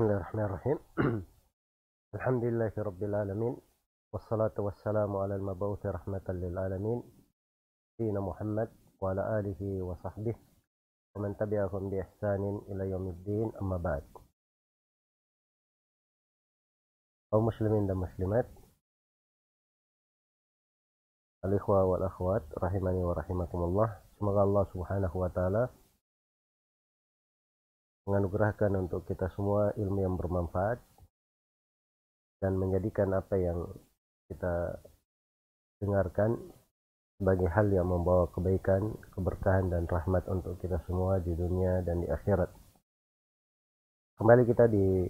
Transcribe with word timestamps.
بسم 0.00 0.08
الله 0.08 0.16
الرحمن 0.16 0.44
الرحيم. 0.44 0.78
الحمد 2.16 2.44
لله 2.44 2.72
رب 2.78 3.02
العالمين 3.04 3.56
والصلاة 4.12 4.56
والسلام 4.58 5.16
على 5.16 5.36
المبعوث 5.36 5.86
رحمة 5.86 6.24
للعالمين 6.28 7.02
سيدنا 7.98 8.20
محمد 8.20 8.68
وعلى 9.00 9.22
آله 9.40 9.60
وصحبه 9.82 10.34
ومن 11.14 11.36
تبعهم 11.36 11.90
بإحسان 11.90 12.60
إلى 12.72 12.90
يوم 12.90 13.08
الدين 13.08 13.52
أما 13.60 13.76
بعد. 13.76 14.04
muslimin 17.36 17.84
dan 17.84 18.00
muslimat 18.00 18.48
al-ikhwa 21.44 21.84
wal 21.84 22.00
akhwat 22.08 22.48
rahimani 22.56 23.04
wa 23.04 23.12
rahimakumullah 23.20 24.00
semoga 24.16 24.64
subhanahu 24.72 25.16
wa 25.20 25.28
ta'ala 25.28 25.68
menganugerahkan 28.10 28.74
untuk 28.74 29.06
kita 29.06 29.30
semua 29.38 29.70
ilmu 29.78 30.02
yang 30.02 30.18
bermanfaat 30.18 30.82
dan 32.42 32.58
menjadikan 32.58 33.14
apa 33.14 33.38
yang 33.38 33.70
kita 34.26 34.82
dengarkan 35.78 36.34
sebagai 37.22 37.46
hal 37.54 37.70
yang 37.70 37.86
membawa 37.86 38.26
kebaikan, 38.34 38.98
keberkahan 39.14 39.70
dan 39.70 39.86
rahmat 39.86 40.26
untuk 40.26 40.58
kita 40.58 40.82
semua 40.90 41.22
di 41.22 41.30
dunia 41.38 41.86
dan 41.86 42.02
di 42.02 42.10
akhirat. 42.10 42.50
Kembali 44.18 44.42
kita 44.42 44.66
di 44.66 45.06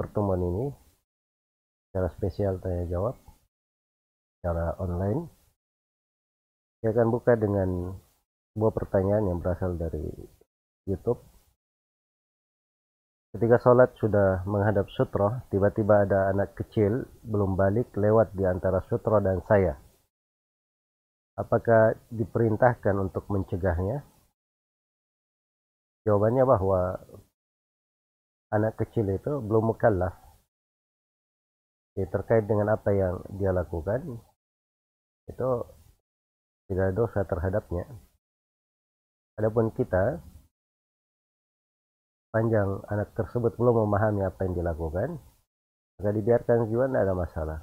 pertemuan 0.00 0.40
ini 0.40 0.66
secara 1.90 2.08
spesial 2.16 2.56
tanya 2.64 2.88
jawab 2.88 3.20
secara 4.40 4.80
online. 4.80 5.28
Saya 6.80 6.94
akan 6.94 7.08
buka 7.12 7.36
dengan 7.36 7.98
sebuah 8.54 8.72
pertanyaan 8.72 9.28
yang 9.28 9.38
berasal 9.42 9.74
dari 9.76 10.06
YouTube. 10.86 11.37
Ketika 13.28 13.60
sholat 13.60 13.92
sudah 14.00 14.40
menghadap 14.48 14.88
sutroh, 14.96 15.44
tiba-tiba 15.52 16.08
ada 16.08 16.32
anak 16.32 16.56
kecil 16.56 17.04
belum 17.28 17.60
balik 17.60 17.92
lewat 17.92 18.32
di 18.32 18.48
antara 18.48 18.80
sutroh 18.88 19.20
dan 19.20 19.44
saya. 19.44 19.76
Apakah 21.36 21.92
diperintahkan 22.08 22.96
untuk 22.96 23.28
mencegahnya? 23.28 24.00
Jawabannya 26.08 26.44
bahwa 26.48 26.80
anak 28.48 28.80
kecil 28.80 29.12
itu 29.12 29.44
belum 29.44 29.76
mukallaf 29.76 30.16
ya, 32.00 32.08
terkait 32.08 32.48
dengan 32.48 32.72
apa 32.72 32.96
yang 32.96 33.20
dia 33.36 33.52
lakukan 33.52 34.24
itu 35.28 35.50
tidak 36.72 36.96
dosa 36.96 37.28
terhadapnya. 37.28 37.84
Adapun 39.36 39.68
kita 39.76 40.16
panjang 42.28 42.84
anak 42.92 43.16
tersebut 43.16 43.56
belum 43.56 43.88
memahami 43.88 44.22
apa 44.24 44.44
yang 44.44 44.54
dilakukan, 44.56 45.16
maka 45.98 46.10
dibiarkan 46.12 46.68
juga 46.68 46.84
tidak 46.88 47.02
ada 47.08 47.14
masalah. 47.16 47.58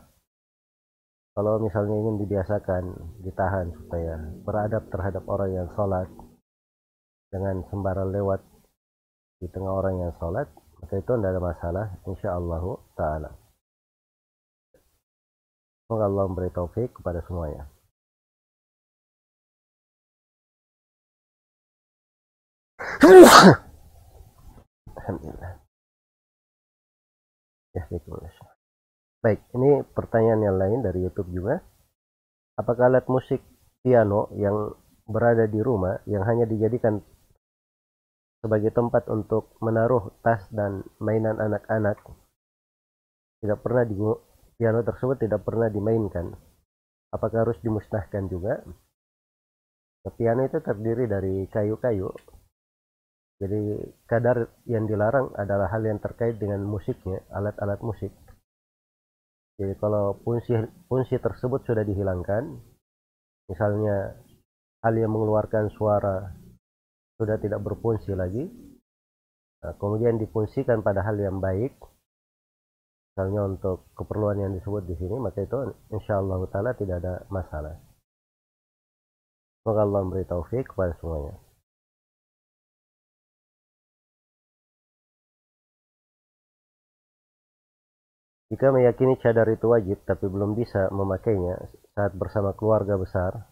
Kalau 1.36 1.60
misalnya 1.60 1.96
ingin 2.00 2.16
dibiasakan, 2.24 2.84
ditahan 3.28 3.68
supaya 3.76 4.16
beradab 4.48 4.88
terhadap 4.88 5.24
orang 5.28 5.52
yang 5.52 5.68
sholat, 5.76 6.08
dengan 7.28 7.60
sembarang 7.68 8.16
lewat 8.16 8.40
di 9.44 9.48
tengah 9.52 9.74
orang 9.76 10.00
yang 10.00 10.16
sholat, 10.16 10.48
maka 10.80 10.96
itu 10.96 11.12
tidak 11.12 11.32
ada 11.36 11.42
masalah, 11.44 11.86
insya 12.08 12.32
Allah 12.32 12.64
ta'ala. 12.96 13.32
Semoga 15.86 16.08
Allah 16.08 16.24
memberi 16.32 16.50
taufik 16.56 16.96
kepada 16.96 17.20
semuanya. 17.28 17.68
Alhamdulillah. 25.06 25.62
Ya, 27.78 27.86
Baik, 29.22 29.46
ini 29.54 29.86
pertanyaan 29.94 30.42
yang 30.42 30.58
lain 30.58 30.80
dari 30.82 31.06
YouTube 31.06 31.30
juga. 31.30 31.62
Apakah 32.58 32.90
alat 32.90 33.06
musik 33.06 33.46
piano 33.86 34.34
yang 34.34 34.74
berada 35.06 35.46
di 35.46 35.62
rumah 35.62 36.02
yang 36.10 36.26
hanya 36.26 36.50
dijadikan 36.50 37.06
sebagai 38.42 38.74
tempat 38.74 39.06
untuk 39.14 39.54
menaruh 39.62 40.10
tas 40.26 40.50
dan 40.50 40.82
mainan 40.98 41.38
anak-anak? 41.38 42.02
Tidak 43.46 43.62
pernah 43.62 43.86
di 43.86 43.94
piano 44.58 44.82
tersebut 44.82 45.22
tidak 45.22 45.46
pernah 45.46 45.70
dimainkan. 45.70 46.34
Apakah 47.14 47.46
harus 47.46 47.62
dimusnahkan 47.62 48.26
juga? 48.26 48.58
Piano 50.18 50.50
itu 50.50 50.58
terdiri 50.66 51.06
dari 51.06 51.46
kayu-kayu 51.46 52.10
jadi 53.36 53.84
kadar 54.08 54.48
yang 54.64 54.88
dilarang 54.88 55.36
adalah 55.36 55.68
hal 55.68 55.84
yang 55.84 56.00
terkait 56.00 56.40
dengan 56.40 56.64
musiknya 56.64 57.20
alat-alat 57.36 57.84
musik. 57.84 58.12
Jadi 59.60 59.76
kalau 59.80 60.20
fungsi 60.24 60.56
fungsi 60.88 61.20
tersebut 61.20 61.64
sudah 61.68 61.84
dihilangkan 61.84 62.60
misalnya 63.52 64.20
hal 64.84 64.94
yang 64.96 65.12
mengeluarkan 65.12 65.72
suara 65.76 66.32
sudah 67.16 67.40
tidak 67.40 67.64
berfungsi 67.64 68.12
lagi 68.12 68.52
nah, 69.64 69.72
kemudian 69.80 70.20
difungsikan 70.20 70.84
pada 70.84 71.06
hal 71.08 71.16
yang 71.16 71.40
baik 71.40 71.72
misalnya 73.16 73.48
untuk 73.48 73.88
keperluan 73.96 74.44
yang 74.44 74.52
disebut 74.60 74.84
di 74.84 75.00
sini 75.00 75.16
maka 75.24 75.40
itu 75.40 75.56
insya 75.96 76.20
Allah 76.20 76.44
taala 76.52 76.76
tidak 76.76 77.00
ada 77.04 77.24
masalah. 77.32 77.80
Semoga 79.64 79.82
Allah 79.88 80.02
memberi 80.04 80.28
taufik 80.28 80.68
kepada 80.68 81.00
semuanya 81.00 81.45
Jika 88.54 88.70
meyakini 88.70 89.18
cadar 89.18 89.50
itu 89.50 89.66
wajib 89.66 90.06
tapi 90.06 90.30
belum 90.30 90.54
bisa 90.54 90.90
memakainya 90.94 91.58
saat 91.98 92.14
bersama 92.14 92.54
keluarga 92.54 92.96
besar 93.00 93.50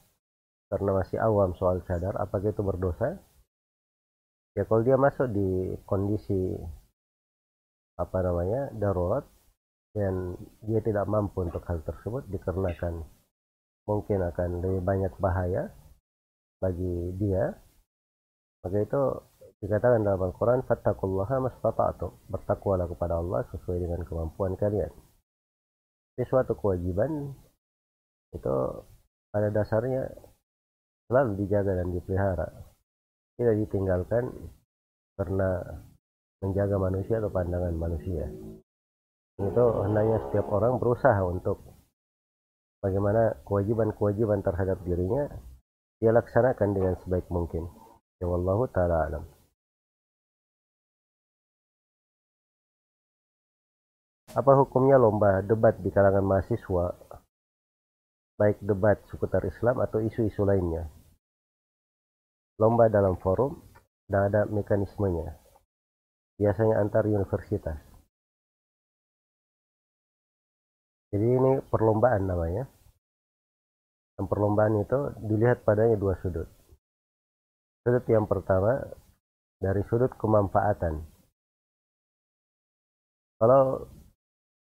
karena 0.70 0.90
masih 1.02 1.22
awam 1.22 1.54
soal 1.58 1.86
cadar, 1.86 2.18
apakah 2.18 2.50
itu 2.50 2.66
berdosa? 2.66 3.22
Ya 4.58 4.66
kalau 4.66 4.82
dia 4.86 4.98
masuk 4.98 5.30
di 5.34 5.78
kondisi 5.86 6.58
apa 7.94 8.18
namanya 8.26 8.74
darurat, 8.74 9.26
dan 9.94 10.34
dia 10.66 10.82
tidak 10.82 11.06
mampu 11.06 11.46
untuk 11.46 11.62
hal 11.70 11.86
tersebut 11.86 12.26
dikarenakan 12.34 13.06
mungkin 13.86 14.26
akan 14.26 14.50
lebih 14.66 14.82
banyak 14.82 15.14
bahaya 15.22 15.70
bagi 16.58 17.14
dia 17.22 17.54
maka 18.66 18.78
itu 18.82 19.02
dikatakan 19.64 20.04
dalam 20.04 20.20
Al-Quran 20.28 20.60
fattakullaha 20.68 21.40
mastata'tum 21.40 22.12
bertakwalah 22.28 22.84
kepada 22.92 23.16
Allah 23.24 23.48
sesuai 23.56 23.80
dengan 23.80 24.04
kemampuan 24.04 24.60
kalian. 24.60 24.92
Ini 26.20 26.28
suatu 26.28 26.60
kewajiban. 26.60 27.32
Itu 28.36 28.54
pada 29.32 29.48
dasarnya 29.56 30.04
selalu 31.08 31.48
dijaga 31.48 31.80
dan 31.80 31.96
dipelihara. 31.96 32.48
Tidak 33.40 33.56
ditinggalkan 33.64 34.28
karena 35.16 35.50
menjaga 36.44 36.76
manusia 36.76 37.24
atau 37.24 37.32
pandangan 37.32 37.74
manusia. 37.80 38.28
Itu 39.40 39.66
hendaknya 39.80 40.28
setiap 40.28 40.52
orang 40.52 40.76
berusaha 40.76 41.24
untuk 41.24 41.64
bagaimana 42.84 43.40
kewajiban-kewajiban 43.48 44.44
terhadap 44.44 44.84
dirinya 44.84 45.32
dia 46.04 46.12
laksanakan 46.12 46.70
dengan 46.76 46.94
sebaik 47.00 47.32
mungkin. 47.32 47.64
Ya 48.20 48.28
wallahu 48.28 48.68
taala 48.70 49.08
alam 49.08 49.33
apa 54.34 54.52
hukumnya 54.58 54.98
lomba 54.98 55.46
debat 55.46 55.78
di 55.78 55.94
kalangan 55.94 56.26
mahasiswa 56.26 56.86
baik 58.38 58.58
debat 58.66 58.98
seputar 59.08 59.46
Islam 59.46 59.78
atau 59.80 60.02
isu-isu 60.02 60.42
lainnya 60.42 60.90
lomba 62.58 62.90
dalam 62.90 63.18
forum 63.22 63.62
dan 64.10 64.34
ada 64.34 64.50
mekanismenya 64.50 65.38
biasanya 66.42 66.82
antar 66.82 67.06
universitas 67.06 67.94
Jadi 71.14 71.30
ini 71.30 71.62
perlombaan 71.70 72.26
namanya. 72.26 72.66
Dan 74.18 74.26
perlombaan 74.26 74.82
itu 74.82 75.14
dilihat 75.30 75.62
padanya 75.62 75.94
dua 75.94 76.18
sudut. 76.18 76.50
Sudut 77.86 78.02
yang 78.10 78.26
pertama 78.26 78.82
dari 79.62 79.86
sudut 79.86 80.10
kemanfaatan. 80.18 81.06
Kalau 83.38 83.86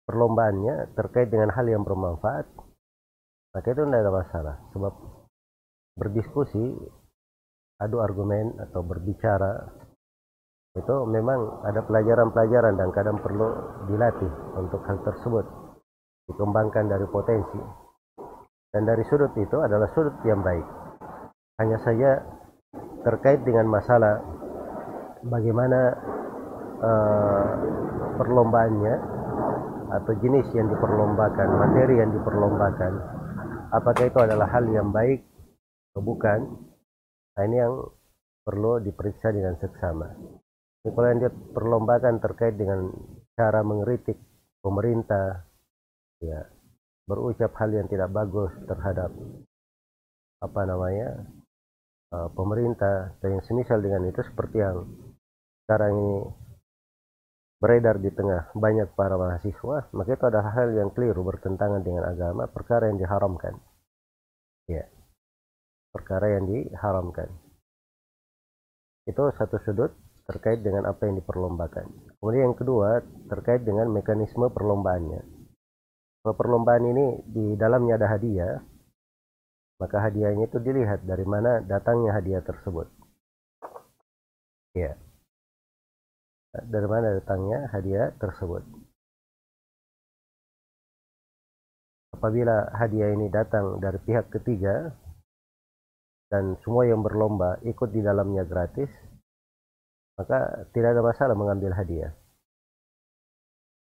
perlombaannya 0.05 0.95
terkait 0.95 1.31
dengan 1.31 1.51
hal 1.53 1.65
yang 1.67 1.83
bermanfaat, 1.87 2.45
maka 3.53 3.67
itu 3.69 3.81
tidak 3.85 4.01
ada 4.03 4.11
masalah. 4.11 4.55
Sebab 4.75 4.93
berdiskusi, 5.97 6.65
adu 7.83 7.99
argumen 7.99 8.55
atau 8.59 8.81
berbicara 8.85 9.83
itu 10.73 10.95
memang 11.05 11.61
ada 11.69 11.85
pelajaran-pelajaran 11.85 12.81
dan 12.81 12.89
kadang 12.89 13.21
perlu 13.21 13.45
dilatih 13.85 14.31
untuk 14.57 14.81
hal 14.89 14.97
tersebut 15.05 15.45
dikembangkan 16.25 16.89
dari 16.89 17.05
potensi 17.13 17.61
dan 18.73 18.81
dari 18.89 19.05
sudut 19.05 19.29
itu 19.37 19.53
adalah 19.61 19.85
sudut 19.93 20.17
yang 20.25 20.41
baik 20.41 20.65
hanya 21.61 21.77
saja 21.85 22.25
terkait 23.05 23.45
dengan 23.45 23.69
masalah 23.69 24.17
bagaimana 25.21 25.93
uh, 26.81 27.47
perlombaannya 28.17 28.95
atau 29.93 30.13
jenis 30.17 30.49
yang 30.57 30.73
diperlombakan, 30.73 31.47
materi 31.53 32.01
yang 32.01 32.09
diperlombakan, 32.09 32.93
apakah 33.69 34.03
itu 34.09 34.19
adalah 34.19 34.49
hal 34.49 34.65
yang 34.73 34.89
baik 34.89 35.21
atau 35.93 36.01
bukan? 36.01 36.39
Nah, 37.37 37.43
ini 37.45 37.57
yang 37.61 37.73
perlu 38.41 38.81
diperiksa 38.81 39.29
dengan 39.29 39.53
seksama. 39.61 40.09
Ini 40.83 40.89
kalau 40.91 41.07
yang 41.13 41.21
diperlombakan 41.21 42.13
terkait 42.19 42.57
dengan 42.57 42.89
cara 43.37 43.61
mengkritik 43.61 44.17
pemerintah, 44.65 45.45
ya 46.19 46.41
berucap 47.05 47.51
hal 47.59 47.69
yang 47.71 47.87
tidak 47.91 48.09
bagus 48.09 48.51
terhadap 48.65 49.11
apa 50.43 50.61
namanya 50.67 51.23
uh, 52.11 52.29
pemerintah 52.31 53.15
dan 53.19 53.39
yang 53.39 53.43
semisal 53.43 53.79
dengan 53.79 54.07
itu 54.07 54.23
seperti 54.23 54.59
yang 54.59 54.87
sekarang 55.63 55.91
ini 55.95 56.15
beredar 57.63 57.95
di 57.95 58.11
tengah 58.11 58.51
banyak 58.51 58.91
para 58.91 59.15
mahasiswa, 59.15 59.87
maka 59.95 60.09
itu 60.11 60.25
adalah 60.27 60.51
hal 60.51 60.75
yang 60.75 60.91
keliru 60.91 61.23
bertentangan 61.23 61.79
dengan 61.79 62.03
agama, 62.11 62.43
perkara 62.51 62.91
yang 62.91 62.99
diharamkan. 62.99 63.55
Ya. 64.67 64.83
Perkara 65.95 66.27
yang 66.35 66.51
diharamkan. 66.51 67.31
Itu 69.07 69.31
satu 69.39 69.63
sudut 69.63 69.95
terkait 70.27 70.59
dengan 70.59 70.91
apa 70.91 71.07
yang 71.07 71.23
diperlombakan. 71.23 72.19
Kemudian 72.19 72.51
yang 72.51 72.57
kedua 72.59 72.99
terkait 73.31 73.63
dengan 73.63 73.87
mekanisme 73.95 74.51
perlombaannya. 74.51 75.23
Kalau 76.23 76.35
perlombaan 76.35 76.83
ini 76.83 77.05
di 77.27 77.45
dalamnya 77.55 77.95
ada 77.99 78.07
hadiah, 78.11 78.59
maka 79.79 80.03
hadiahnya 80.03 80.51
itu 80.51 80.59
dilihat 80.59 81.03
dari 81.03 81.27
mana 81.27 81.59
datangnya 81.63 82.15
hadiah 82.15 82.43
tersebut. 82.43 82.87
Ya. 84.75 84.99
Dari 86.53 86.85
mana 86.85 87.17
datangnya 87.17 87.65
hadiah 87.73 88.13
tersebut. 88.21 88.61
Apabila 92.13 92.69
hadiah 92.77 93.09
ini 93.09 93.27
datang 93.33 93.81
dari 93.81 93.97
pihak 94.05 94.29
ketiga 94.29 94.93
dan 96.29 96.53
semua 96.61 96.85
yang 96.85 97.01
berlomba 97.01 97.57
ikut 97.65 97.89
di 97.89 98.05
dalamnya 98.05 98.45
gratis, 98.45 98.87
maka 100.13 100.69
tidak 100.77 100.93
ada 100.93 101.01
masalah 101.01 101.33
mengambil 101.33 101.73
hadiah. 101.73 102.13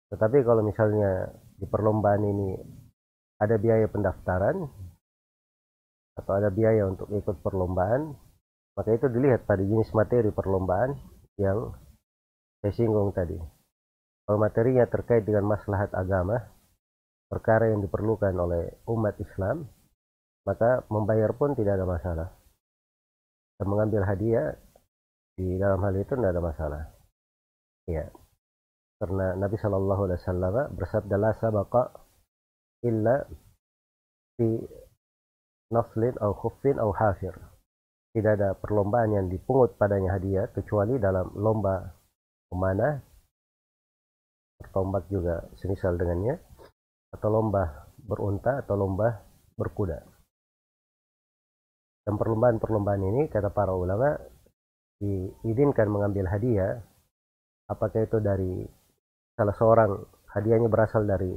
Tetapi 0.09 0.41
kalau 0.41 0.65
misalnya 0.65 1.29
di 1.61 1.69
perlombaan 1.69 2.25
ini 2.25 2.57
ada 3.37 3.55
biaya 3.61 3.85
pendaftaran, 3.85 4.65
atau 6.13 6.33
ada 6.37 6.49
biaya 6.53 6.85
untuk 6.85 7.09
ikut 7.09 7.41
perlombaan, 7.41 8.13
maka 8.77 8.89
itu 8.93 9.09
dilihat 9.09 9.45
pada 9.45 9.61
jenis 9.61 9.89
materi 9.93 10.29
perlombaan 10.29 10.93
yang 11.41 11.73
saya 12.63 12.79
singgung 12.79 13.11
tadi. 13.11 13.35
Kalau 14.23 14.39
materinya 14.39 14.87
terkait 14.87 15.27
dengan 15.27 15.51
maslahat 15.51 15.91
agama, 15.91 16.39
perkara 17.27 17.67
yang 17.75 17.83
diperlukan 17.83 18.31
oleh 18.39 18.79
umat 18.87 19.19
Islam, 19.19 19.67
maka 20.47 20.87
membayar 20.87 21.35
pun 21.35 21.59
tidak 21.59 21.75
ada 21.75 21.83
masalah. 21.83 22.29
Dan 23.59 23.67
mengambil 23.67 24.07
hadiah 24.07 24.55
di 25.35 25.59
dalam 25.59 25.83
hal 25.83 25.91
itu 25.99 26.15
tidak 26.15 26.31
ada 26.31 26.39
masalah. 26.39 26.83
Ya. 27.91 28.07
Karena 28.95 29.35
Nabi 29.35 29.59
Shallallahu 29.59 30.01
Alaihi 30.07 30.19
Wasallam 30.23 30.55
bersabda 30.79 31.15
la 31.19 31.31
sabaqa 31.35 31.83
illa 32.87 33.27
fi 34.39 34.47
naflin 35.67 36.15
au 36.23 36.31
khuffin 36.31 36.79
au 36.79 36.95
hafir. 36.95 37.35
Tidak 38.15 38.39
ada 38.39 38.55
perlombaan 38.55 39.11
yang 39.11 39.27
dipungut 39.27 39.75
padanya 39.75 40.15
hadiah 40.15 40.47
kecuali 40.47 40.95
dalam 40.95 41.27
lomba 41.35 42.02
memanah 42.53 43.01
bertombak 44.61 45.09
juga 45.11 45.43
semisal 45.59 45.97
dengannya 45.97 46.39
atau 47.11 47.29
lomba 47.29 47.89
berunta 47.99 48.63
atau 48.63 48.77
lomba 48.77 49.21
berkuda. 49.57 49.99
Dan 52.03 52.19
perlombaan-perlombaan 52.19 53.03
ini 53.03 53.21
kata 53.31 53.51
para 53.51 53.71
ulama 53.73 54.15
diizinkan 54.99 55.87
mengambil 55.91 56.31
hadiah 56.31 56.79
apakah 57.67 58.03
itu 58.03 58.19
dari 58.19 58.63
salah 59.35 59.55
seorang 59.55 59.91
hadiahnya 60.31 60.67
berasal 60.67 61.03
dari 61.03 61.31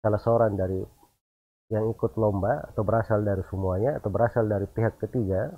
salah 0.00 0.20
seorang 0.20 0.56
dari 0.56 0.80
yang 1.70 1.86
ikut 1.90 2.18
lomba 2.18 2.70
atau 2.74 2.82
berasal 2.82 3.22
dari 3.22 3.46
semuanya 3.46 3.98
atau 4.02 4.10
berasal 4.10 4.46
dari 4.46 4.66
pihak 4.66 4.98
ketiga 4.98 5.54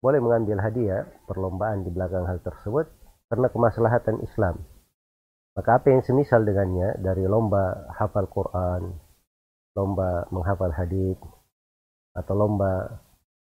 boleh 0.00 0.20
mengambil 0.24 0.64
hadiah 0.64 1.04
perlombaan 1.28 1.84
di 1.84 1.92
belakang 1.92 2.24
hal 2.24 2.40
tersebut 2.40 2.88
karena 3.30 3.46
kemaslahatan 3.48 4.20
Islam. 4.26 4.58
Maka 5.54 5.78
apa 5.78 5.86
yang 5.94 6.02
semisal 6.02 6.42
dengannya 6.42 6.98
dari 6.98 7.26
lomba 7.30 7.90
hafal 7.94 8.26
Quran, 8.26 8.90
lomba 9.78 10.26
menghafal 10.34 10.74
hadis 10.74 11.16
atau 12.14 12.34
lomba 12.34 13.00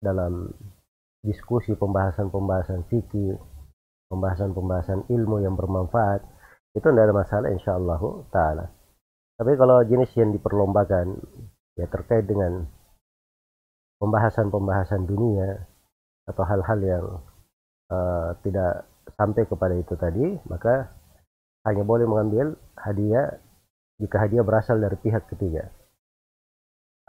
dalam 0.02 0.50
diskusi 1.22 1.78
pembahasan-pembahasan 1.78 2.90
fikih, 2.90 3.38
pembahasan-pembahasan 4.10 5.06
ilmu 5.10 5.46
yang 5.46 5.54
bermanfaat, 5.54 6.26
itu 6.74 6.86
tidak 6.86 7.10
ada 7.10 7.16
masalah 7.16 7.48
insya 7.54 7.78
Allah 7.78 8.02
taala. 8.34 8.66
Tapi 9.38 9.54
kalau 9.54 9.86
jenis 9.86 10.10
yang 10.18 10.34
diperlombakan 10.34 11.22
ya 11.78 11.86
terkait 11.86 12.26
dengan 12.26 12.66
pembahasan-pembahasan 14.02 15.06
dunia 15.06 15.66
atau 16.26 16.44
hal-hal 16.46 16.80
yang 16.82 17.06
uh, 17.94 18.34
tidak 18.42 18.86
sampai 19.18 19.44
kepada 19.50 19.74
itu 19.74 19.98
tadi, 19.98 20.38
maka 20.46 20.94
hanya 21.66 21.84
boleh 21.84 22.06
mengambil 22.06 22.54
hadiah 22.78 23.42
jika 23.98 24.22
hadiah 24.22 24.46
berasal 24.46 24.78
dari 24.78 24.96
pihak 25.02 25.26
ketiga. 25.28 25.74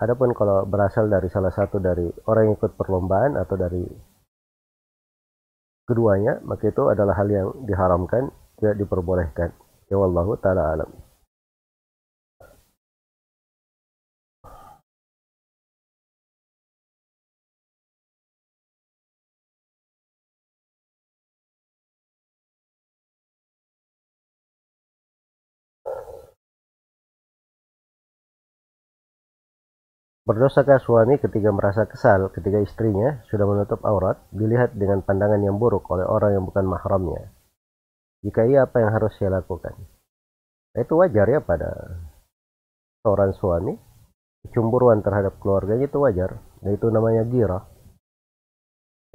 Adapun 0.01 0.33
kalau 0.33 0.65
berasal 0.65 1.11
dari 1.11 1.29
salah 1.29 1.53
satu 1.53 1.79
dari 1.79 2.09
orang 2.25 2.51
yang 2.51 2.57
ikut 2.57 2.73
perlombaan 2.79 3.37
atau 3.37 3.55
dari 3.59 3.83
keduanya, 5.85 6.41
maka 6.47 6.71
itu 6.71 6.83
adalah 6.89 7.19
hal 7.19 7.29
yang 7.29 7.49
diharamkan, 7.67 8.31
tidak 8.57 8.79
diperbolehkan. 8.79 9.53
Ya 9.91 9.97
wallahu 9.99 10.39
taala 10.39 10.77
alam. 10.77 10.91
Berdosakah 30.29 30.77
suami 30.85 31.17
ketika 31.17 31.49
merasa 31.49 31.89
kesal 31.89 32.29
ketika 32.29 32.61
istrinya 32.61 33.25
sudah 33.33 33.49
menutup 33.49 33.81
aurat 33.81 34.21
dilihat 34.29 34.77
dengan 34.77 35.01
pandangan 35.01 35.41
yang 35.41 35.57
buruk 35.57 35.89
oleh 35.89 36.05
orang 36.05 36.37
yang 36.37 36.45
bukan 36.45 36.69
mahramnya? 36.69 37.33
Jika 38.21 38.45
iya, 38.45 38.69
apa 38.69 38.77
yang 38.77 38.93
harus 38.93 39.17
saya 39.17 39.41
lakukan? 39.41 39.73
Nah, 40.77 40.85
itu 40.85 40.93
wajar 41.01 41.33
ya 41.33 41.41
pada 41.41 41.73
seorang 43.01 43.33
suami. 43.41 43.73
Kecemburuan 44.45 45.01
terhadap 45.01 45.41
keluarganya 45.41 45.89
itu 45.89 45.97
wajar. 45.97 46.37
Dan 46.61 46.77
itu 46.77 46.93
namanya 46.93 47.25
gira. 47.25 47.65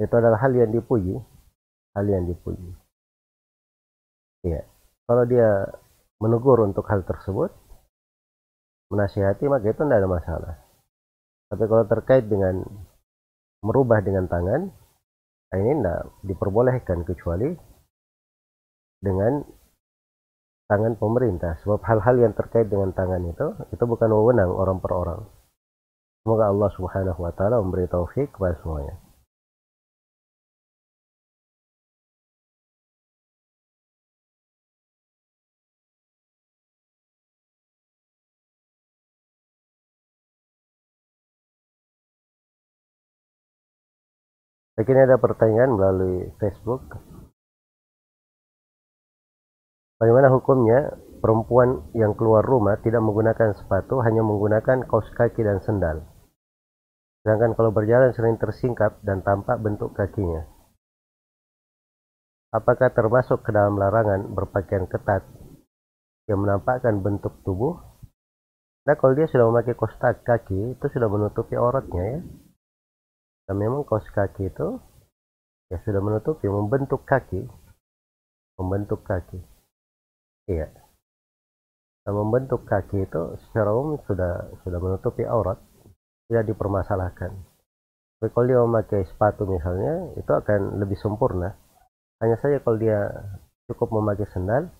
Itu 0.02 0.18
adalah 0.18 0.42
hal 0.42 0.58
yang 0.58 0.74
dipuji. 0.74 1.14
Hal 1.94 2.10
yang 2.10 2.26
dipuji. 2.26 2.74
Iya. 4.50 4.66
Kalau 5.06 5.30
dia 5.30 5.62
menegur 6.18 6.66
untuk 6.66 6.90
hal 6.90 7.06
tersebut, 7.06 7.54
menasihati, 8.90 9.46
maka 9.46 9.70
itu 9.70 9.86
tidak 9.86 10.02
ada 10.02 10.10
masalah 10.10 10.63
tapi 11.54 11.70
kalau 11.70 11.86
terkait 11.86 12.26
dengan 12.26 12.66
merubah 13.62 14.02
dengan 14.02 14.26
tangan, 14.26 14.74
nah 15.54 15.58
ini 15.62 15.78
tidak 15.78 16.02
diperbolehkan 16.26 17.06
kecuali 17.06 17.54
dengan 18.98 19.46
tangan 20.66 20.98
pemerintah. 20.98 21.62
Sebab 21.62 21.86
hal-hal 21.86 22.26
yang 22.26 22.34
terkait 22.34 22.74
dengan 22.74 22.90
tangan 22.90 23.22
itu, 23.30 23.54
itu 23.70 23.84
bukan 23.86 24.10
wewenang 24.10 24.50
orang 24.50 24.82
per 24.82 24.98
orang. 24.98 25.22
Semoga 26.26 26.50
Allah 26.50 26.70
subhanahu 26.74 27.20
wa 27.22 27.34
ta'ala 27.38 27.62
memberi 27.62 27.86
taufik 27.86 28.34
kepada 28.34 28.58
semuanya. 28.66 28.98
Akhirnya 44.84 45.08
ada 45.08 45.16
pertanyaan 45.16 45.80
melalui 45.80 46.28
Facebook. 46.44 46.84
Bagaimana 49.96 50.28
hukumnya 50.28 50.92
perempuan 51.24 51.88
yang 51.96 52.12
keluar 52.20 52.44
rumah 52.44 52.76
tidak 52.84 53.00
menggunakan 53.00 53.56
sepatu, 53.56 54.04
hanya 54.04 54.20
menggunakan 54.28 54.84
kaos 54.84 55.08
kaki 55.16 55.40
dan 55.40 55.64
sendal. 55.64 56.04
Sedangkan 57.24 57.56
kalau 57.56 57.72
berjalan 57.72 58.12
sering 58.12 58.36
tersingkap 58.36 59.00
dan 59.08 59.24
tampak 59.24 59.56
bentuk 59.64 59.96
kakinya. 59.96 60.52
Apakah 62.52 62.92
termasuk 62.92 63.40
ke 63.40 63.56
dalam 63.56 63.80
larangan 63.80 64.36
berpakaian 64.36 64.84
ketat 64.92 65.24
yang 66.28 66.44
menampakkan 66.44 67.00
bentuk 67.00 67.40
tubuh 67.48 67.80
nah 68.84 69.00
kalau 69.00 69.16
dia 69.16 69.32
sudah 69.32 69.48
memakai 69.48 69.80
kaos 69.80 69.96
kaki 69.96 70.76
itu 70.76 70.86
sudah 70.92 71.08
menutupi 71.08 71.56
auratnya 71.56 72.04
ya 72.04 72.20
dan 73.44 73.56
memang 73.60 73.84
kaos 73.84 74.08
kaki 74.16 74.48
itu 74.48 74.80
ya 75.68 75.78
sudah 75.84 76.00
menutupi 76.00 76.48
membentuk 76.48 77.04
kaki. 77.04 77.44
Membentuk 78.56 79.04
kaki. 79.04 79.40
Iya. 80.48 80.72
Dan 82.04 82.14
membentuk 82.16 82.64
kaki 82.68 83.04
itu 83.04 83.24
secara 83.48 83.72
umum 83.76 84.00
sudah 84.08 84.52
sudah 84.64 84.80
menutupi 84.80 85.28
aurat 85.28 85.60
tidak 86.28 86.48
dipermasalahkan. 86.52 87.32
Tapi 88.20 88.32
kalau 88.32 88.48
dia 88.48 88.60
memakai 88.64 89.04
sepatu 89.12 89.44
misalnya 89.44 90.16
itu 90.16 90.32
akan 90.32 90.80
lebih 90.80 90.96
sempurna. 91.00 91.60
Hanya 92.24 92.40
saja 92.40 92.64
kalau 92.64 92.80
dia 92.80 93.12
cukup 93.68 93.92
memakai 93.92 94.28
sendal 94.32 94.72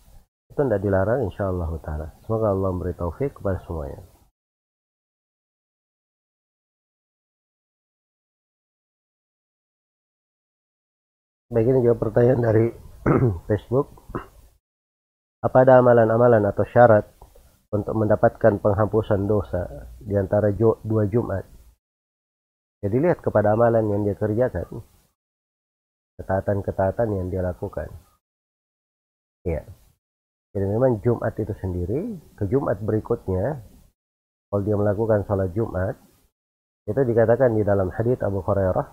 itu 0.48 0.60
tidak 0.64 0.80
dilarang 0.80 1.28
insya 1.28 1.52
Allah 1.52 1.72
taala. 1.84 2.08
Semoga 2.24 2.56
Allah 2.56 2.72
memberi 2.72 2.96
taufik 2.96 3.36
kepada 3.36 3.60
semuanya 3.68 4.13
baik 11.54 11.70
ini 11.70 11.80
juga 11.86 11.98
pertanyaan 12.02 12.42
dari 12.42 12.66
Facebook. 13.48 13.94
Apa 15.46 15.62
ada 15.62 15.78
amalan-amalan 15.86 16.42
atau 16.50 16.66
syarat 16.66 17.06
untuk 17.70 17.94
mendapatkan 17.94 18.58
penghapusan 18.58 19.30
dosa 19.30 19.94
di 20.02 20.18
antara 20.18 20.50
dua 20.58 21.06
Jumat? 21.06 21.46
Jadi 22.82 22.96
lihat 22.98 23.22
kepada 23.22 23.54
amalan 23.54 23.86
yang 23.86 24.02
dia 24.02 24.18
kerjakan 24.18 24.82
ketaatan-ketaatan 26.18 27.08
yang 27.10 27.28
dia 27.30 27.42
lakukan. 27.46 27.90
Ya. 29.46 29.66
Jadi 30.54 30.66
memang 30.70 31.02
Jumat 31.02 31.34
itu 31.42 31.54
sendiri, 31.58 32.22
ke 32.38 32.46
Jumat 32.46 32.78
berikutnya, 32.86 33.58
kalau 34.48 34.62
dia 34.62 34.78
melakukan 34.78 35.26
sholat 35.26 35.50
Jumat, 35.58 35.98
itu 36.86 37.02
dikatakan 37.02 37.58
di 37.58 37.66
dalam 37.66 37.90
hadits 37.90 38.22
Abu 38.22 38.46
Hurairah, 38.46 38.86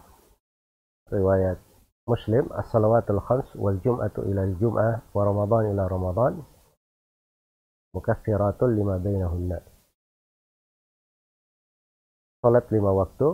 riwayat 1.13 1.70
Muslim, 2.11 2.51
as-salawatul 2.59 3.23
khams 3.23 3.47
wal 3.55 3.79
jum'atu 3.79 4.27
ila 4.27 4.43
al-jum'ah 4.51 5.07
wa 5.15 5.23
ramadan 5.23 5.71
ila 5.71 5.87
ramadan 5.87 6.43
mukaffiratul 7.95 8.75
lima 8.75 8.99
waktu 12.91 13.29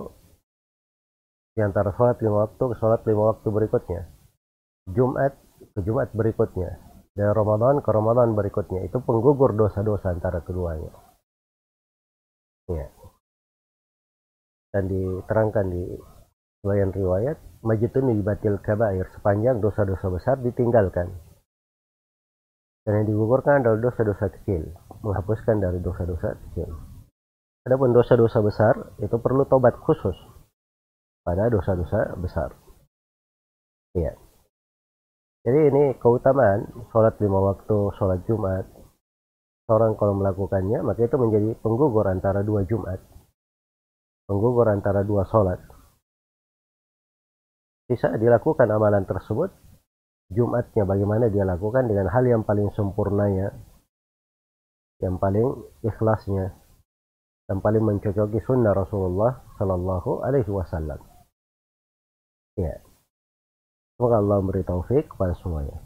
di 1.56 1.60
antara 1.64 1.88
salat 1.96 2.20
lima 2.20 2.44
waktu 2.44 2.62
ke 2.68 2.74
salat 2.76 3.00
lima 3.08 3.32
waktu 3.32 3.48
berikutnya. 3.48 4.12
Jumat 4.92 5.32
ke 5.72 5.80
Jumat 5.80 6.12
berikutnya 6.12 6.76
dari 7.16 7.32
Ramadan 7.32 7.80
ke 7.80 7.88
Ramadan 7.88 8.36
berikutnya 8.36 8.84
itu 8.84 9.00
penggugur 9.00 9.56
dosa-dosa 9.56 10.12
antara 10.12 10.44
keduanya. 10.44 10.92
Ya. 12.68 12.92
Dan 14.76 14.84
diterangkan 14.92 15.66
di 15.72 15.96
sebagian 16.66 16.90
riwayat, 16.90 17.38
majitun 17.62 18.10
dibatil 18.10 18.58
kabair 18.58 19.06
sepanjang 19.14 19.62
dosa-dosa 19.62 20.10
besar 20.10 20.34
ditinggalkan. 20.42 21.14
Dan 22.82 23.02
yang 23.02 23.06
digugurkan 23.06 23.62
adalah 23.62 23.78
dosa-dosa 23.86 24.34
kecil, 24.34 24.74
menghapuskan 25.06 25.62
dari 25.62 25.78
dosa-dosa 25.78 26.34
kecil. 26.34 26.74
Adapun 27.70 27.94
dosa-dosa 27.94 28.42
besar 28.42 28.74
itu 28.98 29.14
perlu 29.22 29.46
tobat 29.46 29.78
khusus 29.78 30.18
pada 31.22 31.46
dosa-dosa 31.46 32.18
besar. 32.18 32.50
Iya. 33.94 34.18
Jadi 35.46 35.58
ini 35.70 35.84
keutamaan 36.02 36.90
sholat 36.90 37.14
lima 37.22 37.54
waktu, 37.54 37.94
sholat 37.94 38.26
Jumat. 38.26 38.66
Seorang 39.70 39.94
kalau 39.94 40.18
melakukannya, 40.18 40.82
maka 40.82 41.06
itu 41.06 41.14
menjadi 41.14 41.54
penggugur 41.62 42.10
antara 42.10 42.42
dua 42.42 42.66
Jumat. 42.66 42.98
Penggugur 44.26 44.66
antara 44.66 45.06
dua 45.06 45.26
sholat. 45.30 45.75
Bisa 47.86 48.10
dilakukan 48.18 48.66
amalan 48.66 49.06
tersebut, 49.06 49.54
Jumatnya 50.26 50.82
bagaimana 50.82 51.30
dia 51.30 51.46
lakukan 51.46 51.86
dengan 51.86 52.10
hal 52.10 52.26
yang 52.26 52.42
paling 52.42 52.74
sempurnanya, 52.74 53.54
yang 54.98 55.22
paling 55.22 55.46
ikhlasnya, 55.86 56.50
yang 57.46 57.62
paling 57.62 57.86
mencocoki 57.86 58.42
sunnah 58.42 58.74
Rasulullah 58.74 59.46
Sallallahu 59.54 60.26
Alaihi 60.26 60.50
Wasallam. 60.50 60.98
Ya, 62.58 62.82
Semoga 63.94 64.18
Allah 64.18 64.42
memberi 64.42 64.66
taufik 64.66 65.06
kepada 65.14 65.38
semuanya. 65.38 65.78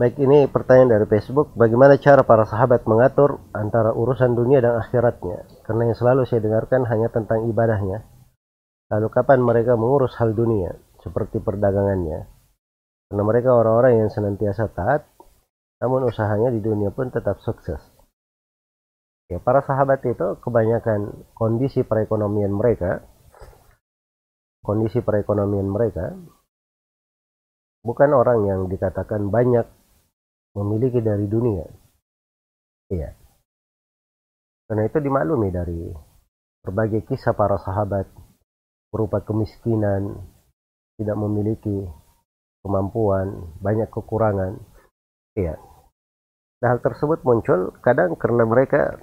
Baik 0.00 0.16
ini 0.16 0.48
pertanyaan 0.48 0.96
dari 0.96 1.06
Facebook, 1.12 1.52
bagaimana 1.60 2.00
cara 2.00 2.24
para 2.24 2.48
sahabat 2.48 2.88
mengatur 2.88 3.36
antara 3.52 3.92
urusan 3.92 4.32
dunia 4.32 4.64
dan 4.64 4.80
akhiratnya? 4.80 5.44
Karena 5.68 5.92
yang 5.92 5.96
selalu 6.00 6.24
saya 6.24 6.40
dengarkan 6.40 6.88
hanya 6.88 7.12
tentang 7.12 7.44
ibadahnya. 7.44 8.08
Lalu 8.88 9.12
kapan 9.12 9.44
mereka 9.44 9.76
mengurus 9.76 10.16
hal 10.16 10.32
dunia, 10.32 10.72
seperti 11.04 11.44
perdagangannya? 11.44 12.24
Karena 13.12 13.22
mereka 13.28 13.52
orang-orang 13.52 14.00
yang 14.00 14.08
senantiasa 14.08 14.72
taat, 14.72 15.04
namun 15.84 16.08
usahanya 16.08 16.48
di 16.48 16.64
dunia 16.64 16.88
pun 16.96 17.12
tetap 17.12 17.36
sukses. 17.44 17.84
Ya, 19.28 19.36
para 19.36 19.60
sahabat 19.60 20.00
itu 20.08 20.40
kebanyakan 20.40 21.28
kondisi 21.36 21.84
perekonomian 21.84 22.56
mereka, 22.56 23.04
kondisi 24.64 25.04
perekonomian 25.04 25.68
mereka, 25.68 26.16
bukan 27.84 28.16
orang 28.16 28.48
yang 28.48 28.60
dikatakan 28.64 29.28
banyak 29.28 29.68
memiliki 30.54 30.98
dari 30.98 31.26
dunia. 31.30 31.66
Iya. 32.90 33.14
Karena 34.66 34.86
itu 34.86 34.98
dimaklumi 35.02 35.48
dari 35.50 35.82
berbagai 36.62 37.06
kisah 37.06 37.34
para 37.34 37.58
sahabat 37.58 38.06
berupa 38.90 39.22
kemiskinan, 39.22 40.18
tidak 40.98 41.16
memiliki 41.18 41.86
kemampuan, 42.62 43.54
banyak 43.62 43.88
kekurangan. 43.90 44.58
Iya. 45.38 45.58
Nah, 46.60 46.76
hal 46.76 46.80
tersebut 46.84 47.24
muncul 47.24 47.72
kadang 47.80 48.18
karena 48.20 48.44
mereka 48.44 49.00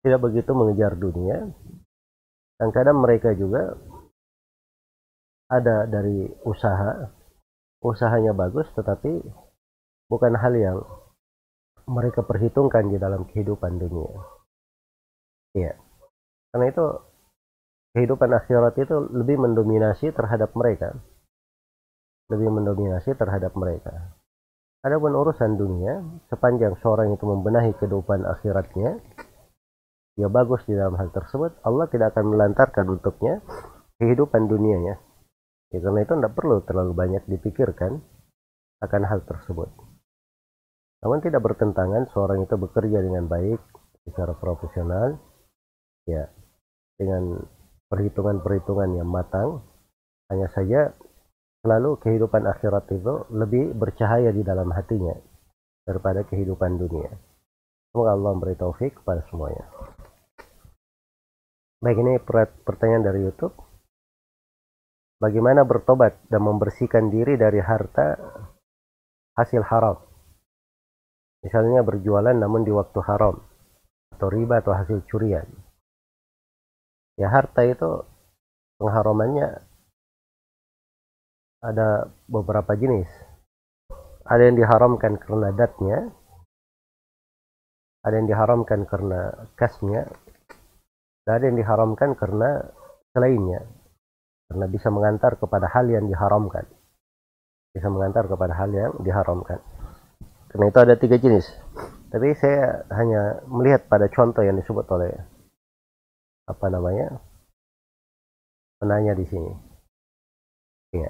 tidak 0.00 0.20
begitu 0.30 0.54
mengejar 0.56 0.96
dunia 0.96 1.50
dan 2.56 2.68
kadang 2.72 3.02
mereka 3.02 3.36
juga 3.36 3.76
ada 5.50 5.84
dari 5.90 6.30
usaha 6.46 7.10
usahanya 7.82 8.32
bagus 8.32 8.70
tetapi 8.78 9.20
bukan 10.10 10.34
hal 10.34 10.52
yang 10.58 10.78
mereka 11.86 12.26
perhitungkan 12.26 12.90
di 12.90 12.98
dalam 12.98 13.24
kehidupan 13.30 13.78
dunia. 13.78 14.10
Iya. 15.54 15.74
Karena 16.50 16.66
itu 16.66 16.86
kehidupan 17.94 18.30
akhirat 18.30 18.74
itu 18.78 18.96
lebih 19.14 19.38
mendominasi 19.38 20.10
terhadap 20.10 20.50
mereka. 20.58 20.98
Lebih 22.30 22.50
mendominasi 22.50 23.14
terhadap 23.14 23.54
mereka. 23.54 24.18
Adapun 24.80 25.12
urusan 25.12 25.60
dunia, 25.60 26.00
sepanjang 26.32 26.78
seorang 26.80 27.12
itu 27.12 27.24
membenahi 27.26 27.76
kehidupan 27.76 28.24
akhiratnya, 28.24 28.96
dia 30.16 30.28
bagus 30.32 30.64
di 30.64 30.72
dalam 30.72 30.96
hal 30.96 31.12
tersebut, 31.12 31.60
Allah 31.60 31.86
tidak 31.92 32.16
akan 32.16 32.32
melantarkan 32.32 32.88
untuknya 32.88 33.44
kehidupan 34.00 34.48
dunianya. 34.48 34.96
Ya, 35.70 35.78
karena 35.84 36.02
itu 36.02 36.12
tidak 36.16 36.34
perlu 36.34 36.64
terlalu 36.64 36.92
banyak 36.96 37.22
dipikirkan 37.28 38.00
akan 38.80 39.02
hal 39.04 39.20
tersebut. 39.28 39.89
Namun 41.00 41.24
tidak 41.24 41.40
bertentangan 41.40 42.12
seorang 42.12 42.44
itu 42.44 42.54
bekerja 42.60 43.00
dengan 43.00 43.24
baik 43.24 43.60
secara 44.04 44.36
profesional, 44.36 45.16
ya 46.04 46.28
dengan 47.00 47.40
perhitungan-perhitungan 47.88 49.00
yang 49.00 49.08
matang. 49.08 49.64
Hanya 50.30 50.46
saja 50.52 50.94
selalu 51.64 51.98
kehidupan 52.04 52.46
akhirat 52.46 52.86
itu 52.92 53.26
lebih 53.32 53.74
bercahaya 53.74 54.30
di 54.30 54.44
dalam 54.46 54.70
hatinya 54.70 55.16
daripada 55.88 56.22
kehidupan 56.22 56.78
dunia. 56.78 57.10
Semoga 57.90 58.14
Allah 58.14 58.30
memberi 58.36 58.54
taufik 58.54 59.02
kepada 59.02 59.26
semuanya. 59.26 59.66
Baik 61.80 61.96
ini 61.96 62.20
pertanyaan 62.62 63.04
dari 63.08 63.20
YouTube. 63.24 63.56
Bagaimana 65.18 65.64
bertobat 65.64 66.16
dan 66.28 66.44
membersihkan 66.44 67.08
diri 67.08 67.34
dari 67.40 67.58
harta 67.58 68.20
hasil 69.34 69.64
haram? 69.66 70.09
Misalnya 71.40 71.80
berjualan 71.80 72.36
namun 72.36 72.64
di 72.64 72.72
waktu 72.72 73.00
haram 73.04 73.40
atau 74.12 74.28
riba 74.28 74.60
atau 74.60 74.76
hasil 74.76 75.04
curian. 75.08 75.48
Ya 77.16 77.32
harta 77.32 77.64
itu 77.64 78.04
pengharamannya 78.76 79.60
ada 81.64 82.08
beberapa 82.28 82.72
jenis. 82.76 83.08
Ada 84.24 84.52
yang 84.52 84.56
diharamkan 84.60 85.16
karena 85.16 85.48
datnya, 85.52 85.98
ada 88.04 88.14
yang 88.14 88.28
diharamkan 88.28 88.80
karena 88.86 89.20
kasnya, 89.58 90.06
dan 91.24 91.32
ada 91.38 91.44
yang 91.46 91.58
diharamkan 91.62 92.10
karena 92.16 92.64
selainnya 93.14 93.62
karena 94.50 94.66
bisa 94.66 94.90
mengantar 94.90 95.38
kepada 95.38 95.70
hal 95.70 95.86
yang 95.86 96.10
diharamkan 96.10 96.66
bisa 97.70 97.86
mengantar 97.86 98.26
kepada 98.26 98.50
hal 98.58 98.70
yang 98.74 98.92
diharamkan 98.98 99.62
karena 100.50 100.66
itu 100.66 100.78
ada 100.82 100.94
tiga 100.98 101.16
jenis. 101.16 101.46
Tapi 102.10 102.34
saya 102.34 102.82
hanya 102.90 103.38
melihat 103.46 103.86
pada 103.86 104.10
contoh 104.10 104.42
yang 104.42 104.58
disebut 104.58 104.82
oleh 104.90 105.14
apa 106.50 106.66
namanya 106.66 107.22
penanya 108.82 109.14
di 109.14 109.24
sini. 109.30 109.52
Ya. 110.90 111.06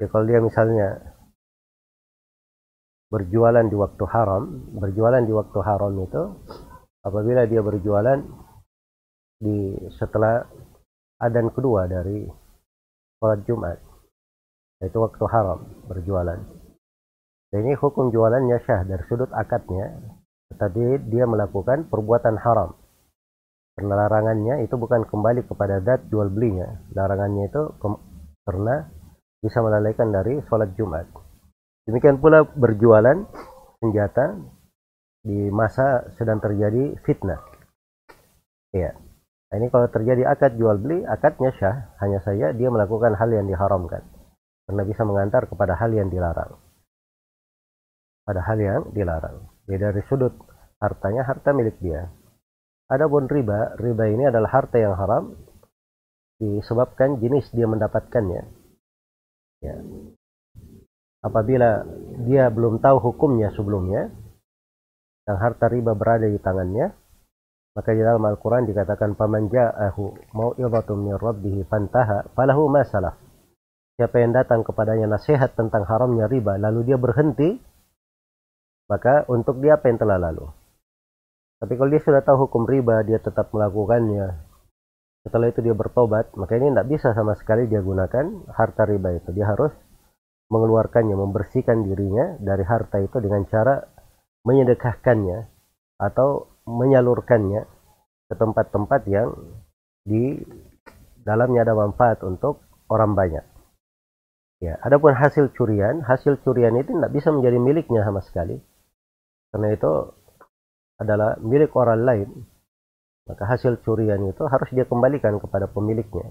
ya 0.00 0.06
kalau 0.08 0.24
dia 0.24 0.40
misalnya 0.40 1.12
berjualan 3.12 3.68
di 3.68 3.76
waktu 3.76 4.04
haram 4.08 4.72
berjualan 4.72 5.20
di 5.20 5.36
waktu 5.36 5.58
haram 5.60 5.92
itu 6.00 6.22
apabila 7.04 7.44
dia 7.44 7.60
berjualan 7.60 8.24
di 9.36 9.76
setelah 10.00 10.48
adan 11.20 11.52
kedua 11.52 11.84
dari 11.92 12.24
sholat 13.20 13.44
Jumat 13.44 13.76
itu 14.80 14.96
waktu 14.96 15.24
haram 15.28 15.60
berjualan 15.92 16.40
ini 17.52 17.76
hukum 17.76 18.08
jualannya 18.08 18.58
syah 18.64 18.84
dari 18.88 19.04
sudut 19.08 19.28
akadnya 19.32 19.92
tetapi 20.52 21.08
dia 21.08 21.24
melakukan 21.28 21.88
perbuatan 21.88 22.40
haram 22.40 22.76
karena 23.76 23.94
larangannya 24.04 24.64
itu 24.64 24.76
bukan 24.76 25.04
kembali 25.08 25.48
kepada 25.48 25.80
dat 25.80 26.08
jual 26.08 26.28
belinya 26.28 26.80
larangannya 26.92 27.48
itu 27.48 27.62
karena 28.48 28.88
bisa 29.40 29.58
melalaikan 29.64 30.12
dari 30.12 30.40
sholat 30.48 30.76
Jumat 30.76 31.08
Demikian 31.82 32.22
pula 32.22 32.46
berjualan 32.46 33.26
senjata 33.82 34.38
di 35.26 35.50
masa 35.50 36.06
sedang 36.14 36.38
terjadi 36.38 36.94
fitnah. 37.02 37.42
Ya. 38.70 38.94
Nah, 39.50 39.56
ini 39.58 39.66
kalau 39.68 39.90
terjadi 39.90 40.30
akad 40.30 40.54
jual 40.54 40.78
beli, 40.78 41.02
akadnya 41.02 41.50
syah, 41.58 41.92
hanya 41.98 42.22
saja 42.22 42.54
dia 42.54 42.70
melakukan 42.70 43.18
hal 43.18 43.28
yang 43.34 43.50
diharamkan. 43.50 44.06
Karena 44.64 44.82
bisa 44.86 45.02
mengantar 45.02 45.50
kepada 45.50 45.74
hal 45.74 45.90
yang 45.90 46.06
dilarang. 46.06 46.54
Pada 48.22 48.40
hal 48.46 48.58
yang 48.58 48.82
dilarang. 48.94 49.50
Jadi 49.66 49.78
dari 49.82 50.02
sudut 50.06 50.34
hartanya, 50.78 51.26
harta 51.26 51.50
milik 51.50 51.78
dia. 51.82 52.06
Adapun 52.86 53.26
riba, 53.26 53.74
riba 53.78 54.04
ini 54.10 54.30
adalah 54.30 54.50
harta 54.52 54.78
yang 54.78 54.94
haram 54.94 55.34
disebabkan 56.38 57.18
jenis 57.18 57.50
dia 57.54 57.66
mendapatkannya. 57.66 58.42
Ya 59.62 59.76
apabila 61.22 61.86
dia 62.26 62.50
belum 62.50 62.82
tahu 62.82 62.98
hukumnya 62.98 63.54
sebelumnya 63.54 64.10
dan 65.22 65.38
harta 65.38 65.70
riba 65.70 65.94
berada 65.94 66.26
di 66.26 66.36
tangannya 66.42 66.90
maka 67.72 67.94
di 67.94 68.02
dalam 68.04 68.20
Al-Quran 68.20 68.68
dikatakan 68.68 69.16
paman 69.16 69.48
ja'ahu 69.48 70.34
mau'idhatum 70.36 70.98
min 71.08 71.14
rabbih 71.16 71.64
fantaha 71.70 72.26
falahu 72.34 72.66
masalah 72.68 73.16
siapa 73.96 74.18
yang 74.18 74.34
datang 74.34 74.66
kepadanya 74.66 75.08
nasihat 75.08 75.54
tentang 75.54 75.86
haramnya 75.86 76.26
riba 76.26 76.58
lalu 76.58 76.90
dia 76.90 76.98
berhenti 76.98 77.62
maka 78.92 79.24
untuk 79.32 79.64
dia 79.64 79.80
apa 79.80 79.88
yang 79.88 79.96
telah 79.96 80.20
lalu 80.20 80.44
tapi 81.64 81.72
kalau 81.80 81.88
dia 81.88 82.02
sudah 82.04 82.20
tahu 82.20 82.44
hukum 82.44 82.68
riba 82.68 83.00
dia 83.08 83.16
tetap 83.16 83.48
melakukannya 83.56 84.36
setelah 85.24 85.48
itu 85.48 85.64
dia 85.64 85.72
bertobat 85.72 86.28
maka 86.36 86.60
ini 86.60 86.68
tidak 86.68 86.88
bisa 86.92 87.08
sama 87.16 87.32
sekali 87.40 87.64
dia 87.64 87.80
gunakan 87.80 88.52
harta 88.52 88.84
riba 88.84 89.16
itu 89.16 89.32
dia 89.32 89.48
harus 89.48 89.72
mengeluarkannya, 90.52 91.16
membersihkan 91.16 91.88
dirinya 91.88 92.36
dari 92.36 92.60
harta 92.68 93.00
itu 93.00 93.16
dengan 93.24 93.48
cara 93.48 93.80
menyedekahkannya 94.44 95.48
atau 95.96 96.52
menyalurkannya 96.68 97.64
ke 98.28 98.34
tempat-tempat 98.36 99.00
yang 99.08 99.32
di 100.04 100.36
dalamnya 101.24 101.64
ada 101.64 101.72
manfaat 101.72 102.20
untuk 102.20 102.60
orang 102.92 103.16
banyak. 103.16 103.44
Ya, 104.60 104.78
adapun 104.84 105.16
hasil 105.16 105.56
curian, 105.56 106.04
hasil 106.04 106.38
curian 106.44 106.76
itu 106.76 106.94
tidak 106.94 107.10
bisa 107.10 107.32
menjadi 107.32 107.58
miliknya 107.58 108.04
sama 108.04 108.20
sekali. 108.20 108.60
Karena 109.52 109.68
itu 109.76 109.92
adalah 110.96 111.36
milik 111.44 111.76
orang 111.76 112.00
lain. 112.02 112.28
Maka 113.28 113.44
hasil 113.46 113.84
curian 113.86 114.18
itu 114.26 114.42
harus 114.48 114.68
dia 114.74 114.88
kembalikan 114.88 115.38
kepada 115.38 115.70
pemiliknya. 115.70 116.26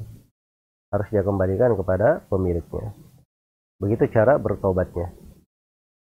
Harus 0.92 1.08
dia 1.08 1.24
kembalikan 1.24 1.72
kepada 1.78 2.26
pemiliknya. 2.28 2.92
Begitu 3.80 4.12
cara 4.12 4.36
bertobatnya. 4.42 5.14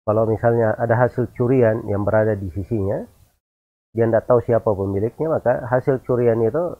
Kalau 0.07 0.23
misalnya 0.31 0.79
ada 0.79 0.95
hasil 0.95 1.35
curian 1.35 1.83
yang 1.91 2.07
berada 2.07 2.39
di 2.39 2.47
sisinya, 2.55 3.03
dia 3.91 4.07
tidak 4.07 4.31
tahu 4.31 4.39
siapa 4.47 4.71
pemiliknya, 4.71 5.27
maka 5.27 5.67
hasil 5.67 6.05
curian 6.07 6.39
itu 6.47 6.79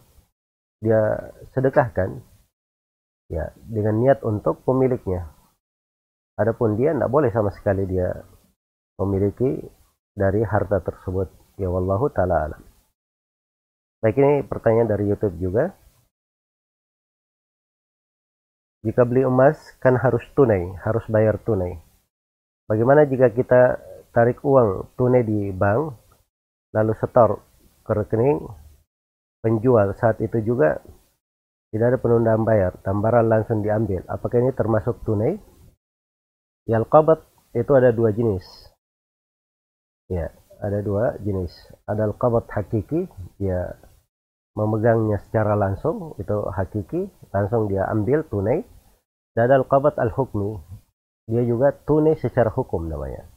dia 0.79 1.33
sedekahkan 1.51 2.23
ya 3.33 3.51
dengan 3.67 3.99
niat 3.99 4.23
untuk 4.23 4.63
pemiliknya. 4.63 5.27
Adapun 6.39 6.79
dia 6.79 6.95
tidak 6.95 7.11
boleh 7.11 7.33
sama 7.33 7.51
sekali 7.51 7.89
dia 7.89 8.13
memiliki 9.01 9.65
dari 10.17 10.41
harta 10.43 10.81
tersebut. 10.81 11.29
Ya 11.61 11.69
wallahu 11.69 12.09
taala 12.11 12.49
alam. 12.49 12.63
Baik 14.01 14.17
ini 14.17 14.45
pertanyaan 14.49 14.89
dari 14.89 15.05
YouTube 15.13 15.37
juga. 15.37 15.77
Jika 18.81 19.03
beli 19.05 19.27
emas 19.27 19.59
kan 19.83 19.99
harus 19.99 20.23
tunai, 20.33 20.73
harus 20.81 21.05
bayar 21.11 21.37
tunai. 21.43 21.77
Bagaimana 22.67 23.05
jika 23.05 23.31
kita 23.31 23.79
tarik 24.11 24.41
uang 24.41 24.95
tunai 24.97 25.27
di 25.27 25.51
bank, 25.51 25.97
lalu 26.73 26.93
setor 26.99 27.43
ke 27.83 27.93
rekening 27.93 28.47
penjual 29.43 29.95
saat 29.99 30.19
itu 30.23 30.43
juga 30.43 30.83
tidak 31.75 31.87
ada 31.95 31.99
penundaan 31.99 32.47
bayar, 32.47 32.79
tambaran 32.87 33.27
langsung 33.27 33.61
diambil. 33.61 34.07
Apakah 34.07 34.39
ini 34.39 34.55
termasuk 34.55 35.03
tunai? 35.03 35.35
Yang 36.67 36.85
qabat 36.91 37.21
itu 37.55 37.73
ada 37.75 37.91
dua 37.91 38.15
jenis. 38.15 38.43
Ya, 40.07 40.31
ada 40.63 40.79
dua 40.83 41.19
jenis. 41.23 41.53
Ada 41.87 42.11
al-qabat 42.11 42.47
hakiki, 42.51 43.11
ya 43.43 43.75
memegangnya 44.57 45.21
secara 45.29 45.59
langsung, 45.59 46.15
itu 46.17 46.37
hakiki, 46.49 47.11
langsung 47.35 47.69
dia 47.69 47.85
ambil 47.91 48.25
tunai 48.27 48.65
Dadal 49.37 49.69
qabat 49.69 50.01
al-hukmi, 50.01 50.57
dia 51.29 51.45
juga 51.45 51.77
tunai 51.85 52.17
secara 52.17 52.49
hukum 52.49 52.89
namanya. 52.89 53.29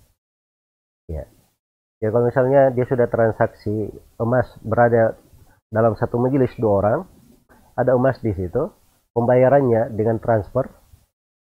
Ya. 1.12 1.28
Ya 2.00 2.08
kalau 2.16 2.32
misalnya 2.32 2.72
dia 2.72 2.88
sudah 2.88 3.12
transaksi 3.12 3.92
emas 4.16 4.48
berada 4.64 5.20
dalam 5.68 6.00
satu 6.00 6.16
majelis 6.16 6.56
dua 6.56 6.74
orang, 6.80 7.00
ada 7.76 8.00
emas 8.00 8.16
di 8.24 8.32
situ, 8.32 8.72
pembayarannya 9.12 9.92
dengan 9.92 10.24
transfer, 10.24 10.72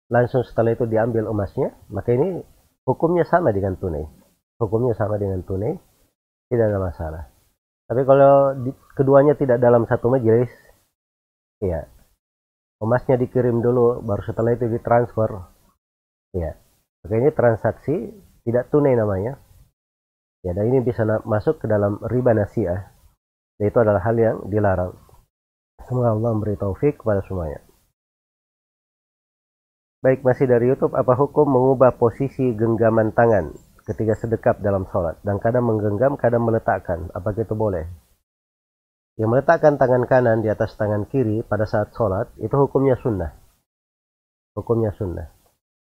langsung 0.08 0.40
setelah 0.48 0.72
itu 0.72 0.88
diambil 0.88 1.28
emasnya, 1.28 1.76
maka 1.92 2.16
ini 2.16 2.40
hukumnya 2.88 3.28
sama 3.28 3.52
dengan 3.52 3.76
tunai. 3.76 4.08
Hukumnya 4.58 4.90
sama 4.98 5.22
dengan 5.22 5.38
tunai, 5.46 5.78
tidak 6.50 6.66
ada 6.66 6.78
masalah. 6.82 7.22
Tapi 7.86 8.02
kalau 8.02 8.58
di, 8.58 8.70
keduanya 8.98 9.38
tidak 9.38 9.62
dalam 9.62 9.86
satu 9.86 10.10
majelis, 10.10 10.50
ya 11.62 11.86
emasnya 12.82 13.14
dikirim 13.14 13.62
dulu 13.62 14.02
baru 14.02 14.22
setelah 14.26 14.58
itu 14.58 14.66
ditransfer. 14.66 15.30
Ya 16.34 16.58
oke 17.06 17.14
ini 17.14 17.30
transaksi 17.30 18.10
tidak 18.42 18.68
tunai 18.74 18.98
namanya. 18.98 19.38
Ya 20.42 20.52
dan 20.58 20.68
ini 20.74 20.82
bisa 20.82 21.06
masuk 21.22 21.62
ke 21.62 21.66
dalam 21.70 22.02
riba 22.10 22.34
nasiah. 22.34 22.90
Dan 23.56 23.70
itu 23.70 23.78
adalah 23.78 24.02
hal 24.02 24.18
yang 24.18 24.36
dilarang. 24.50 24.94
Semoga 25.86 26.18
Allah 26.18 26.30
memberi 26.34 26.58
taufik 26.58 26.98
kepada 27.00 27.22
semuanya. 27.26 27.62
Baik 30.02 30.22
masih 30.22 30.46
dari 30.46 30.70
YouTube 30.70 30.94
apa 30.94 31.14
hukum 31.14 31.46
mengubah 31.46 31.94
posisi 31.98 32.54
genggaman 32.54 33.10
tangan 33.14 33.50
ketika 33.88 34.12
sedekap 34.20 34.60
dalam 34.60 34.84
sholat. 34.92 35.16
Dan 35.24 35.40
kadang 35.40 35.64
menggenggam 35.64 36.20
kadang 36.20 36.44
meletakkan. 36.44 37.08
Apakah 37.16 37.40
itu 37.40 37.56
boleh? 37.56 37.88
Yang 39.16 39.28
meletakkan 39.32 39.80
tangan 39.80 40.04
kanan 40.04 40.44
di 40.44 40.52
atas 40.52 40.76
tangan 40.76 41.08
kiri 41.08 41.40
pada 41.40 41.64
saat 41.64 41.96
sholat 41.96 42.28
itu 42.38 42.52
hukumnya 42.52 43.00
sunnah. 43.00 43.32
Hukumnya 44.52 44.92
sunnah. 44.94 45.32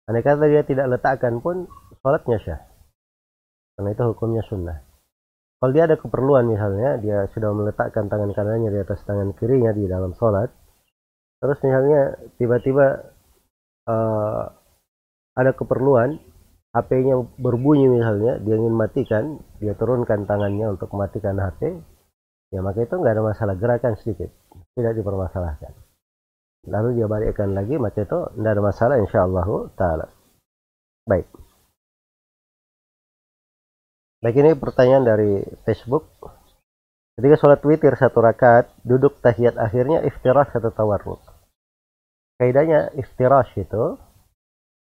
Andai 0.08 0.24
kata 0.26 0.48
dia 0.48 0.64
tidak 0.64 0.90
letakkan 0.98 1.44
pun 1.44 1.68
sholatnya 2.02 2.40
syah. 2.42 2.62
Karena 3.78 3.94
itu 3.94 4.04
hukumnya 4.10 4.42
sunnah. 4.48 4.90
Kalau 5.60 5.76
dia 5.76 5.92
ada 5.92 6.00
keperluan 6.00 6.48
misalnya 6.48 6.96
dia 7.04 7.28
sudah 7.36 7.52
meletakkan 7.52 8.08
tangan 8.08 8.32
kanannya 8.32 8.72
di 8.72 8.80
atas 8.80 9.04
tangan 9.04 9.36
kirinya 9.36 9.76
di 9.76 9.92
dalam 9.92 10.16
sholat 10.16 10.48
terus 11.40 11.60
misalnya 11.64 12.16
tiba-tiba 12.40 13.12
uh, 13.88 14.44
ada 15.36 15.52
keperluan 15.52 16.16
HP-nya 16.70 17.16
berbunyi 17.42 17.90
misalnya 17.90 18.38
dia 18.46 18.56
ingin 18.56 18.76
matikan 18.78 19.42
dia 19.58 19.74
turunkan 19.74 20.30
tangannya 20.30 20.70
untuk 20.70 20.94
mematikan 20.94 21.36
HP 21.42 21.82
ya 22.54 22.62
maka 22.62 22.86
itu 22.86 22.94
nggak 22.94 23.14
ada 23.18 23.24
masalah 23.26 23.56
gerakan 23.58 23.98
sedikit 23.98 24.30
tidak 24.78 24.94
dipermasalahkan. 24.96 25.74
Lalu 26.68 27.00
dia 27.00 27.08
balikkan 27.08 27.56
lagi 27.56 27.76
maka 27.80 28.04
itu 28.04 28.20
tidak 28.36 28.52
ada 28.52 28.64
masalah 28.64 28.96
insyaallah 29.00 29.48
taala. 29.76 30.08
Baik. 31.08 31.28
Baik 34.20 34.36
ini 34.36 34.52
pertanyaan 34.60 35.08
dari 35.08 35.32
Facebook. 35.64 36.12
Ketika 37.16 37.36
sholat 37.40 37.64
witir 37.64 37.96
satu 37.96 38.20
rakaat 38.24 38.72
duduk 38.84 39.20
tahiyat 39.20 39.56
akhirnya 39.60 40.04
iftirash 40.08 40.56
atau 40.56 40.72
tawarruk. 40.72 41.20
Kaidahnya 42.40 42.96
iftirash 42.96 43.56
itu 43.60 44.00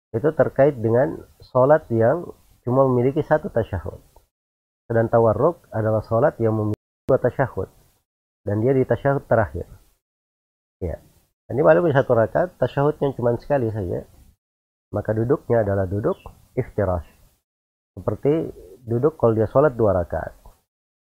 itu 0.09 0.29
terkait 0.33 0.73
dengan 0.77 1.21
sholat 1.41 1.85
yang 1.93 2.25
cuma 2.65 2.89
memiliki 2.89 3.21
satu 3.21 3.53
tasyahud. 3.53 4.01
Sedang 4.89 5.07
tawarruk 5.09 5.69
adalah 5.69 6.01
sholat 6.05 6.37
yang 6.41 6.57
memiliki 6.57 7.05
dua 7.05 7.21
tasyahud. 7.21 7.69
Dan 8.41 8.65
dia 8.65 8.73
di 8.73 8.81
tasyahud 8.85 9.29
terakhir. 9.29 9.69
Ya. 10.81 10.97
Ini 11.49 11.61
walaupun 11.61 11.93
satu 11.93 12.13
rakaat 12.13 12.57
tasyahudnya 12.57 13.13
cuma 13.13 13.37
sekali 13.37 13.69
saja. 13.69 14.05
Maka 14.89 15.13
duduknya 15.13 15.61
adalah 15.61 15.85
duduk 15.85 16.17
iftirash. 16.57 17.05
Seperti 17.93 18.49
duduk 18.85 19.17
kalau 19.21 19.37
dia 19.37 19.45
sholat 19.45 19.77
dua 19.77 19.93
rakaat. 19.93 20.33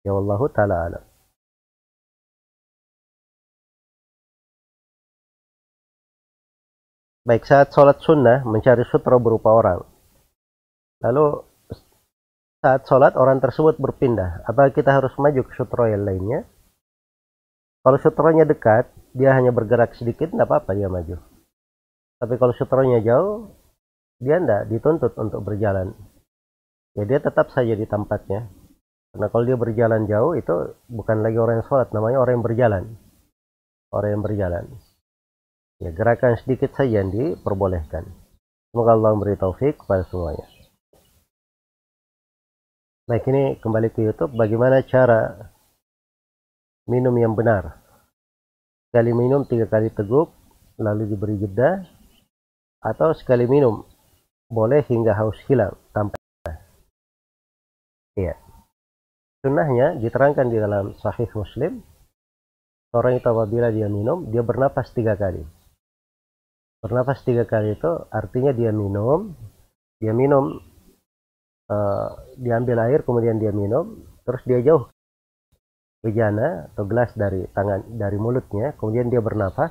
Ya 0.06 0.14
Allah 0.14 0.42
taala 0.54 0.76
alam 0.90 1.11
baik 7.22 7.46
saat 7.46 7.70
sholat 7.70 8.02
sunnah 8.02 8.42
mencari 8.42 8.82
sutra 8.90 9.22
berupa 9.22 9.54
orang. 9.54 9.86
Lalu 11.06 11.46
saat 12.62 12.86
sholat 12.86 13.14
orang 13.18 13.42
tersebut 13.42 13.78
berpindah. 13.78 14.46
Apakah 14.46 14.74
kita 14.74 14.94
harus 14.94 15.14
maju 15.18 15.42
ke 15.46 15.54
sutra 15.58 15.90
yang 15.90 16.06
lainnya? 16.06 16.46
Kalau 17.82 17.98
sutranya 17.98 18.46
dekat 18.46 18.94
dia 19.18 19.34
hanya 19.34 19.50
bergerak 19.50 19.98
sedikit 19.98 20.30
tidak 20.30 20.46
apa-apa 20.46 20.78
dia 20.78 20.86
maju. 20.86 21.18
Tapi 22.22 22.34
kalau 22.38 22.54
sutranya 22.54 23.02
jauh 23.02 23.50
dia 24.22 24.38
tidak 24.38 24.70
dituntut 24.70 25.18
untuk 25.18 25.42
berjalan. 25.42 25.98
Ya 26.94 27.10
dia 27.10 27.18
tetap 27.18 27.50
saja 27.50 27.74
di 27.74 27.90
tempatnya. 27.90 28.50
Karena 29.12 29.28
kalau 29.34 29.44
dia 29.44 29.58
berjalan 29.58 30.06
jauh 30.06 30.38
itu 30.38 30.78
bukan 30.86 31.26
lagi 31.26 31.38
orang 31.42 31.62
yang 31.62 31.68
sholat 31.70 31.90
namanya 31.90 32.22
orang 32.22 32.34
yang 32.38 32.46
berjalan. 32.46 32.84
Orang 33.90 34.10
yang 34.14 34.24
berjalan 34.24 34.66
ya 35.82 35.90
gerakan 35.90 36.38
sedikit 36.38 36.78
saja 36.78 37.02
yang 37.02 37.10
diperbolehkan. 37.10 38.06
Semoga 38.70 38.94
Allah 38.94 39.18
memberi 39.18 39.36
taufik 39.36 39.82
kepada 39.82 40.06
semuanya. 40.08 40.46
Baik 43.10 43.26
ini 43.34 43.58
kembali 43.58 43.90
ke 43.92 44.06
YouTube. 44.06 44.38
Bagaimana 44.38 44.86
cara 44.86 45.52
minum 46.86 47.12
yang 47.18 47.34
benar? 47.34 47.82
Sekali 48.88 49.12
minum 49.12 49.44
tiga 49.50 49.66
kali 49.66 49.90
teguk 49.90 50.32
lalu 50.78 51.10
diberi 51.10 51.36
jeda 51.42 51.82
atau 52.80 53.12
sekali 53.18 53.50
minum 53.50 53.84
boleh 54.48 54.86
hingga 54.86 55.18
haus 55.18 55.36
hilang 55.50 55.76
tanpa 55.92 56.16
iya. 58.16 58.38
Sunnahnya 59.42 59.98
diterangkan 59.98 60.48
di 60.54 60.58
dalam 60.62 60.94
sahih 61.02 61.28
muslim. 61.34 61.82
Orang 62.92 63.18
itu 63.18 63.28
apabila 63.28 63.72
dia 63.72 63.88
minum 63.88 64.28
dia 64.30 64.44
bernapas 64.44 64.92
tiga 64.92 65.16
kali 65.16 65.42
bernapas 66.82 67.22
tiga 67.22 67.46
kali 67.46 67.78
itu 67.78 67.92
artinya 68.10 68.52
dia 68.52 68.74
minum 68.74 69.38
dia 70.02 70.12
minum 70.12 70.58
uh, 71.70 72.10
diambil 72.42 72.90
air 72.90 73.06
kemudian 73.06 73.38
dia 73.38 73.54
minum 73.54 74.02
terus 74.26 74.42
dia 74.50 74.60
jauh 74.66 74.90
bejana 76.02 76.74
atau 76.74 76.90
gelas 76.90 77.14
dari 77.14 77.46
tangan 77.54 77.86
dari 77.96 78.18
mulutnya 78.18 78.74
kemudian 78.76 79.14
dia 79.14 79.22
bernapas 79.22 79.70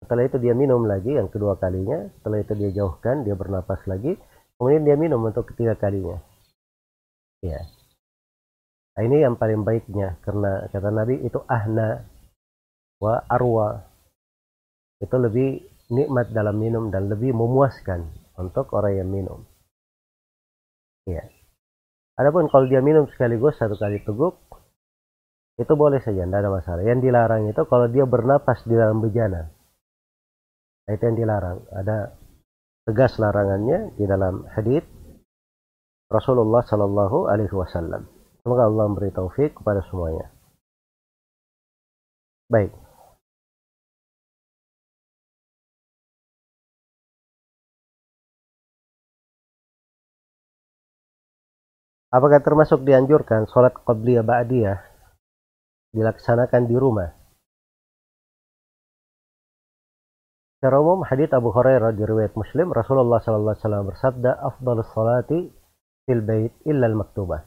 setelah 0.00 0.24
itu 0.26 0.40
dia 0.40 0.56
minum 0.56 0.88
lagi 0.88 1.12
yang 1.12 1.28
kedua 1.28 1.60
kalinya. 1.60 2.08
Setelah 2.18 2.40
itu 2.40 2.52
dia 2.56 2.70
jauhkan, 2.72 3.20
dia 3.22 3.36
bernapas 3.36 3.84
lagi. 3.84 4.16
Kemudian 4.56 4.82
dia 4.84 4.96
minum 4.96 5.20
untuk 5.20 5.52
ketiga 5.52 5.76
kalinya. 5.76 6.16
Ya. 7.44 7.60
Nah, 8.96 9.02
ini 9.04 9.24
yang 9.24 9.36
paling 9.36 9.64
baiknya 9.64 10.20
karena 10.24 10.68
kata 10.68 10.88
Nabi 10.92 11.20
itu 11.24 11.40
ahna 11.48 12.04
wa 13.00 13.24
arwa. 13.28 13.84
Itu 15.00 15.16
lebih 15.16 15.64
nikmat 15.90 16.30
dalam 16.30 16.56
minum 16.56 16.88
dan 16.94 17.10
lebih 17.10 17.34
memuaskan 17.34 18.08
untuk 18.38 18.70
orang 18.72 19.04
yang 19.04 19.08
minum. 19.10 19.44
Ya. 21.04 21.26
Adapun 22.16 22.46
kalau 22.48 22.70
dia 22.70 22.80
minum 22.80 23.10
sekaligus 23.10 23.58
satu 23.58 23.74
kali 23.74 24.00
teguk, 24.06 24.38
itu 25.58 25.72
boleh 25.74 26.00
saja, 26.00 26.24
tidak 26.24 26.40
ada 26.40 26.50
masalah. 26.52 26.82
Yang 26.86 27.10
dilarang 27.10 27.42
itu 27.50 27.62
kalau 27.68 27.86
dia 27.90 28.04
bernapas 28.06 28.64
di 28.64 28.74
dalam 28.78 29.02
bejana 29.02 29.50
itu 30.94 31.02
yang 31.06 31.18
dilarang 31.18 31.58
ada 31.70 32.18
tegas 32.86 33.14
larangannya 33.20 33.94
di 33.94 34.04
dalam 34.10 34.42
hadis 34.50 34.82
Rasulullah 36.10 36.66
Shallallahu 36.66 37.30
Alaihi 37.30 37.54
Wasallam 37.54 38.10
semoga 38.42 38.66
Allah 38.66 38.84
memberi 38.90 39.14
taufik 39.14 39.54
kepada 39.54 39.84
semuanya 39.86 40.34
baik 42.50 42.74
Apakah 52.10 52.42
termasuk 52.42 52.82
dianjurkan 52.82 53.46
sholat 53.46 53.70
qabliyah 53.86 54.26
ba'diyah 54.26 54.82
dilaksanakan 55.94 56.66
di 56.66 56.74
rumah? 56.74 57.14
Secara 60.58 60.82
umum 60.82 61.06
hadits 61.06 61.30
Abu 61.30 61.54
Hurairah 61.54 61.94
di 61.94 62.02
riwayat 62.02 62.34
Muslim 62.34 62.74
Rasulullah 62.74 63.22
sallallahu 63.22 63.54
alaihi 63.54 63.62
wasallam 63.62 63.84
bersabda 63.94 64.30
afdalus 64.42 64.90
salati 64.90 65.54
fil 66.02 66.20
bait 66.26 66.50
illa 66.66 66.90
al 66.90 66.98
maktubah. 66.98 67.46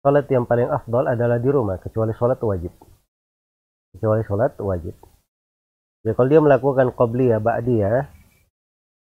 Salat 0.00 0.26
yang 0.32 0.48
paling 0.48 0.72
afdal 0.72 1.06
adalah 1.06 1.36
di 1.36 1.52
rumah 1.52 1.76
kecuali 1.76 2.16
salat 2.16 2.40
wajib. 2.40 2.72
Kecuali 3.92 4.24
salat 4.24 4.56
wajib. 4.56 4.96
Jadi 6.02 6.16
kalau 6.16 6.28
dia 6.32 6.40
melakukan 6.40 6.96
qabliyah 6.96 7.38
ba'diyah, 7.44 8.08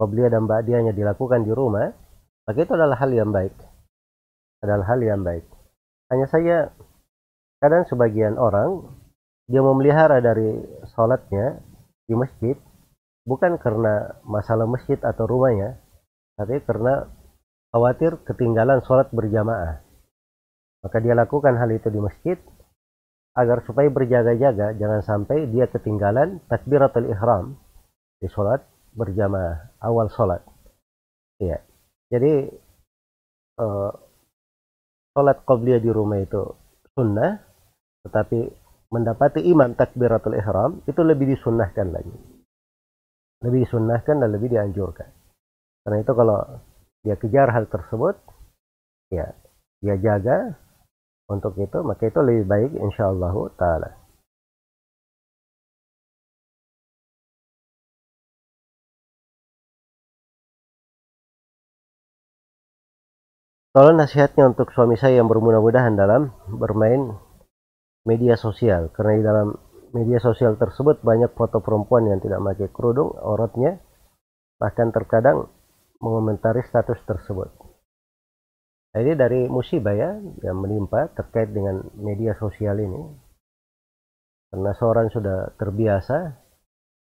qabliyah 0.01 0.33
dan 0.33 0.49
ba'diyahnya 0.49 0.97
dilakukan 0.97 1.45
di 1.45 1.53
rumah, 1.53 1.93
maka 2.49 2.59
itu 2.59 2.73
adalah 2.73 2.97
hal 2.97 3.13
yang 3.13 3.31
baik. 3.31 3.68
Adalah 4.65 4.87
hal 4.91 5.01
yang 5.03 5.23
baik. 5.23 5.47
Hanya 6.11 6.27
saja 6.27 6.57
kadang 7.63 7.85
sebagian 7.87 8.39
orang 8.39 8.91
dia 9.49 9.65
memelihara 9.65 10.21
dari 10.21 10.61
salatnya 10.93 11.63
di 12.05 12.15
masjid 12.17 12.57
bukan 13.29 13.61
karena 13.61 14.19
masalah 14.25 14.65
masjid 14.65 14.97
atau 15.05 15.29
rumahnya, 15.29 15.77
tapi 16.41 16.65
karena 16.65 17.09
khawatir 17.73 18.17
ketinggalan 18.25 18.81
sholat 18.89 19.13
berjamaah. 19.13 19.85
Maka 20.81 20.97
dia 21.05 21.13
lakukan 21.13 21.59
hal 21.61 21.69
itu 21.75 21.93
di 21.93 22.01
masjid 22.01 22.39
agar 23.37 23.63
supaya 23.69 23.87
berjaga-jaga 23.93 24.75
jangan 24.81 25.01
sampai 25.05 25.47
dia 25.53 25.69
ketinggalan 25.69 26.41
takbiratul 26.49 27.07
ihram 27.13 27.61
di 28.19 28.27
sholat 28.33 28.65
berjamaah 28.97 29.77
awal 29.85 30.09
sholat. 30.11 30.43
Iya. 31.39 31.63
Jadi 32.09 32.51
uh, 33.61 33.93
sholat 35.19 35.43
qobliyah 35.43 35.83
di 35.83 35.91
rumah 35.91 36.23
itu 36.23 36.55
sunnah, 36.95 37.43
tetapi 38.07 38.39
mendapati 38.95 39.43
imam 39.43 39.75
takbiratul 39.75 40.39
ihram 40.39 40.79
itu 40.87 41.03
lebih 41.03 41.35
disunnahkan 41.35 41.91
lagi 41.91 42.39
lebih 43.43 43.67
disunnahkan 43.67 44.19
dan 44.19 44.31
lebih 44.35 44.51
dianjurkan. 44.51 45.11
Karena 45.87 45.97
itu 46.03 46.13
kalau 46.15 46.39
dia 47.07 47.15
kejar 47.15 47.49
hal 47.55 47.71
tersebut, 47.71 48.19
ya 49.15 49.31
dia 49.79 49.97
jaga 50.03 50.59
untuk 51.31 51.55
itu, 51.55 51.79
maka 51.87 52.11
itu 52.11 52.19
lebih 52.19 52.45
baik 52.51 52.73
insya 52.83 53.15
Allah 53.15 53.35
taala. 53.55 53.91
Tolong 63.69 64.01
nasihatnya 64.01 64.49
untuk 64.49 64.73
suami 64.73 64.97
saya 64.97 65.21
yang 65.21 65.29
bermudah-mudahan 65.29 65.93
dalam 65.93 66.33
bermain 66.49 67.13
media 68.09 68.41
sosial. 68.41 68.89
Karena 68.97 69.13
di 69.21 69.25
dalam 69.25 69.49
media 69.93 70.17
sosial 70.25 70.57
tersebut 70.57 71.05
banyak 71.05 71.37
foto 71.37 71.61
perempuan 71.61 72.09
yang 72.09 72.21
tidak 72.25 72.41
pakai 72.41 72.69
kerudung 72.73 73.13
auratnya 73.21 73.77
bahkan 74.59 74.91
terkadang 74.91 75.53
mengomentari 76.01 76.65
status 76.65 76.99
tersebut. 77.05 77.53
Nah, 78.89 78.99
ini 79.05 79.13
dari 79.15 79.47
musibah 79.47 79.93
ya 79.93 80.17
yang 80.17 80.59
menimpa 80.59 81.13
terkait 81.13 81.53
dengan 81.53 81.85
media 82.01 82.35
sosial 82.41 82.81
ini. 82.81 83.05
Karena 84.49 84.73
seorang 84.73 85.13
sudah 85.13 85.53
terbiasa 85.61 86.41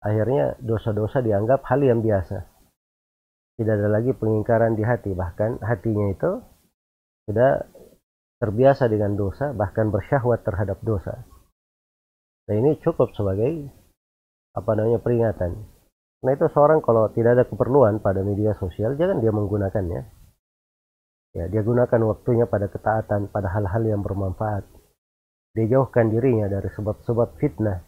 akhirnya 0.01 0.57
dosa-dosa 0.65 1.21
dianggap 1.21 1.61
hal 1.69 1.85
yang 1.85 2.01
biasa. 2.01 2.49
Tidak 3.61 3.75
ada 3.79 3.87
lagi 3.93 4.17
pengingkaran 4.17 4.75
di 4.75 4.83
hati 4.83 5.13
bahkan 5.13 5.61
hatinya 5.61 6.09
itu 6.11 6.54
sudah 7.25 7.65
terbiasa 8.41 8.89
dengan 8.89 9.17
dosa 9.17 9.57
bahkan 9.57 9.89
bersyahwat 9.89 10.45
terhadap 10.45 10.81
dosa 10.85 11.25
Nah 12.45 12.55
ini 12.61 12.77
cukup 12.85 13.17
sebagai 13.17 13.73
apa 14.53 14.71
namanya 14.77 15.01
peringatan. 15.01 15.65
Nah 16.25 16.31
itu 16.33 16.47
seorang 16.53 16.85
kalau 16.85 17.09
tidak 17.13 17.41
ada 17.41 17.45
keperluan 17.49 18.01
pada 18.05 18.21
media 18.21 18.53
sosial 18.61 18.97
jangan 19.01 19.21
dia 19.25 19.33
menggunakannya. 19.33 20.03
Ya 21.35 21.45
dia 21.51 21.63
gunakan 21.65 22.01
waktunya 22.15 22.47
pada 22.47 22.71
ketaatan, 22.71 23.33
pada 23.33 23.49
hal-hal 23.51 23.83
yang 23.85 24.01
bermanfaat. 24.05 24.65
dia 25.55 25.71
jauhkan 25.71 26.11
dirinya 26.11 26.51
dari 26.51 26.67
sebab-sebab 26.67 27.39
fitnah, 27.39 27.87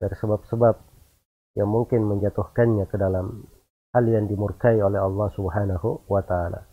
dari 0.00 0.16
sebab-sebab 0.16 0.80
yang 1.60 1.68
mungkin 1.68 2.08
menjatuhkannya 2.08 2.88
ke 2.88 2.96
dalam 2.96 3.44
hal 3.92 4.04
yang 4.08 4.24
dimurkai 4.24 4.80
oleh 4.80 4.96
Allah 4.96 5.28
Subhanahu 5.36 6.08
wa 6.08 6.24
taala. 6.24 6.69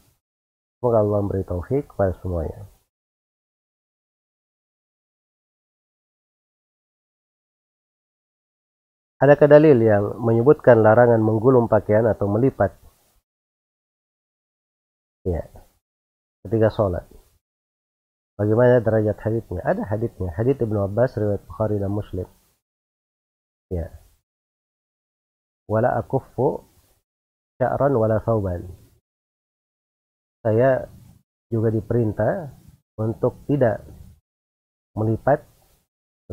Semoga 0.78 1.02
Allah 1.02 1.20
memberi 1.26 1.42
taufik 1.42 1.90
kepada 1.90 2.14
semuanya. 2.22 2.70
Adakah 9.18 9.50
dalil 9.50 9.82
yang 9.82 10.22
menyebutkan 10.22 10.86
larangan 10.86 11.18
menggulung 11.18 11.66
pakaian 11.66 12.06
atau 12.06 12.30
melipat? 12.30 12.70
Ya, 15.26 15.42
ketika 16.46 16.70
sholat. 16.70 17.10
Bagaimana 18.38 18.78
derajat 18.86 19.18
haditnya? 19.18 19.66
Ada 19.66 19.82
haditnya. 19.90 20.30
Hadit 20.38 20.62
Ibnu 20.62 20.86
Abbas 20.86 21.18
riwayat 21.18 21.42
Bukhari 21.50 21.82
dan 21.82 21.90
Muslim. 21.90 22.30
Ya. 23.74 23.90
Wala 25.66 25.98
akuffu 25.98 26.62
sya'ran 27.58 27.98
wala 27.98 28.22
thawban. 28.22 28.70
Saya 30.48 30.88
juga 31.52 31.76
diperintah 31.76 32.56
untuk 32.96 33.44
tidak 33.52 33.84
melipat 34.96 35.44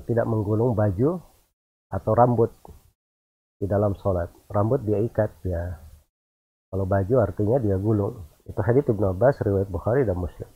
tidak 0.06 0.22
menggulung 0.30 0.78
baju 0.78 1.18
atau 1.90 2.12
rambut 2.14 2.54
di 3.58 3.66
dalam 3.66 3.98
sholat. 3.98 4.30
Rambut 4.46 4.86
dia 4.86 5.02
ikat 5.02 5.34
ya. 5.42 5.82
Kalau 6.70 6.86
baju 6.86 7.26
artinya 7.26 7.58
dia 7.58 7.74
gulung. 7.74 8.22
Itu 8.46 8.62
hadits 8.62 8.86
Ibnu 8.86 9.18
Abbas 9.18 9.34
riwayat 9.42 9.66
Bukhari 9.66 10.06
dan 10.06 10.14
Muslim. 10.14 10.46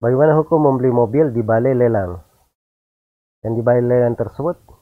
Bagaimana 0.00 0.32
hukum 0.40 0.64
membeli 0.64 0.88
mobil 0.88 1.28
di 1.28 1.44
balai 1.44 1.76
lelang? 1.76 2.24
Dan 3.44 3.52
di 3.52 3.60
balai 3.60 3.84
lelang 3.84 4.16
tersebut 4.16 4.79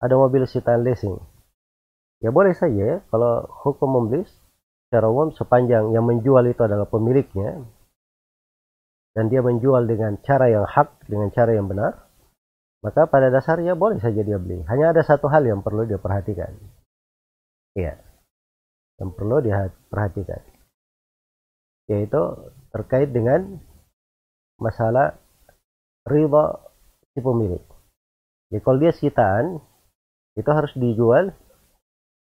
ada 0.00 0.14
mobil 0.16 0.48
sitaan 0.48 0.82
leasing. 0.82 1.16
Ya 2.20 2.32
boleh 2.32 2.52
saja 2.56 2.76
ya, 2.76 2.96
kalau 3.08 3.48
hukum 3.64 3.88
membeli 3.88 4.28
secara 4.88 5.08
umum 5.08 5.32
sepanjang 5.32 5.92
yang 5.94 6.04
menjual 6.04 6.44
itu 6.48 6.60
adalah 6.64 6.88
pemiliknya 6.88 7.64
dan 9.14 9.28
dia 9.28 9.40
menjual 9.44 9.86
dengan 9.86 10.20
cara 10.22 10.48
yang 10.48 10.66
hak, 10.66 11.06
dengan 11.08 11.28
cara 11.32 11.54
yang 11.54 11.66
benar, 11.66 12.10
maka 12.80 13.04
pada 13.10 13.28
dasarnya 13.28 13.76
boleh 13.76 14.00
saja 14.00 14.24
dia 14.24 14.40
beli. 14.40 14.64
Hanya 14.64 14.96
ada 14.96 15.04
satu 15.04 15.28
hal 15.28 15.44
yang 15.44 15.60
perlu 15.60 15.84
dia 15.84 16.00
perhatikan. 16.00 16.54
Iya. 17.76 18.00
Yang 19.00 19.10
perlu 19.16 19.36
dia 19.44 19.68
perhatikan. 19.92 20.40
Yaitu 21.90 22.22
terkait 22.70 23.10
dengan 23.10 23.58
masalah 24.56 25.18
riba 26.06 26.62
si 27.12 27.18
pemilik. 27.18 27.64
Jadi 28.50 28.60
kalau 28.62 28.78
dia 28.78 28.92
sitaan, 28.94 29.58
itu 30.38 30.50
harus 30.50 30.70
dijual 30.78 31.34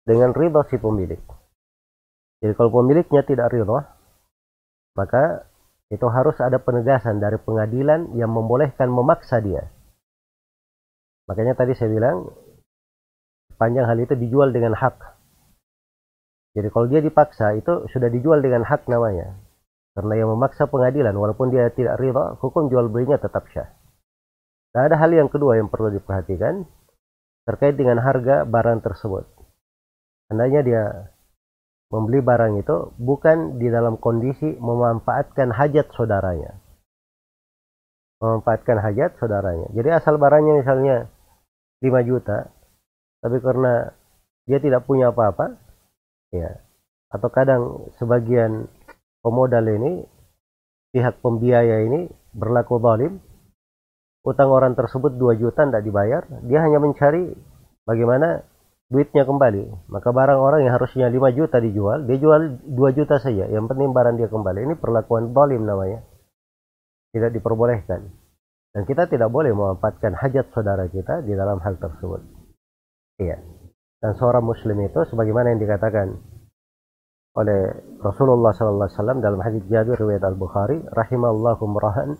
dengan 0.08 0.34
riba 0.34 0.66
si 0.70 0.82
pemilik. 0.82 1.22
Jadi 2.40 2.54
kalau 2.56 2.72
pemiliknya 2.72 3.22
tidak 3.28 3.52
riba, 3.52 4.00
maka 4.96 5.46
itu 5.90 6.06
harus 6.08 6.38
ada 6.40 6.62
penegasan 6.62 7.20
dari 7.20 7.38
pengadilan 7.42 8.16
yang 8.16 8.32
membolehkan 8.32 8.88
memaksa 8.88 9.42
dia. 9.42 9.68
Makanya 11.30 11.54
tadi 11.54 11.78
saya 11.78 11.94
bilang, 11.94 12.30
panjang 13.60 13.86
hal 13.86 13.98
itu 14.02 14.18
dijual 14.18 14.50
dengan 14.50 14.74
hak. 14.74 14.98
Jadi 16.58 16.68
kalau 16.74 16.90
dia 16.90 17.02
dipaksa, 17.06 17.54
itu 17.54 17.86
sudah 17.94 18.10
dijual 18.10 18.42
dengan 18.42 18.66
hak 18.66 18.90
namanya. 18.90 19.38
Karena 19.94 20.26
yang 20.26 20.30
memaksa 20.34 20.66
pengadilan, 20.66 21.14
walaupun 21.14 21.54
dia 21.54 21.70
tidak 21.70 22.02
riba, 22.02 22.40
hukum 22.42 22.72
jual 22.72 22.90
belinya 22.90 23.22
tetap 23.22 23.46
syah. 23.54 23.70
Nah, 24.74 24.86
ada 24.86 24.98
hal 25.02 25.10
yang 25.10 25.30
kedua 25.30 25.58
yang 25.58 25.70
perlu 25.70 25.90
diperhatikan 25.94 26.66
terkait 27.50 27.74
dengan 27.74 27.98
harga 27.98 28.46
barang 28.46 28.86
tersebut. 28.86 29.26
Hendaknya 30.30 30.62
dia 30.62 30.84
membeli 31.90 32.22
barang 32.22 32.62
itu 32.62 32.94
bukan 33.02 33.58
di 33.58 33.74
dalam 33.74 33.98
kondisi 33.98 34.54
memanfaatkan 34.62 35.50
hajat 35.50 35.90
saudaranya. 35.98 36.62
Memanfaatkan 38.22 38.78
hajat 38.78 39.18
saudaranya. 39.18 39.66
Jadi 39.74 39.90
asal 39.90 40.22
barangnya 40.22 40.62
misalnya 40.62 41.10
5 41.82 41.90
juta, 42.06 42.54
tapi 43.26 43.42
karena 43.42 43.98
dia 44.46 44.62
tidak 44.62 44.86
punya 44.86 45.10
apa-apa, 45.10 45.58
ya, 46.30 46.62
atau 47.10 47.30
kadang 47.34 47.90
sebagian 47.98 48.70
pemodal 49.26 49.66
ini, 49.66 50.06
pihak 50.94 51.18
pembiaya 51.26 51.82
ini 51.82 52.14
berlaku 52.38 52.78
zalim, 52.78 53.18
utang 54.24 54.50
orang 54.52 54.76
tersebut 54.76 55.16
2 55.16 55.42
juta 55.42 55.64
tidak 55.68 55.84
dibayar, 55.84 56.24
dia 56.44 56.60
hanya 56.64 56.80
mencari 56.84 57.32
bagaimana 57.88 58.44
duitnya 58.90 59.24
kembali. 59.24 59.88
Maka 59.88 60.10
barang 60.10 60.40
orang 60.42 60.66
yang 60.66 60.74
harusnya 60.76 61.08
5 61.08 61.38
juta 61.38 61.58
dijual, 61.62 62.04
dia 62.10 62.18
jual 62.18 62.42
2 62.66 62.98
juta 62.98 63.22
saja. 63.22 63.46
Yang 63.48 63.66
penting 63.72 63.94
barang 63.94 64.16
dia 64.18 64.28
kembali. 64.28 64.60
Ini 64.66 64.76
perlakuan 64.82 65.32
zalim 65.32 65.64
namanya. 65.64 66.04
Tidak 67.14 67.32
diperbolehkan. 67.34 68.02
Dan 68.70 68.86
kita 68.86 69.10
tidak 69.10 69.34
boleh 69.34 69.50
memanfaatkan 69.50 70.14
hajat 70.14 70.54
saudara 70.54 70.86
kita 70.90 71.26
di 71.26 71.34
dalam 71.34 71.58
hal 71.58 71.82
tersebut. 71.82 72.22
Iya. 73.18 73.42
Dan 74.00 74.12
seorang 74.16 74.46
muslim 74.46 74.78
itu 74.86 75.04
sebagaimana 75.10 75.52
yang 75.58 75.60
dikatakan 75.60 76.22
oleh 77.36 77.60
Rasulullah 78.02 78.54
wasallam 78.54 79.22
dalam 79.22 79.42
hadis 79.42 79.66
Jabir 79.70 79.98
riwayat 79.98 80.24
Al-Bukhari, 80.24 80.82
rahimallahu 80.92 81.64
mrahan 81.66 82.16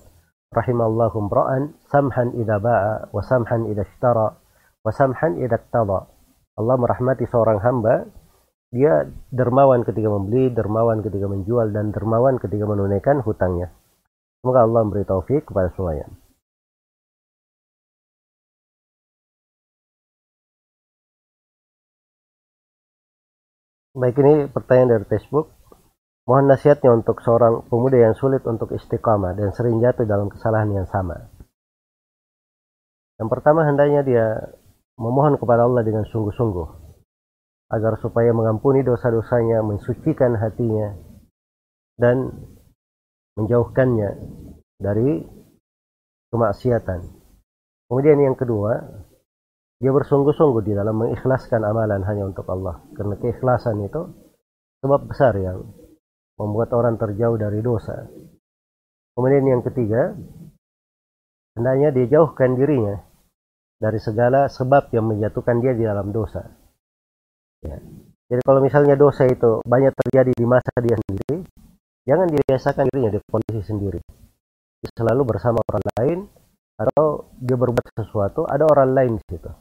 rahimallahu 0.50 1.30
mra'an 1.30 1.78
samhan 1.94 2.34
idza 2.34 2.58
ba'a 2.58 3.14
wa 3.14 3.22
samhan 3.22 3.70
idza 3.70 3.86
ishtara 3.86 4.34
wa 4.82 4.92
samhan 4.92 5.38
idza 5.38 5.58
iqtada. 5.62 6.10
Allah 6.60 6.76
merahmati 6.76 7.24
seorang 7.30 7.62
hamba 7.62 8.10
dia 8.70 9.06
dermawan 9.34 9.82
ketika 9.82 10.10
membeli, 10.10 10.54
dermawan 10.54 11.02
ketika 11.02 11.26
menjual 11.26 11.74
dan 11.74 11.90
dermawan 11.90 12.38
ketika 12.38 12.66
menunaikan 12.70 13.22
hutangnya. 13.26 13.74
Semoga 14.42 14.66
Allah 14.66 14.82
memberi 14.86 15.06
taufik 15.06 15.50
kepada 15.50 15.74
semuanya. 15.74 16.06
Baik 24.00 24.16
ini 24.22 24.48
pertanyaan 24.48 24.96
dari 24.96 25.06
Facebook. 25.12 25.59
Mohon 26.30 26.54
nasihatnya 26.54 26.94
untuk 26.94 27.26
seorang 27.26 27.66
pemuda 27.74 27.98
yang 27.98 28.14
sulit 28.14 28.46
untuk 28.46 28.70
istiqamah 28.70 29.34
dan 29.34 29.50
sering 29.50 29.82
jatuh 29.82 30.06
dalam 30.06 30.30
kesalahan 30.30 30.70
yang 30.70 30.86
sama. 30.86 31.26
Yang 33.18 33.30
pertama 33.34 33.66
hendaknya 33.66 34.06
dia 34.06 34.26
memohon 34.94 35.42
kepada 35.42 35.66
Allah 35.66 35.82
dengan 35.82 36.06
sungguh-sungguh 36.06 36.70
agar 37.74 37.98
supaya 37.98 38.30
mengampuni 38.30 38.86
dosa-dosanya, 38.86 39.66
mensucikan 39.66 40.38
hatinya 40.38 40.94
dan 41.98 42.30
menjauhkannya 43.34 44.10
dari 44.78 45.26
kemaksiatan. 46.30 47.10
Kemudian 47.90 48.22
yang 48.22 48.38
kedua, 48.38 48.78
dia 49.82 49.90
bersungguh-sungguh 49.90 50.62
di 50.62 50.78
dalam 50.78 50.94
mengikhlaskan 50.94 51.66
amalan 51.66 52.06
hanya 52.06 52.30
untuk 52.30 52.46
Allah. 52.54 52.86
Karena 52.94 53.18
keikhlasan 53.18 53.82
itu 53.82 54.14
sebab 54.86 55.10
besar 55.10 55.34
yang 55.34 55.79
membuat 56.40 56.72
orang 56.72 56.96
terjauh 56.96 57.36
dari 57.36 57.60
dosa. 57.60 58.08
Kemudian 59.12 59.44
yang 59.44 59.62
ketiga, 59.68 60.16
hendaknya 61.60 61.92
dia 61.92 62.08
jauhkan 62.08 62.56
dirinya 62.56 63.04
dari 63.76 64.00
segala 64.00 64.48
sebab 64.48 64.96
yang 64.96 65.12
menjatuhkan 65.12 65.60
dia 65.60 65.76
di 65.76 65.84
dalam 65.84 66.16
dosa. 66.16 66.48
Ya. 67.60 67.76
Jadi 68.30 68.42
kalau 68.46 68.64
misalnya 68.64 68.96
dosa 68.96 69.28
itu 69.28 69.60
banyak 69.68 69.92
terjadi 70.06 70.32
di 70.32 70.46
masa 70.48 70.72
dia 70.80 70.96
sendiri, 70.96 71.44
jangan 72.08 72.28
dibiasakan 72.32 72.88
dirinya 72.88 73.12
di 73.12 73.20
kondisi 73.28 73.62
sendiri. 73.68 74.00
Dia 74.80 74.92
selalu 74.96 75.22
bersama 75.28 75.60
orang 75.68 75.86
lain 76.00 76.20
atau 76.80 77.28
dia 77.36 77.60
berbuat 77.60 77.92
sesuatu, 77.92 78.48
ada 78.48 78.64
orang 78.64 78.96
lain 78.96 79.12
di 79.20 79.24
situ. 79.28 79.52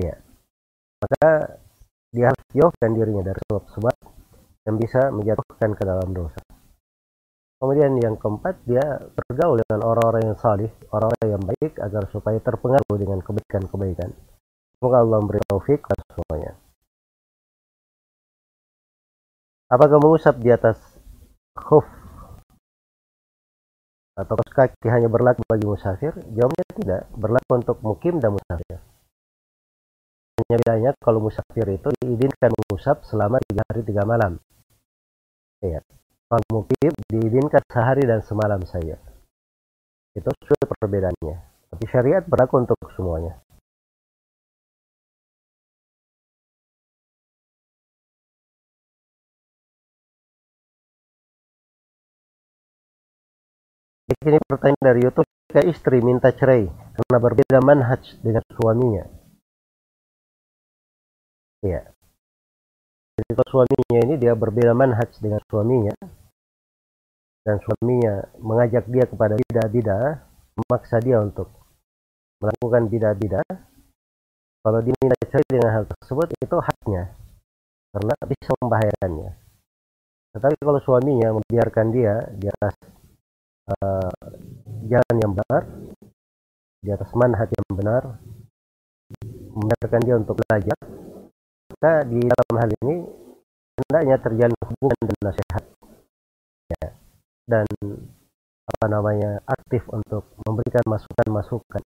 Iya. 0.00 0.16
Maka 1.04 1.28
dia 2.14 2.32
harus 2.32 2.44
jauhkan 2.56 2.90
dirinya 2.96 3.28
dari 3.28 3.40
sebab-sebab 3.44 3.96
yang 4.66 4.76
bisa 4.78 5.10
menjatuhkan 5.10 5.74
ke 5.74 5.82
dalam 5.82 6.10
dosa. 6.14 6.40
Kemudian 7.62 7.94
yang 8.02 8.18
keempat, 8.18 8.58
dia 8.66 8.82
bergaul 9.14 9.62
dengan 9.62 9.86
orang-orang 9.86 10.34
yang 10.34 10.38
salih, 10.38 10.70
orang-orang 10.90 11.28
yang 11.38 11.42
baik 11.46 11.78
agar 11.78 12.02
supaya 12.10 12.38
terpengaruh 12.42 12.98
dengan 12.98 13.22
kebaikan-kebaikan. 13.22 14.10
Semoga 14.78 15.06
Allah 15.06 15.18
memberi 15.22 15.38
taufik 15.46 15.78
kepada 15.86 16.02
semuanya. 16.10 16.52
Apakah 19.70 19.98
mengusap 20.02 20.42
di 20.42 20.50
atas 20.50 20.76
khuf 21.54 21.86
atau 24.18 24.34
kaki 24.36 24.90
hanya 24.90 25.06
berlaku 25.06 25.46
bagi 25.46 25.64
musafir? 25.64 26.12
Jawabnya 26.34 26.66
tidak, 26.74 27.02
berlaku 27.14 27.50
untuk 27.62 27.78
mukim 27.80 28.18
dan 28.18 28.34
musafir 28.34 28.82
hanya 30.52 30.58
bedanya 30.60 30.90
kalau 31.00 31.20
musafir 31.22 31.64
itu 31.70 31.88
diizinkan 32.02 32.50
mengusap 32.52 33.06
selama 33.08 33.40
tiga 33.48 33.62
hari 33.72 33.80
tiga 33.88 34.02
malam 34.04 34.36
ya 35.62 35.80
kalau 36.32 36.64
mukib 36.64 36.92
diizinkan 37.12 37.62
sehari 37.68 38.08
dan 38.08 38.24
semalam 38.24 38.64
saja. 38.64 38.96
Itu 40.16 40.32
sudah 40.32 40.64
perbedaannya. 40.64 41.36
Tapi 41.72 41.84
syariat 41.88 42.24
berlaku 42.24 42.64
untuk 42.64 42.80
semuanya. 42.96 43.36
Ini 54.12 54.38
pertanyaan 54.44 54.80
dari 54.80 55.00
YouTube. 55.04 55.28
Jika 55.52 55.68
istri 55.68 56.00
minta 56.00 56.32
cerai 56.32 56.64
karena 56.68 57.18
berbeda 57.20 57.60
manhaj 57.60 58.00
dengan 58.24 58.40
suaminya. 58.56 59.04
Ya 61.60 61.92
kalau 63.30 63.48
suaminya 63.48 64.00
ini 64.10 64.14
dia 64.18 64.34
berbeda 64.34 64.72
manhaj 64.74 65.10
dengan 65.22 65.38
suaminya. 65.46 65.94
Dan 67.42 67.58
suaminya 67.62 68.22
mengajak 68.38 68.86
dia 68.90 69.04
kepada 69.06 69.34
bidah-bidah 69.34 70.04
memaksa 70.58 70.98
dia 71.02 71.18
untuk 71.22 71.50
melakukan 72.42 72.90
bidah-bidah. 72.90 73.46
Kalau 74.62 74.78
diminta 74.78 75.18
cerai 75.26 75.46
dengan 75.50 75.70
hal 75.74 75.84
tersebut 75.90 76.26
itu 76.38 76.56
haknya. 76.58 77.14
Karena 77.92 78.14
bisa 78.24 78.50
membahayakannya. 78.62 79.30
Tetapi 80.32 80.56
kalau 80.62 80.80
suaminya 80.80 81.28
membiarkan 81.36 81.86
dia 81.92 82.14
di 82.32 82.46
atas 82.48 82.74
uh, 83.68 84.12
jalan 84.88 85.16
yang 85.20 85.32
benar 85.36 85.62
di 86.82 86.90
atas 86.90 87.10
manhaj 87.14 87.46
yang 87.46 87.68
benar 87.78 88.02
membiarkan 89.54 90.00
dia 90.02 90.14
untuk 90.18 90.34
belajar 90.42 90.78
maka 91.82 92.06
di 92.06 92.22
dalam 92.22 92.54
hal 92.62 92.70
ini 92.86 92.94
hendaknya 93.74 94.14
terjalin 94.22 94.60
hubungan 94.70 94.98
dan 95.02 95.18
nasihat. 95.26 95.64
Ya. 96.70 96.88
dan 97.50 97.66
apa 98.70 98.86
namanya 98.86 99.42
aktif 99.50 99.82
untuk 99.90 100.30
memberikan 100.46 100.86
masukan-masukan. 100.86 101.82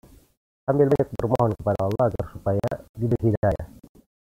Sambil 0.67 0.91
banyak 0.91 1.07
bermohon 1.15 1.55
kepada 1.55 1.79
Allah 1.87 2.03
agar 2.11 2.25
supaya 2.27 2.67
diberi 2.91 3.31
hidayah. 3.31 3.67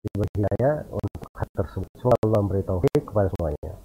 Diberi 0.03 0.31
hidayah 0.43 0.91
untuk 0.91 1.23
hal 1.39 1.47
tersebut. 1.55 1.87
Semoga 2.03 2.19
Allah 2.19 2.39
memberi 2.43 2.61
taufik 2.67 3.03
kepada 3.07 3.31
semuanya 3.31 3.84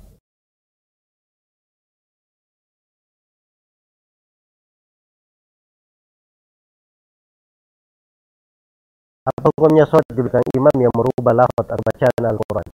Apa 9.21 9.53
hukumnya 9.53 9.85
sholat 9.85 10.09
di 10.17 10.23
belakang 10.25 10.49
imam 10.57 10.77
yang 10.81 10.93
merubah 10.97 11.45
lafaz 11.45 11.77
bacaan 11.77 12.25
Al-Quran? 12.25 12.67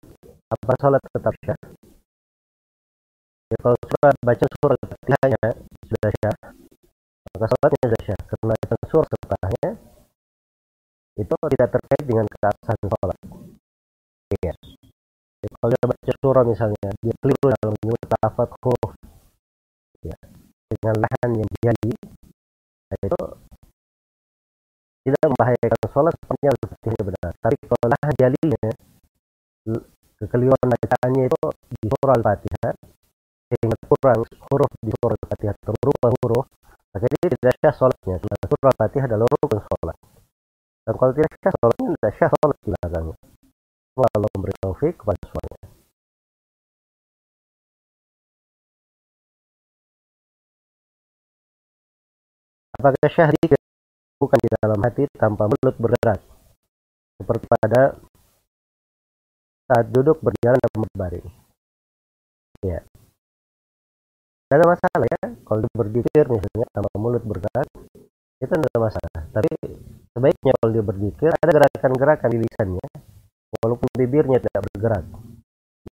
Apa 0.54 0.72
sholat 0.78 1.02
tetap 1.10 1.34
syah? 1.42 1.60
Ya, 3.50 3.58
kalau 3.62 3.78
surat 3.82 4.16
baca 4.22 4.46
surat 4.46 4.78
fatihahnya 4.86 5.50
sudah 5.90 6.12
syah, 6.22 6.36
maka 7.34 7.46
sholatnya 7.50 7.80
sudah 7.90 8.02
syah. 8.06 8.20
Karena 8.30 8.54
itu 8.62 8.76
surat 8.94 9.10
setelahnya 9.10 9.70
itu 11.16 11.34
tidak 11.58 11.70
terkait 11.74 12.04
dengan 12.06 12.26
keabsahan 12.30 12.82
sholat. 12.94 13.20
Ya. 14.46 14.54
ya. 15.42 15.48
kalau 15.58 15.70
dia 15.74 15.86
baca 15.90 16.14
surah 16.14 16.44
misalnya, 16.46 16.90
dia 17.02 17.14
keliru 17.26 17.46
dalam 17.58 17.74
menyebut 17.82 18.02
lafaz 18.22 18.50
huruf 18.62 18.94
ya, 20.06 20.18
dengan 20.70 20.96
lahan 21.02 21.30
yang 21.42 21.50
jadi, 21.62 21.94
nah 22.86 22.98
itu 23.02 23.22
tidak 25.06 25.22
membahayakan 25.30 25.80
sholat 25.94 26.14
sepanjang 26.18 26.56
seperti 26.58 26.88
benar. 27.06 27.32
Tapi 27.38 27.56
kalau 27.70 27.86
lah 27.94 28.10
jalinya 28.18 28.70
kekeliruan 30.18 30.66
bacaannya 30.66 31.24
itu 31.30 31.38
di 31.70 31.86
surah 31.94 32.16
Al-Fatihah 32.18 32.74
sehingga 33.46 33.78
kurang 33.86 34.20
huruf 34.26 34.72
di 34.82 34.92
surah 34.98 35.14
Al-Fatihah 35.14 35.56
terubah 35.62 36.12
huruf 36.26 36.46
maka 36.90 37.06
dia 37.12 37.28
tidak 37.30 37.54
syah 37.62 37.74
sholatnya. 37.78 38.16
Karena 38.18 38.46
surah 38.50 38.70
Al-Fatihah 38.74 39.06
adalah 39.06 39.26
rukun 39.30 39.62
sholat. 39.62 39.98
Dan 40.86 40.94
kalau 40.98 41.12
tidak 41.14 41.32
syah 41.38 41.54
sholatnya 41.54 41.88
tidak 41.94 42.14
syah 42.18 42.30
sholat 42.34 42.58
semoga 43.96 44.12
Allah 44.12 44.30
memberi 44.36 44.56
taufik 44.60 44.94
kepada 45.00 45.24
semuanya. 45.24 45.72
Apakah 52.76 53.08
syah 53.08 53.32
bukan 54.20 54.38
di 54.40 54.50
dalam 54.60 54.80
hati 54.84 55.04
tanpa 55.16 55.48
mulut 55.52 55.76
bergerak. 55.76 56.20
Seperti 57.16 57.46
pada 57.48 57.96
saat 59.66 59.86
duduk 59.92 60.20
berjalan 60.22 60.60
dan 60.60 60.72
berbaring. 60.76 61.28
Ya. 62.64 62.80
Tidak 64.46 64.56
ada 64.62 64.68
masalah 64.78 65.06
ya 65.10 65.24
kalau 65.42 65.66
berzikir 65.74 66.26
misalnya 66.30 66.68
tanpa 66.70 66.96
mulut 67.02 67.24
bergerak 67.26 67.68
itu 68.40 68.52
tidak 68.52 68.72
ada 68.72 68.82
masalah. 68.82 69.22
Tapi 69.34 69.50
sebaiknya 70.14 70.52
kalau 70.60 70.72
dia 70.72 70.84
berzikir 70.86 71.32
ada 71.34 71.52
gerakan-gerakan 71.52 72.30
di 72.30 72.40
lisannya 72.46 72.88
walaupun 73.64 73.90
bibirnya 73.96 74.38
tidak 74.44 74.62
bergerak. 74.70 75.06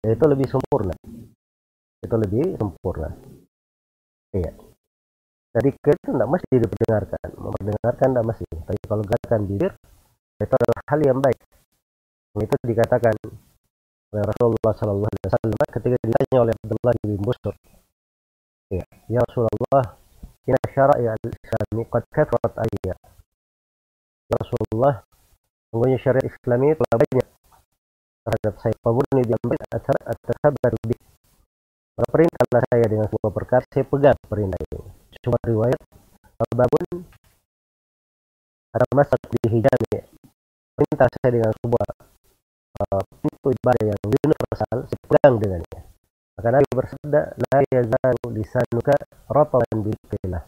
Ya, 0.04 0.08
itu 0.14 0.24
lebih 0.28 0.46
sempurna. 0.46 0.94
Itu 2.04 2.14
lebih 2.20 2.60
sempurna. 2.60 3.10
Iya 4.34 4.73
jadi 5.54 5.70
itu 5.70 5.90
tidak 6.10 6.28
mesti 6.34 6.54
diperdengarkan. 6.58 7.28
Memperdengarkan 7.38 8.06
tidak 8.10 8.26
mesti. 8.26 8.46
Tapi 8.66 8.78
kalau 8.90 9.02
gerakan 9.06 9.40
bibir 9.46 9.72
itu 10.42 10.54
adalah 10.58 10.78
hal 10.90 11.00
yang 11.06 11.18
baik. 11.22 11.38
Itu 12.34 12.54
dikatakan 12.66 13.14
oleh 14.10 14.22
Rasulullah 14.26 14.74
Sallallahu 14.74 15.06
Alaihi 15.06 15.26
Wasallam 15.30 15.58
ketika 15.70 15.96
ditanya 16.02 16.38
oleh 16.42 16.52
Abdullah 16.58 16.92
bin 17.06 17.14
Busur. 17.22 17.54
Ya, 18.74 18.82
ya 19.06 19.22
Rasulullah 19.22 19.94
inna 20.42 20.62
syara'i 20.74 21.06
al-islami 21.06 21.82
qad 21.86 22.04
kathrat 22.10 22.54
ayya. 22.58 22.94
Ya 24.26 24.36
Rasulullah 24.42 25.06
sungguhnya 25.70 26.02
syariat 26.02 26.26
Islami 26.26 26.74
telah 26.74 26.96
banyak 26.98 27.28
terhadap 28.26 28.54
saya. 28.58 28.74
Pabuni 28.82 29.22
diambil 29.22 29.58
atar 29.70 29.94
atar 30.02 30.74
bi 30.82 30.98
maka 31.94 32.10
perintahlah 32.10 32.62
saya 32.74 32.86
dengan 32.90 33.06
sebuah 33.06 33.30
perkara 33.30 33.62
saya 33.70 33.86
pegang 33.86 34.18
perintah 34.26 34.58
ini 34.58 35.03
cuma 35.24 35.40
riwayat 35.40 35.80
babun 36.52 36.84
ada 38.76 38.84
masak 38.92 39.16
di 39.32 39.48
hijami 39.48 40.04
perintah 40.76 41.08
saya 41.08 41.30
dengan 41.32 41.52
sebuah 41.62 41.88
uh, 42.82 43.02
pintu 43.22 43.48
ibadah 43.54 43.84
yang 43.94 44.00
universal 44.02 44.76
sepegang 44.90 45.34
dengannya. 45.38 45.80
Maka 46.34 46.48
Nabi 46.50 46.68
bersabda 46.74 47.20
la 47.38 47.58
yazalu 47.70 48.26
lisanuka 48.34 48.94
rataban 49.30 49.86
billah 49.86 50.44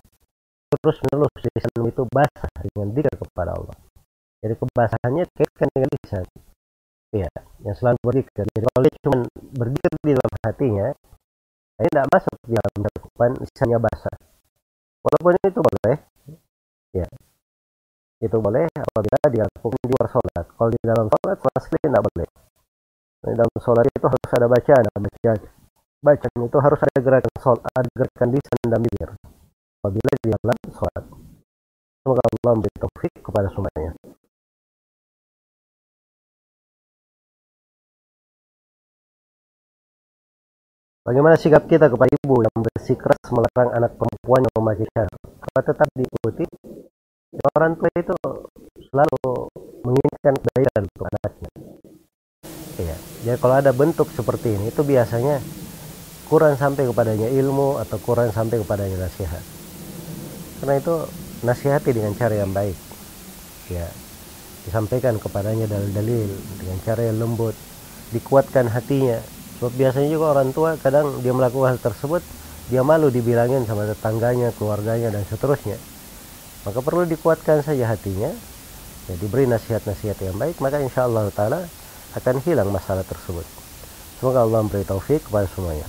terus 0.66 0.98
menerus 1.06 1.30
lisanmu 1.46 1.88
itu 1.94 2.02
basah 2.10 2.50
dengan 2.58 2.90
dikir 2.90 3.14
kepada 3.14 3.54
Allah. 3.54 3.78
Jadi 4.42 4.54
kebasahannya 4.58 5.24
kaitkan 5.30 5.68
dengan 5.70 5.90
lisan. 5.94 6.26
Ya 7.14 7.30
yang 7.62 7.76
selalu 7.78 7.98
berzikir 8.02 8.44
jadi 8.50 8.66
kalau 8.66 8.82
dia 8.84 8.94
cuma 9.00 9.18
berzikir 9.56 9.90
di 10.02 10.12
dalam 10.12 10.32
hatinya 10.42 10.88
ini 11.80 11.88
tidak 11.88 12.06
masuk 12.10 12.34
di 12.44 12.52
dalam 12.58 12.72
cakupan 12.90 13.30
lisannya 13.40 13.78
basah 13.78 14.16
walaupun 15.06 15.32
itu 15.38 15.60
boleh. 15.62 15.96
Ya. 16.90 17.06
Itu 18.18 18.36
boleh 18.42 18.66
apabila 18.74 19.18
dilakukan 19.30 19.78
di 19.78 19.88
luar 19.94 20.06
sholat 20.10 20.44
kalau 20.58 20.70
di 20.74 20.80
dalam 20.82 21.06
sholat 21.06 21.36
sama 21.38 21.58
sekali 21.62 21.80
tidak 21.86 22.02
boleh. 22.10 22.28
Di 23.22 23.34
dalam 23.38 23.56
sholat 23.62 23.84
itu 23.86 24.06
harus 24.10 24.30
ada 24.34 24.46
bacaan 24.50 24.84
bacaan. 24.98 25.38
Bacaan 26.02 26.38
itu 26.42 26.58
harus 26.58 26.80
ada 26.82 26.98
gerakan 26.98 27.34
sholat 27.38 27.62
ada 27.70 27.90
gerakan 27.94 28.28
lisan 28.34 28.58
dan 28.66 28.80
bibir. 28.82 29.10
Apabila 29.78 30.12
di 30.18 30.28
dalam 30.34 30.58
sholat 30.74 31.04
semoga 32.02 32.22
Allah 32.22 32.52
memberi 32.58 32.74
taufik 32.78 33.14
kepada 33.22 33.50
semuanya 33.50 33.90
Bagaimana 41.06 41.38
sikap 41.38 41.70
kita 41.70 41.86
kepada 41.86 42.10
ibu 42.18 42.42
yang 42.42 42.66
bersikeras 42.66 43.30
melarang 43.30 43.70
anak 43.78 43.94
perempuan 43.94 44.42
yang 44.42 44.54
memakai 44.58 44.90
syar? 44.90 45.06
Apa 45.38 45.60
tetap 45.62 45.86
diikuti? 45.94 46.42
Orang 47.54 47.78
tua 47.78 47.94
itu 47.94 48.16
selalu 48.90 49.46
menginginkan 49.86 50.34
kebaikan 50.34 50.82
untuk 50.82 51.06
anaknya. 51.06 51.50
Ya, 52.82 52.96
jadi 53.22 53.38
kalau 53.38 53.54
ada 53.54 53.70
bentuk 53.70 54.10
seperti 54.10 54.58
ini 54.58 54.74
itu 54.74 54.82
biasanya 54.82 55.38
kurang 56.26 56.58
sampai 56.58 56.90
kepadanya 56.90 57.30
ilmu 57.30 57.78
atau 57.86 58.02
kurang 58.02 58.34
sampai 58.34 58.58
kepadanya 58.66 59.06
nasihat. 59.06 59.46
Karena 60.58 60.74
itu 60.82 61.06
nasihati 61.46 61.94
dengan 61.94 62.18
cara 62.18 62.34
yang 62.34 62.50
baik. 62.50 62.74
Ya, 63.70 63.86
disampaikan 64.66 65.22
kepadanya 65.22 65.70
dalil-dalil 65.70 66.34
dengan 66.58 66.78
cara 66.82 67.06
yang 67.06 67.22
lembut, 67.22 67.54
dikuatkan 68.10 68.66
hatinya 68.74 69.22
Sebab 69.56 69.72
biasanya 69.72 70.08
juga 70.12 70.36
orang 70.36 70.52
tua 70.52 70.76
kadang 70.76 71.20
dia 71.24 71.32
melakukan 71.32 71.76
hal 71.76 71.80
tersebut 71.80 72.20
dia 72.66 72.82
malu 72.82 73.14
dibilangin 73.14 73.62
sama 73.62 73.86
tetangganya, 73.86 74.50
keluarganya 74.58 75.14
dan 75.14 75.22
seterusnya. 75.24 75.78
Maka 76.66 76.82
perlu 76.82 77.06
dikuatkan 77.06 77.62
saja 77.62 77.86
hatinya 77.88 78.34
ya 79.06 79.14
diberi 79.22 79.46
nasihat-nasihat 79.46 80.18
yang 80.18 80.36
baik 80.36 80.58
maka 80.58 80.82
insya 80.82 81.06
Allah 81.06 81.30
taala 81.30 81.62
akan 82.18 82.36
hilang 82.42 82.74
masalah 82.74 83.06
tersebut 83.06 83.46
semoga 84.18 84.42
Allah 84.42 84.66
memberi 84.66 84.82
taufik 84.82 85.30
kepada 85.30 85.46
semuanya 85.46 85.86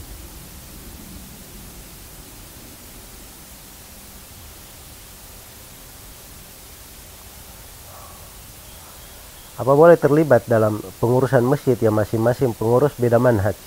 apa 9.57 9.73
boleh 9.73 9.97
terlibat 9.97 10.45
dalam 10.45 10.77
pengurusan 11.01 11.41
masjid 11.41 11.73
yang 11.81 11.97
masing-masing 11.97 12.53
pengurus 12.53 12.93
beda 12.93 13.17
manhaj? 13.17 13.57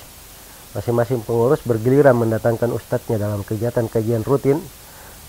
Masing-masing 0.70 1.26
pengurus 1.26 1.66
bergiliran 1.66 2.14
mendatangkan 2.14 2.70
ustadznya 2.70 3.18
dalam 3.18 3.42
kegiatan 3.42 3.90
kajian 3.90 4.22
rutin 4.22 4.62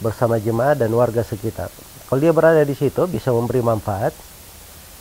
bersama 0.05 0.37
jemaah 0.37 0.77
dan 0.77 0.93
warga 0.93 1.25
sekitar. 1.25 1.73
Kalau 2.05 2.21
dia 2.21 2.29
berada 2.29 2.61
di 2.61 2.77
situ 2.77 3.09
bisa 3.09 3.33
memberi 3.33 3.65
manfaat 3.65 4.13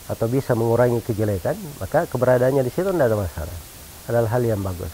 atau 0.09 0.27
bisa 0.33 0.57
mengurangi 0.57 1.05
kejelekan 1.05 1.55
maka 1.77 2.09
keberadaannya 2.09 2.65
di 2.65 2.73
situ 2.73 2.89
tidak 2.89 3.13
ada 3.13 3.19
masalah. 3.21 3.59
Adalah 4.09 4.31
hal 4.33 4.43
yang 4.49 4.65
bagus. 4.65 4.93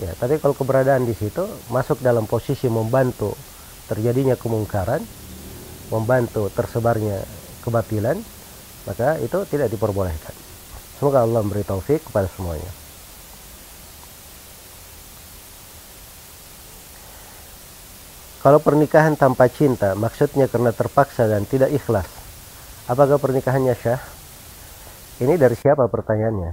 Ya 0.00 0.16
tapi 0.16 0.40
kalau 0.40 0.56
keberadaan 0.56 1.04
di 1.04 1.12
situ 1.12 1.44
masuk 1.68 2.00
dalam 2.00 2.24
posisi 2.24 2.64
membantu 2.72 3.36
terjadinya 3.92 4.40
kemungkaran 4.40 5.04
membantu 5.92 6.48
tersebarnya 6.48 7.20
kebatilan 7.60 8.39
maka 8.88 9.20
itu 9.20 9.38
tidak 9.48 9.68
diperbolehkan. 9.72 10.34
Semoga 10.96 11.24
Allah 11.24 11.40
memberi 11.40 11.64
taufik 11.64 12.04
kepada 12.04 12.28
semuanya. 12.28 12.68
Kalau 18.40 18.56
pernikahan 18.56 19.20
tanpa 19.20 19.52
cinta 19.52 19.92
maksudnya 19.92 20.48
karena 20.48 20.72
terpaksa 20.72 21.28
dan 21.28 21.44
tidak 21.44 21.76
ikhlas 21.76 22.08
apakah 22.88 23.20
pernikahannya 23.20 23.76
syah? 23.76 24.00
Ini 25.20 25.36
dari 25.36 25.52
siapa 25.52 25.84
pertanyaannya? 25.86 26.52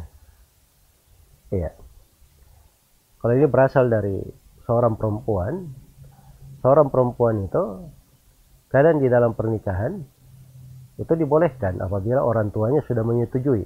Iya. 1.56 1.72
Kalau 3.24 3.34
ini 3.34 3.48
berasal 3.48 3.88
dari 3.88 4.20
seorang 4.68 5.00
perempuan 5.00 5.72
seorang 6.60 6.92
perempuan 6.92 7.48
itu 7.48 7.64
kadang 8.68 9.00
di 9.00 9.08
dalam 9.08 9.32
pernikahan 9.32 10.04
itu 10.98 11.14
dibolehkan 11.14 11.78
apabila 11.78 12.26
orang 12.26 12.50
tuanya 12.50 12.82
sudah 12.86 13.06
menyetujui 13.06 13.66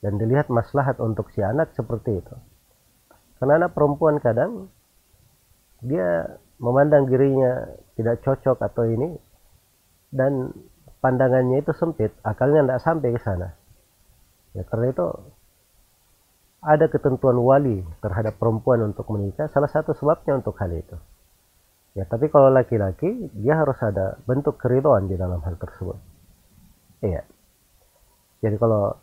dan 0.00 0.16
dilihat 0.16 0.48
maslahat 0.48 0.96
untuk 1.00 1.28
si 1.32 1.44
anak 1.44 1.72
seperti 1.76 2.20
itu. 2.20 2.36
Karena 3.40 3.64
anak 3.64 3.76
perempuan 3.76 4.20
kadang 4.20 4.72
dia 5.84 6.40
memandang 6.56 7.04
dirinya 7.04 7.68
tidak 8.00 8.24
cocok 8.24 8.56
atau 8.64 8.84
ini 8.88 9.12
dan 10.08 10.52
pandangannya 11.04 11.60
itu 11.60 11.76
sempit, 11.76 12.16
akalnya 12.24 12.64
tidak 12.64 12.80
sampai 12.80 13.12
ke 13.12 13.20
sana. 13.20 13.48
Ya 14.56 14.64
karena 14.64 14.88
itu 14.92 15.04
ada 16.64 16.88
ketentuan 16.88 17.36
wali 17.36 17.84
terhadap 18.00 18.40
perempuan 18.40 18.80
untuk 18.88 19.04
menikah, 19.12 19.52
salah 19.52 19.68
satu 19.68 19.92
sebabnya 19.92 20.40
untuk 20.40 20.56
hal 20.56 20.72
itu. 20.72 20.96
Ya, 21.94 22.08
tapi 22.08 22.26
kalau 22.26 22.50
laki-laki, 22.50 23.30
dia 23.38 23.54
harus 23.54 23.78
ada 23.78 24.18
bentuk 24.26 24.58
keridoan 24.58 25.06
di 25.06 25.14
dalam 25.14 25.38
hal 25.44 25.54
tersebut. 25.60 26.13
Iya. 27.02 27.22
Jadi 28.44 28.56
kalau 28.60 28.94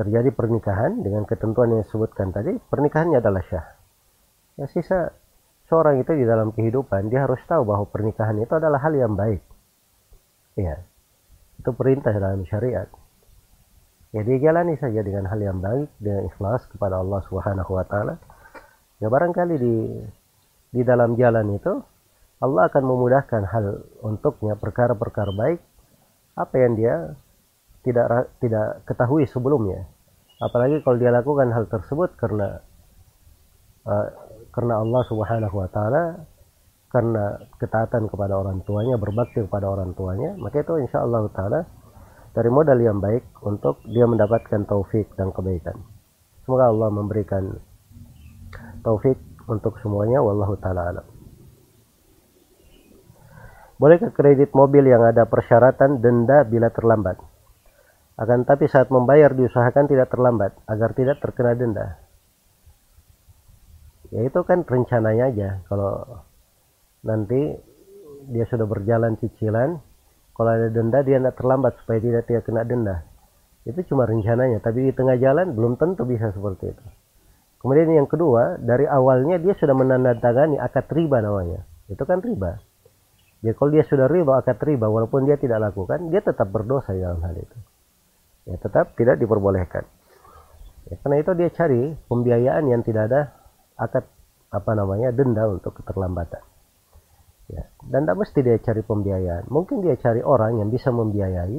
terjadi 0.00 0.32
pernikahan 0.32 1.04
dengan 1.04 1.28
ketentuan 1.28 1.76
yang 1.76 1.84
disebutkan 1.84 2.32
tadi, 2.32 2.56
pernikahannya 2.56 3.20
adalah 3.20 3.44
syah. 3.46 3.66
Ya 4.56 4.66
sisa 4.72 5.12
seorang 5.68 6.00
itu 6.00 6.12
di 6.16 6.24
dalam 6.24 6.52
kehidupan 6.52 7.12
dia 7.12 7.24
harus 7.28 7.40
tahu 7.44 7.68
bahwa 7.68 7.86
pernikahan 7.88 8.36
itu 8.40 8.52
adalah 8.56 8.80
hal 8.80 8.92
yang 8.96 9.14
baik. 9.14 9.44
Iya. 10.56 10.82
Itu 11.60 11.70
perintah 11.76 12.12
dalam 12.16 12.42
syariat. 12.48 12.88
Ya 14.12 14.20
dia 14.24 14.36
jalani 14.40 14.76
saja 14.76 15.00
dengan 15.00 15.24
hal 15.24 15.40
yang 15.40 15.60
baik, 15.64 15.88
dengan 15.96 16.28
ikhlas 16.28 16.68
kepada 16.68 17.00
Allah 17.00 17.20
Subhanahu 17.24 17.72
wa 17.72 17.84
taala. 17.88 18.20
Ya 19.00 19.08
barangkali 19.08 19.56
di 19.56 19.74
di 20.72 20.80
dalam 20.84 21.16
jalan 21.16 21.56
itu 21.56 21.80
Allah 22.42 22.68
akan 22.68 22.84
memudahkan 22.84 23.42
hal 23.48 23.64
untuknya 24.04 24.56
perkara-perkara 24.56 25.32
baik 25.32 25.60
apa 26.32 26.54
yang 26.56 26.72
dia 26.78 26.94
tidak 27.82 28.32
tidak 28.38 28.86
ketahui 28.88 29.26
sebelumnya. 29.28 29.84
Apalagi 30.42 30.82
kalau 30.82 30.98
dia 30.98 31.14
lakukan 31.14 31.50
hal 31.54 31.66
tersebut 31.70 32.14
karena 32.18 32.62
uh, 33.86 34.06
karena 34.50 34.82
Allah 34.82 35.02
Subhanahu 35.06 35.54
wa 35.54 35.68
taala 35.70 36.26
karena 36.92 37.40
ketaatan 37.56 38.10
kepada 38.10 38.36
orang 38.36 38.60
tuanya 38.68 39.00
berbakti 39.00 39.40
kepada 39.40 39.64
orang 39.64 39.96
tuanya 39.96 40.36
maka 40.36 40.60
itu 40.60 40.76
insya 40.82 41.00
Allah 41.02 41.24
taala 41.32 41.60
dari 42.32 42.48
modal 42.48 42.80
yang 42.80 42.98
baik 43.00 43.28
untuk 43.44 43.80
dia 43.84 44.08
mendapatkan 44.08 44.64
taufik 44.64 45.12
dan 45.20 45.30
kebaikan. 45.30 45.76
Semoga 46.42 46.72
Allah 46.72 46.88
memberikan 46.90 47.54
taufik 48.82 49.20
untuk 49.46 49.78
semuanya 49.78 50.24
wallahu 50.24 50.58
taala 50.58 50.96
alam 50.96 51.11
Bolehkah 53.82 54.14
kredit 54.14 54.54
mobil 54.54 54.86
yang 54.86 55.02
ada 55.02 55.26
persyaratan 55.26 55.98
denda 55.98 56.46
bila 56.46 56.70
terlambat? 56.70 57.18
Akan 58.14 58.46
tapi 58.46 58.70
saat 58.70 58.94
membayar 58.94 59.34
diusahakan 59.34 59.90
tidak 59.90 60.06
terlambat 60.06 60.54
agar 60.70 60.94
tidak 60.94 61.18
terkena 61.18 61.58
denda. 61.58 61.98
Ya 64.14 64.22
itu 64.22 64.38
kan 64.46 64.62
rencananya 64.62 65.34
aja. 65.34 65.48
Kalau 65.66 66.22
nanti 67.02 67.58
dia 68.30 68.46
sudah 68.46 68.70
berjalan 68.70 69.18
cicilan, 69.18 69.82
kalau 70.30 70.50
ada 70.54 70.70
denda 70.70 71.02
dia 71.02 71.18
tidak 71.18 71.34
terlambat 71.42 71.74
supaya 71.82 71.98
tidak 71.98 72.22
tidak 72.30 72.46
kena 72.46 72.62
denda. 72.62 73.02
Itu 73.66 73.82
cuma 73.90 74.06
rencananya, 74.06 74.62
tapi 74.62 74.86
di 74.86 74.92
tengah 74.94 75.18
jalan 75.18 75.58
belum 75.58 75.74
tentu 75.74 76.06
bisa 76.06 76.30
seperti 76.30 76.70
itu. 76.70 76.86
Kemudian 77.58 77.98
yang 77.98 78.06
kedua, 78.06 78.62
dari 78.62 78.86
awalnya 78.86 79.42
dia 79.42 79.58
sudah 79.58 79.74
menandatangani 79.74 80.62
akad 80.62 80.86
riba 80.86 81.18
namanya. 81.18 81.66
Itu 81.90 82.06
kan 82.06 82.22
riba 82.22 82.62
Ya 83.42 83.52
kalau 83.58 83.74
dia 83.74 83.82
sudah 83.82 84.06
riba 84.06 84.38
akad 84.38 84.62
riba 84.62 84.86
walaupun 84.86 85.26
dia 85.26 85.34
tidak 85.34 85.58
lakukan, 85.58 86.14
dia 86.14 86.22
tetap 86.22 86.46
berdosa 86.54 86.94
dalam 86.94 87.18
hal 87.26 87.34
itu. 87.34 87.58
Ya 88.46 88.58
tetap 88.58 88.94
tidak 88.94 89.18
diperbolehkan. 89.18 89.86
Ya, 90.90 90.98
karena 90.98 91.22
itu 91.22 91.30
dia 91.38 91.48
cari 91.54 91.94
pembiayaan 92.10 92.64
yang 92.66 92.82
tidak 92.82 93.06
ada 93.10 93.20
akad 93.78 94.04
apa 94.50 94.70
namanya 94.74 95.14
denda 95.14 95.46
untuk 95.46 95.78
keterlambatan. 95.78 96.42
Ya, 97.50 97.70
dan 97.86 98.04
tidak 98.04 98.18
mesti 98.26 98.38
dia 98.42 98.58
cari 98.58 98.82
pembiayaan. 98.82 99.46
Mungkin 99.46 99.86
dia 99.86 99.94
cari 99.98 100.20
orang 100.26 100.58
yang 100.58 100.68
bisa 100.74 100.90
membiayai. 100.90 101.58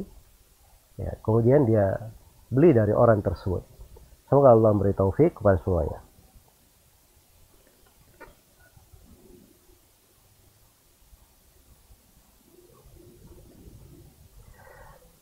Ya, 1.00 1.12
kemudian 1.24 1.66
dia 1.66 2.12
beli 2.52 2.76
dari 2.76 2.92
orang 2.92 3.24
tersebut. 3.24 3.64
Semoga 4.30 4.54
Allah 4.54 4.72
memberi 4.76 4.94
taufik 4.94 5.40
kepada 5.40 5.58
semuanya. 5.64 6.03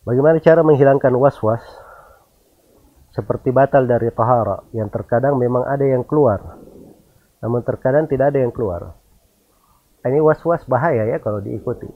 Bagaimana 0.01 0.41
cara 0.41 0.65
menghilangkan 0.65 1.13
was-was 1.13 1.61
seperti 3.13 3.53
batal 3.53 3.85
dari 3.85 4.09
tahara 4.09 4.65
yang 4.73 4.87
terkadang 4.89 5.35
memang 5.37 5.67
ada 5.67 5.83
yang 5.83 6.01
keluar 6.07 6.61
namun 7.41 7.65
terkadang 7.65 8.05
tidak 8.05 8.31
ada 8.31 8.39
yang 8.45 8.53
keluar. 8.53 8.93
Ini 10.05 10.21
was-was 10.21 10.65
bahaya 10.69 11.09
ya 11.09 11.17
kalau 11.21 11.41
diikuti. 11.41 11.89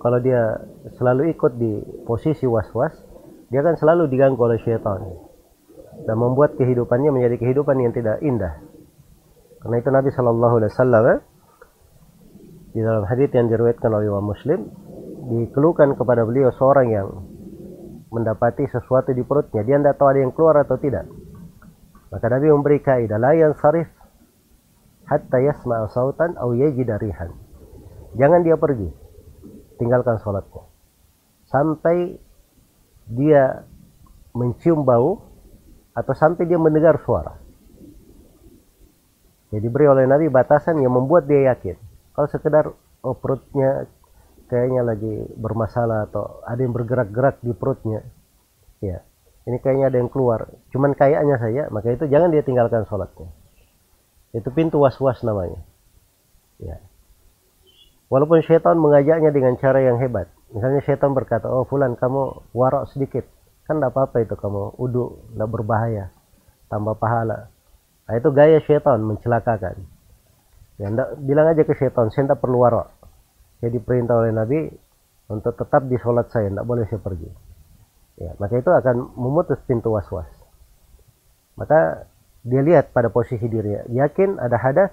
Kalau 0.00 0.18
dia 0.20 0.60
selalu 0.96 1.32
ikut 1.36 1.52
di 1.60 1.72
posisi 2.08 2.48
was-was, 2.48 2.92
dia 3.52 3.60
akan 3.60 3.76
selalu 3.76 4.08
diganggu 4.08 4.40
oleh 4.40 4.60
syaitan 4.64 5.12
dan 6.08 6.16
membuat 6.16 6.56
kehidupannya 6.56 7.12
menjadi 7.12 7.36
kehidupan 7.40 7.76
yang 7.80 7.92
tidak 7.92 8.20
indah. 8.24 8.60
Karena 9.60 9.76
itu 9.80 9.88
Nabi 9.92 10.08
Shallallahu 10.12 10.54
Alaihi 10.60 10.72
Wasallam 10.72 11.04
eh, 11.08 11.18
di 12.76 12.80
dalam 12.80 13.04
hadis 13.08 13.28
yang 13.32 13.48
diriwayatkan 13.48 13.88
oleh 13.92 14.08
Imam 14.08 14.24
Muslim 14.24 14.68
dikeluhkan 15.24 15.96
kepada 15.96 16.22
beliau 16.28 16.52
seorang 16.52 16.86
yang 16.92 17.08
mendapati 18.12 18.68
sesuatu 18.70 19.10
di 19.10 19.26
perutnya. 19.26 19.66
Dia 19.66 19.80
tidak 19.80 19.98
tahu 19.98 20.08
ada 20.14 20.20
yang 20.22 20.32
keluar 20.32 20.56
atau 20.62 20.78
tidak. 20.78 21.08
Maka 22.14 22.26
Nabi 22.30 22.46
memberi 22.46 22.78
kaidah 22.78 23.18
la 23.18 23.34
sarif 23.58 23.90
hatta 25.10 25.38
yasma'a 25.42 25.90
sautan 25.90 26.38
aw 26.38 26.54
yajida 26.54 27.00
rihan. 27.02 27.34
Jangan 28.14 28.46
dia 28.46 28.54
pergi. 28.54 28.86
Tinggalkan 29.82 30.22
sholatnya. 30.22 30.62
Sampai 31.50 32.14
dia 33.10 33.66
mencium 34.30 34.86
bau 34.86 35.26
atau 35.94 36.14
sampai 36.14 36.46
dia 36.46 36.58
mendengar 36.58 37.02
suara. 37.02 37.38
Jadi 39.54 39.66
beri 39.70 39.86
oleh 39.86 40.06
Nabi 40.06 40.26
batasan 40.30 40.82
yang 40.82 40.94
membuat 40.94 41.30
dia 41.30 41.54
yakin. 41.54 41.78
Kalau 42.14 42.26
sekedar 42.30 42.64
oh, 43.06 43.14
perutnya 43.14 43.86
kayaknya 44.54 44.86
lagi 44.86 45.26
bermasalah 45.34 46.06
atau 46.06 46.38
ada 46.46 46.62
yang 46.62 46.70
bergerak-gerak 46.70 47.42
di 47.42 47.50
perutnya. 47.50 48.06
Ya 48.78 49.02
ini 49.44 49.58
kayaknya 49.58 49.90
ada 49.90 49.98
yang 49.98 50.08
keluar. 50.08 50.46
Cuman 50.70 50.94
kayaknya 50.94 51.36
saya 51.42 51.66
maka 51.74 51.90
itu 51.90 52.06
jangan 52.06 52.30
dia 52.30 52.46
tinggalkan 52.46 52.86
sholatnya. 52.86 53.26
Itu 54.30 54.54
pintu 54.54 54.78
was-was 54.78 55.20
namanya. 55.26 55.58
Ya. 56.62 56.78
Walaupun 58.08 58.46
syaitan 58.46 58.78
mengajaknya 58.78 59.34
dengan 59.34 59.58
cara 59.58 59.82
yang 59.82 59.98
hebat. 59.98 60.30
Misalnya 60.54 60.86
setan 60.86 61.18
berkata 61.18 61.50
oh 61.50 61.66
fulan 61.66 61.98
kamu 61.98 62.54
warok 62.54 62.86
sedikit. 62.94 63.26
Kan 63.66 63.82
tidak 63.82 63.90
apa-apa 63.96 64.22
itu 64.22 64.38
kamu 64.38 64.78
udu 64.78 65.18
tidak 65.34 65.48
berbahaya 65.50 66.04
tambah 66.70 66.94
pahala. 66.94 67.50
Nah, 68.04 68.14
itu 68.14 68.28
gaya 68.30 68.60
setan 68.62 69.02
mencelakakan. 69.02 69.82
Ya 70.78 70.88
enggak, 70.88 71.16
bilang 71.20 71.46
aja 71.50 71.62
ke 71.66 71.74
setan 71.74 72.08
saya 72.14 72.30
tidak 72.30 72.40
perlu 72.40 72.64
warok 72.64 73.03
jadi 73.64 73.78
perintah 73.80 74.20
oleh 74.20 74.32
Nabi 74.36 74.68
untuk 75.32 75.56
tetap 75.56 75.88
di 75.88 75.96
sholat 75.96 76.28
saya 76.28 76.52
tidak 76.52 76.66
boleh 76.68 76.84
saya 76.84 77.00
pergi. 77.00 77.30
Ya 78.20 78.36
maka 78.36 78.60
itu 78.60 78.70
akan 78.70 79.16
memutus 79.16 79.58
pintu 79.64 79.90
was-was. 79.90 80.28
Maka 81.56 82.04
dia 82.44 82.60
lihat 82.60 82.92
pada 82.92 83.08
posisi 83.08 83.48
dirinya 83.48 83.88
yakin 83.88 84.36
ada 84.36 84.60
hadas 84.60 84.92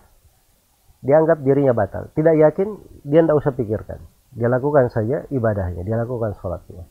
dianggap 1.04 1.44
dirinya 1.44 1.76
batal. 1.76 2.08
Tidak 2.16 2.36
yakin 2.40 2.68
dia 3.04 3.22
tidak 3.22 3.38
usah 3.38 3.52
pikirkan. 3.52 4.00
Dia 4.32 4.48
lakukan 4.48 4.88
saja 4.88 5.28
ibadahnya 5.28 5.84
dia 5.84 6.00
lakukan 6.00 6.34
sholatnya. 6.40 6.88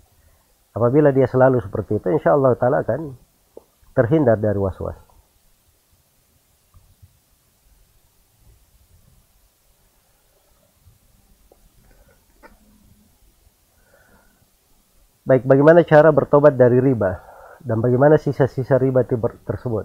Apabila 0.77 1.11
dia 1.11 1.27
selalu 1.27 1.65
seperti 1.65 1.99
itu 1.99 2.13
insya 2.13 2.37
Allah 2.37 2.55
taala 2.61 2.85
akan 2.85 3.17
terhindar 3.97 4.39
dari 4.39 4.61
was-was 4.61 5.10
Baik, 15.21 15.45
bagaimana 15.45 15.85
cara 15.85 16.09
bertobat 16.17 16.57
dari 16.57 16.81
riba 16.81 17.21
dan 17.61 17.85
bagaimana 17.85 18.17
sisa-sisa 18.17 18.81
riba 18.81 19.05
tersebut? 19.45 19.85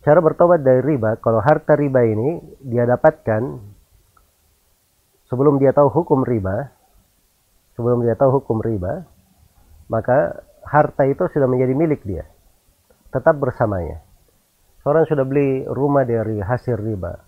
Cara 0.00 0.24
bertobat 0.24 0.64
dari 0.64 0.80
riba, 0.80 1.20
kalau 1.20 1.44
harta 1.44 1.76
riba 1.76 2.00
ini 2.00 2.40
dia 2.64 2.88
dapatkan 2.88 3.60
sebelum 5.28 5.60
dia 5.60 5.76
tahu 5.76 5.92
hukum 5.92 6.24
riba, 6.24 6.72
sebelum 7.76 8.08
dia 8.08 8.16
tahu 8.16 8.40
hukum 8.40 8.64
riba, 8.64 9.04
maka 9.92 10.46
harta 10.64 11.04
itu 11.04 11.28
sudah 11.28 11.44
menjadi 11.44 11.76
milik 11.76 12.00
dia, 12.06 12.24
tetap 13.12 13.36
bersamanya. 13.36 14.00
Seorang 14.80 15.04
sudah 15.04 15.26
beli 15.28 15.66
rumah 15.68 16.06
dari 16.08 16.40
hasil 16.40 16.78
riba, 16.78 17.20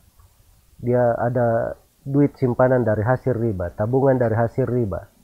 dia 0.80 1.12
ada 1.20 1.76
duit 2.07 2.32
simpanan 2.39 2.80
dari 2.80 3.05
hasil 3.05 3.34
riba, 3.36 3.74
tabungan 3.76 4.16
dari 4.16 4.39
hasil 4.39 4.64
riba, 4.64 5.18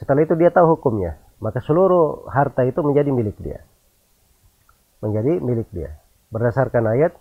setelah 0.00 0.24
itu 0.24 0.32
dia 0.40 0.48
tahu 0.48 0.80
hukumnya, 0.80 1.20
maka 1.44 1.60
seluruh 1.60 2.24
harta 2.32 2.64
itu 2.64 2.80
menjadi 2.80 3.12
milik 3.12 3.36
dia. 3.36 3.68
Menjadi 5.04 5.38
milik 5.44 5.68
dia. 5.70 6.00
Berdasarkan 6.32 6.88
ayat, 6.88 7.12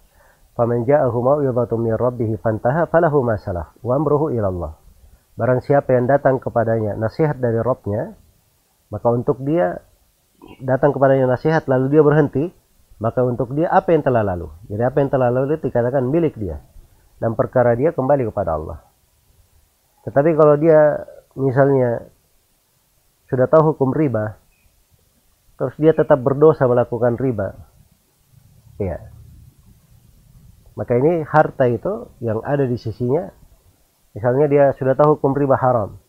"Faman 0.55 0.87
ja'ahu 0.87 1.17
mau'izatun 1.19 1.79
min 1.83 1.93
rabbih 1.99 2.39
fantaha 2.39 2.87
falahu 2.87 3.19
ma 3.21 3.35
salah 3.35 3.75
wa 3.83 3.93
amruhu 3.99 4.31
ila 4.31 4.47
Allah." 4.47 4.73
Barang 5.37 5.61
siapa 5.61 5.93
yang 5.93 6.09
datang 6.09 6.41
kepadanya 6.41 6.97
nasihat 6.97 7.37
dari 7.37 7.61
Rabbnya, 7.61 8.17
maka 8.89 9.07
untuk 9.13 9.37
dia 9.45 9.85
datang 10.65 10.95
kepadanya 10.95 11.29
nasihat 11.29 11.69
lalu 11.69 11.93
dia 11.93 12.01
berhenti, 12.01 12.49
maka 12.97 13.21
untuk 13.21 13.53
dia 13.53 13.69
apa 13.69 13.93
yang 13.93 14.01
telah 14.01 14.25
lalu. 14.25 14.49
Jadi 14.65 14.81
apa 14.81 14.97
yang 14.97 15.09
telah 15.13 15.29
lalu 15.29 15.53
itu 15.53 15.69
dikatakan 15.69 16.09
milik 16.09 16.33
dia 16.41 16.65
dan 17.21 17.37
perkara 17.37 17.77
dia 17.77 17.93
kembali 17.93 18.33
kepada 18.33 18.57
Allah. 18.57 18.81
Tetapi 20.09 20.33
kalau 20.33 20.57
dia 20.57 21.05
misalnya 21.37 22.09
sudah 23.28 23.47
tahu 23.51 23.75
hukum 23.75 23.91
riba, 23.91 24.39
terus 25.59 25.75
dia 25.75 25.91
tetap 25.91 26.23
berdosa 26.23 26.63
melakukan 26.63 27.19
riba. 27.19 27.59
Ya. 28.80 29.11
Maka 30.78 30.95
ini 30.95 31.25
harta 31.28 31.67
itu 31.67 32.07
yang 32.23 32.39
ada 32.47 32.63
di 32.63 32.80
sisinya, 32.80 33.28
misalnya 34.15 34.45
dia 34.47 34.65
sudah 34.80 34.95
tahu 34.95 35.19
hukum 35.19 35.36
riba 35.36 35.59
haram. 35.59 35.99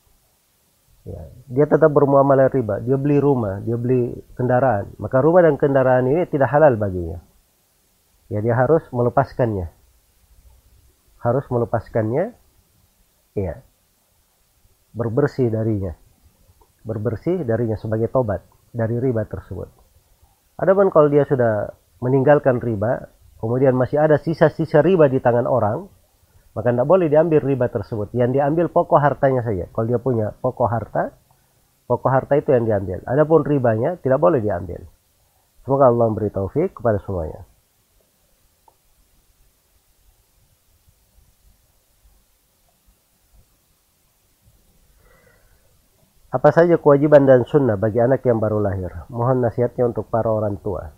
Ya. 1.09 1.23
Dia 1.49 1.67
tetap 1.67 1.91
bermuamalah 1.91 2.53
riba, 2.55 2.79
dia 2.85 2.95
beli 2.95 3.19
rumah, 3.19 3.65
dia 3.67 3.75
beli 3.75 4.15
kendaraan. 4.39 4.95
Maka 5.01 5.19
rumah 5.19 5.43
dan 5.43 5.59
kendaraan 5.59 6.07
ini 6.07 6.23
tidak 6.31 6.53
halal 6.55 6.79
baginya. 6.79 7.19
Ya 8.29 8.45
dia 8.45 8.55
harus 8.55 8.85
melepaskannya. 8.93 9.73
Harus 11.19 11.49
melepaskannya. 11.51 12.37
Ya. 13.35 13.65
Berbersih 14.93 15.49
darinya 15.49 15.97
berbersih 16.87 17.43
darinya 17.43 17.75
sebagai 17.79 18.11
tobat 18.13 18.45
dari 18.71 18.99
riba 19.01 19.25
tersebut. 19.27 19.69
Adapun 20.59 20.91
kalau 20.91 21.07
dia 21.11 21.23
sudah 21.27 21.71
meninggalkan 22.03 22.59
riba, 22.59 23.11
kemudian 23.39 23.75
masih 23.79 24.03
ada 24.03 24.19
sisa-sisa 24.19 24.83
riba 24.83 25.07
di 25.07 25.23
tangan 25.23 25.47
orang, 25.47 25.87
maka 26.53 26.75
tidak 26.75 26.91
boleh 26.91 27.07
diambil 27.07 27.41
riba 27.43 27.67
tersebut. 27.71 28.11
Yang 28.13 28.43
diambil 28.43 28.67
pokok 28.71 28.99
hartanya 28.99 29.47
saja. 29.47 29.71
Kalau 29.71 29.87
dia 29.87 30.03
punya 30.03 30.35
pokok 30.43 30.69
harta, 30.69 31.15
pokok 31.89 32.11
harta 32.11 32.35
itu 32.37 32.53
yang 32.53 32.67
diambil. 32.69 33.01
Adapun 33.07 33.47
ribanya 33.47 33.97
tidak 34.03 34.19
boleh 34.19 34.43
diambil. 34.43 34.83
Semoga 35.65 35.89
Allah 35.89 36.07
memberi 36.13 36.29
taufik 36.29 36.77
kepada 36.77 37.01
semuanya. 37.01 37.48
Apa 46.39 46.55
saja 46.55 46.79
kewajiban 46.79 47.27
dan 47.27 47.43
sunnah 47.43 47.75
bagi 47.75 47.99
anak 47.99 48.23
yang 48.23 48.39
baru 48.39 48.63
lahir? 48.63 48.95
Mohon 49.11 49.51
nasihatnya 49.51 49.91
untuk 49.91 50.07
para 50.07 50.31
orang 50.31 50.55
tua. 50.63 50.95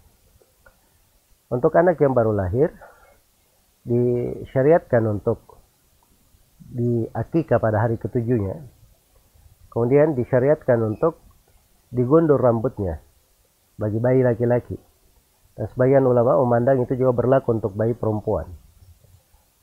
Untuk 1.49 1.72
anak 1.80 1.97
yang 1.97 2.12
baru 2.12 2.36
lahir, 2.36 2.68
disyariatkan 3.88 5.01
untuk 5.09 5.57
diakikah 6.61 7.57
pada 7.57 7.80
hari 7.80 7.97
ketujuhnya. 7.97 8.68
Kemudian 9.72 10.12
disyariatkan 10.12 10.76
untuk 10.84 11.16
digundul 11.88 12.36
rambutnya 12.36 13.01
bagi 13.80 13.97
bayi 13.97 14.20
laki-laki. 14.20 14.76
Dan 15.57 15.72
sebagian 15.72 16.05
ulama 16.05 16.36
memandang 16.45 16.84
itu 16.84 17.01
juga 17.01 17.16
berlaku 17.16 17.57
untuk 17.57 17.72
bayi 17.72 17.97
perempuan. 17.97 18.45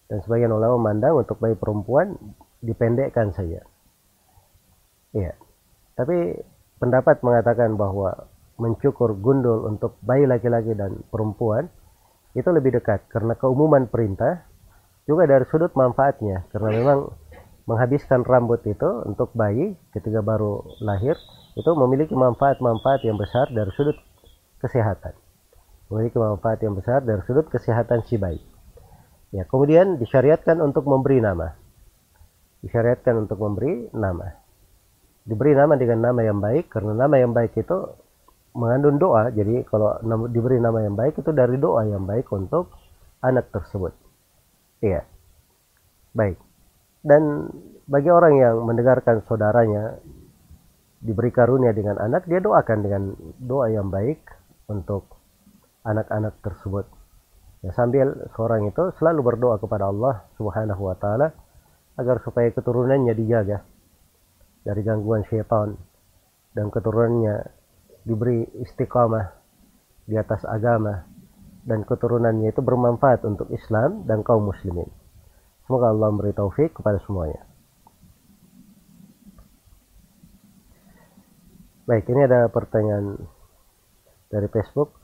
Dan 0.10 0.26
sebagian 0.26 0.50
ulama 0.50 0.82
memandang 0.82 1.22
untuk 1.22 1.38
bayi 1.38 1.54
perempuan 1.54 2.18
dipendekkan 2.66 3.30
saja. 3.30 3.62
Iya. 5.14 5.38
Tapi 5.98 6.38
pendapat 6.78 7.26
mengatakan 7.26 7.74
bahwa 7.74 8.30
mencukur 8.62 9.18
gundul 9.18 9.66
untuk 9.66 9.98
bayi 10.06 10.30
laki-laki 10.30 10.78
dan 10.78 11.02
perempuan 11.10 11.70
itu 12.38 12.46
lebih 12.54 12.78
dekat 12.78 13.10
karena 13.10 13.34
keumuman 13.34 13.90
perintah 13.90 14.46
juga 15.10 15.26
dari 15.26 15.46
sudut 15.50 15.74
manfaatnya. 15.74 16.46
Karena 16.54 16.70
memang 16.70 17.00
menghabiskan 17.66 18.22
rambut 18.22 18.62
itu 18.70 18.86
untuk 19.10 19.34
bayi 19.34 19.74
ketika 19.90 20.22
baru 20.22 20.62
lahir 20.86 21.18
itu 21.58 21.72
memiliki 21.74 22.14
manfaat-manfaat 22.14 23.02
yang 23.02 23.18
besar 23.18 23.50
dari 23.50 23.74
sudut 23.74 23.98
kesehatan. 24.62 25.18
Memiliki 25.90 26.22
manfaat 26.22 26.62
yang 26.62 26.78
besar 26.78 27.02
dari 27.02 27.26
sudut 27.26 27.50
kesehatan 27.50 28.06
si 28.06 28.22
bayi. 28.22 28.38
Ya 29.34 29.50
kemudian 29.50 29.98
disyariatkan 29.98 30.62
untuk 30.62 30.86
memberi 30.86 31.26
nama. 31.26 31.58
Disyariatkan 32.62 33.18
untuk 33.26 33.42
memberi 33.42 33.90
nama 33.98 34.47
diberi 35.28 35.52
nama 35.52 35.76
dengan 35.76 36.00
nama 36.08 36.22
yang 36.24 36.40
baik 36.40 36.72
karena 36.72 36.96
nama 36.96 37.16
yang 37.20 37.36
baik 37.36 37.52
itu 37.60 37.78
mengandung 38.56 38.96
doa. 38.98 39.28
Jadi 39.30 39.68
kalau 39.68 40.00
diberi 40.32 40.58
nama 40.58 40.80
yang 40.82 40.96
baik 40.96 41.20
itu 41.20 41.30
dari 41.36 41.60
doa 41.60 41.84
yang 41.84 42.08
baik 42.08 42.32
untuk 42.32 42.72
anak 43.20 43.52
tersebut. 43.52 43.92
Iya. 44.80 45.04
Baik. 46.16 46.40
Dan 47.04 47.52
bagi 47.86 48.10
orang 48.10 48.34
yang 48.40 48.56
mendengarkan 48.64 49.22
saudaranya 49.28 50.00
diberi 51.04 51.30
karunia 51.30 51.76
dengan 51.76 52.02
anak 52.02 52.26
dia 52.26 52.42
doakan 52.42 52.80
dengan 52.82 53.14
doa 53.38 53.70
yang 53.70 53.92
baik 53.94 54.24
untuk 54.72 55.06
anak-anak 55.86 56.40
tersebut. 56.42 56.90
Ya 57.62 57.72
sambil 57.76 58.32
seorang 58.34 58.66
itu 58.70 58.96
selalu 58.98 59.34
berdoa 59.34 59.60
kepada 59.62 59.92
Allah 59.92 60.26
Subhanahu 60.40 60.88
wa 60.88 60.96
taala 60.98 61.36
agar 61.98 62.22
supaya 62.22 62.50
keturunannya 62.54 63.14
dijaga 63.18 63.66
dari 64.68 64.84
gangguan 64.84 65.24
syaitan 65.32 65.80
dan 66.52 66.68
keturunannya 66.68 67.48
diberi 68.04 68.44
istiqamah 68.68 69.32
di 70.04 70.20
atas 70.20 70.44
agama 70.44 71.08
dan 71.64 71.88
keturunannya 71.88 72.52
itu 72.52 72.60
bermanfaat 72.60 73.24
untuk 73.24 73.48
Islam 73.56 74.04
dan 74.04 74.28
kaum 74.28 74.52
muslimin. 74.52 74.92
Semoga 75.68 75.92
Allah 75.92 76.12
memberi 76.12 76.36
taufik 76.36 76.76
kepada 76.76 77.00
semuanya. 77.04 77.44
Baik, 81.88 82.08
ini 82.12 82.28
ada 82.28 82.52
pertanyaan 82.52 83.16
dari 84.28 84.48
Facebook. 84.52 84.96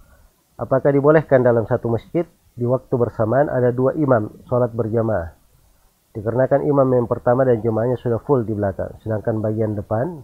Apakah 0.60 0.92
dibolehkan 0.92 1.44
dalam 1.44 1.64
satu 1.68 1.88
masjid 1.88 2.28
di 2.56 2.68
waktu 2.68 2.92
bersamaan 2.96 3.48
ada 3.48 3.72
dua 3.72 3.96
imam 3.96 4.32
sholat 4.48 4.72
berjamaah? 4.76 5.43
Dikarenakan 6.14 6.62
imam 6.70 6.90
yang 6.94 7.08
pertama 7.10 7.42
dan 7.42 7.58
jemaahnya 7.58 7.98
sudah 7.98 8.22
full 8.22 8.46
di 8.46 8.54
belakang, 8.54 8.94
sedangkan 9.02 9.42
bagian 9.42 9.74
depan 9.74 10.22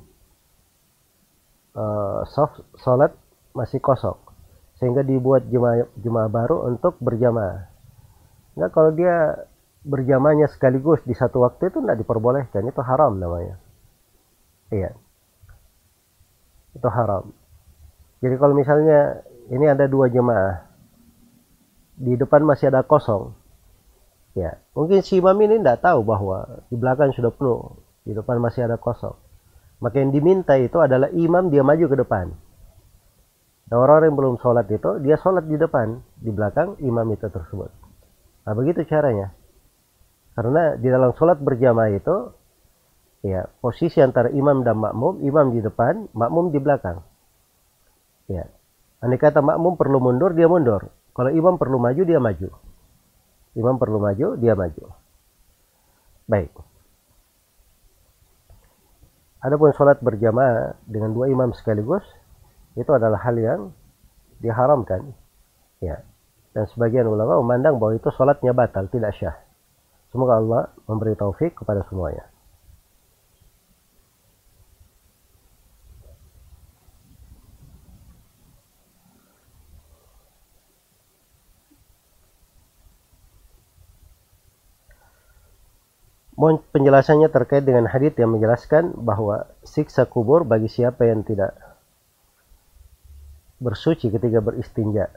uh, 1.74 2.22
soft 2.30 2.62
salat 2.78 3.10
masih 3.58 3.82
kosong, 3.82 4.18
sehingga 4.78 5.02
dibuat 5.02 5.50
jemaah, 5.50 5.90
jemaah 5.98 6.30
baru 6.30 6.70
untuk 6.70 7.02
berjamaah. 7.02 7.66
Enggak 8.54 8.72
kalau 8.78 8.92
dia 8.94 9.34
berjamaahnya 9.82 10.46
sekaligus 10.54 11.02
di 11.10 11.18
satu 11.18 11.42
waktu 11.42 11.74
itu 11.74 11.82
tidak 11.82 11.98
diperbolehkan, 12.06 12.70
itu 12.70 12.82
haram 12.86 13.18
namanya. 13.18 13.58
Iya. 14.70 14.94
Itu 16.78 16.86
haram. 16.86 17.34
Jadi 18.22 18.36
kalau 18.38 18.54
misalnya 18.54 19.26
ini 19.50 19.66
ada 19.66 19.90
dua 19.90 20.12
jemaah, 20.12 20.70
di 21.98 22.14
depan 22.14 22.46
masih 22.46 22.70
ada 22.70 22.86
kosong, 22.86 23.34
ya 24.40 24.56
mungkin 24.72 25.04
si 25.04 25.20
imam 25.20 25.36
ini 25.44 25.60
tidak 25.60 25.84
tahu 25.84 26.08
bahwa 26.08 26.64
di 26.72 26.80
belakang 26.80 27.12
sudah 27.12 27.36
penuh, 27.36 27.76
di 28.08 28.16
depan 28.16 28.40
masih 28.40 28.64
ada 28.64 28.80
kosong. 28.80 29.16
Maka 29.84 30.00
yang 30.00 30.12
diminta 30.12 30.56
itu 30.60 30.80
adalah 30.80 31.12
imam 31.12 31.52
dia 31.52 31.64
maju 31.64 31.86
ke 31.88 31.98
depan. 32.00 32.32
Nah, 33.70 33.78
orang-orang 33.78 34.12
yang 34.12 34.18
belum 34.18 34.36
sholat 34.42 34.66
itu, 34.74 34.92
dia 35.06 35.16
sholat 35.22 35.46
di 35.46 35.56
depan, 35.56 36.02
di 36.18 36.34
belakang 36.34 36.76
imam 36.82 37.06
itu 37.14 37.30
tersebut. 37.30 37.70
Nah, 38.44 38.54
begitu 38.58 38.82
caranya. 38.90 39.32
Karena 40.34 40.74
di 40.74 40.90
dalam 40.90 41.14
sholat 41.14 41.38
berjamaah 41.38 41.94
itu, 41.94 42.16
ya 43.22 43.46
posisi 43.62 44.02
antara 44.02 44.34
imam 44.34 44.66
dan 44.66 44.80
makmum, 44.80 45.22
imam 45.22 45.54
di 45.54 45.62
depan, 45.62 46.10
makmum 46.18 46.50
di 46.50 46.60
belakang. 46.60 47.06
Ya, 48.26 48.50
andai 49.06 49.22
kata 49.22 49.40
makmum 49.46 49.78
perlu 49.78 50.02
mundur, 50.02 50.34
dia 50.34 50.50
mundur. 50.50 50.90
Kalau 51.14 51.30
imam 51.30 51.62
perlu 51.62 51.78
maju, 51.78 52.02
dia 52.04 52.18
maju. 52.18 52.50
Imam 53.58 53.82
perlu 53.82 53.98
maju, 53.98 54.38
dia 54.38 54.54
maju. 54.54 54.94
Baik. 56.30 56.54
Adapun 59.40 59.72
sholat 59.74 60.04
berjamaah 60.04 60.76
dengan 60.84 61.16
dua 61.16 61.32
imam 61.32 61.56
sekaligus, 61.56 62.04
itu 62.76 62.92
adalah 62.92 63.18
hal 63.24 63.36
yang 63.40 63.62
diharamkan 64.40 65.12
ya 65.84 66.00
dan 66.56 66.66
sebagian 66.72 67.06
ulama 67.06 67.40
memandang 67.44 67.78
bahwa 67.78 68.00
itu 68.00 68.10
sholatnya 68.16 68.56
batal 68.56 68.88
tidak 68.88 69.12
syah 69.20 69.36
semoga 70.10 70.40
Allah 70.40 70.64
memberi 70.88 71.14
taufik 71.20 71.60
kepada 71.60 71.84
semuanya 71.92 72.26
Mohon 86.40 86.64
penjelasannya 86.72 87.28
terkait 87.36 87.68
dengan 87.68 87.84
hadis 87.92 88.16
yang 88.16 88.32
menjelaskan 88.32 88.96
bahwa 88.96 89.52
siksa 89.68 90.08
kubur 90.08 90.48
bagi 90.48 90.72
siapa 90.72 91.04
yang 91.04 91.28
tidak 91.28 91.52
bersuci 93.60 94.08
ketika 94.08 94.40
beristinja. 94.40 95.12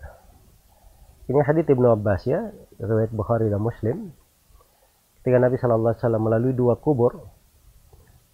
Ini 1.30 1.38
hadits 1.46 1.70
Ibnu 1.70 1.94
Abbas 1.94 2.26
ya, 2.26 2.50
riwayat 2.82 3.14
Bukhari 3.14 3.46
dan 3.46 3.62
Muslim. 3.62 4.10
Ketika 5.22 5.38
Nabi 5.38 5.62
Shallallahu 5.62 5.94
Alaihi 5.94 6.02
Wasallam 6.02 6.22
melalui 6.26 6.54
dua 6.58 6.74
kubur, 6.74 7.30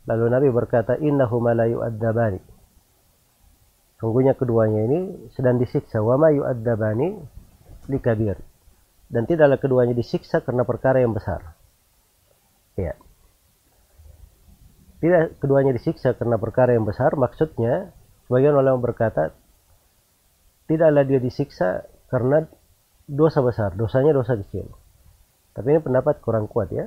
lalu 0.09 0.25
Nabi 0.33 0.49
berkata, 0.49 0.97
Innahuma 0.97 1.53
la 1.53 1.69
yu'addabani. 1.69 2.41
Sungguhnya 4.01 4.33
keduanya 4.33 4.89
ini 4.89 5.29
sedang 5.37 5.61
disiksa. 5.61 6.01
Wa 6.01 6.17
ma 6.17 6.33
yu'addabani 6.33 7.21
likabir. 7.93 8.41
Dan 9.13 9.29
tidaklah 9.29 9.61
keduanya 9.61 9.93
disiksa 9.93 10.41
karena 10.41 10.65
perkara 10.65 11.05
yang 11.05 11.13
besar. 11.13 11.58
Ya. 12.79 12.95
Tidak 15.03 15.43
keduanya 15.43 15.75
disiksa 15.75 16.15
karena 16.15 16.39
perkara 16.39 16.75
yang 16.75 16.87
besar, 16.87 17.19
maksudnya 17.19 17.91
sebagian 18.27 18.55
ulama 18.55 18.79
berkata 18.79 19.35
tidaklah 20.71 21.03
dia 21.03 21.19
disiksa 21.19 21.87
karena 22.11 22.47
dosa 23.11 23.43
besar, 23.43 23.75
dosanya 23.75 24.15
dosa 24.15 24.39
kecil. 24.39 24.71
Tapi 25.55 25.75
ini 25.75 25.81
pendapat 25.83 26.23
kurang 26.23 26.47
kuat 26.47 26.71
ya. 26.71 26.87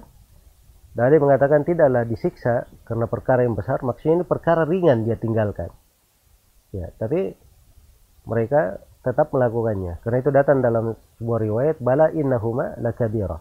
Dari 0.92 1.20
mengatakan 1.24 1.64
tidaklah 1.64 2.04
disiksa 2.04 2.68
karena 2.84 3.08
perkara 3.08 3.48
yang 3.48 3.56
besar, 3.56 3.80
maksudnya 3.80 4.24
ini 4.24 4.26
perkara 4.28 4.68
ringan 4.68 5.08
dia 5.08 5.16
tinggalkan. 5.16 5.72
Ya, 6.76 6.92
tapi 7.00 7.36
mereka 8.28 8.80
tetap 9.02 9.32
melakukannya. 9.32 10.04
Karena 10.04 10.18
itu 10.20 10.32
datang 10.36 10.60
dalam 10.60 11.00
sebuah 11.20 11.40
riwayat 11.48 11.76
bala 11.80 12.12
innahuma 12.12 12.76
lakabira. 12.80 13.40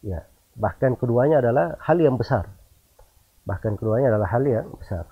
Ya, 0.00 0.24
bahkan 0.56 0.96
keduanya 0.96 1.40
adalah 1.40 1.80
hal 1.80 1.98
yang 1.98 2.16
besar. 2.20 2.48
Bahkan 3.42 3.74
keduanya 3.80 4.14
adalah 4.14 4.28
hal 4.30 4.44
yang 4.46 4.68
besar. 4.78 5.08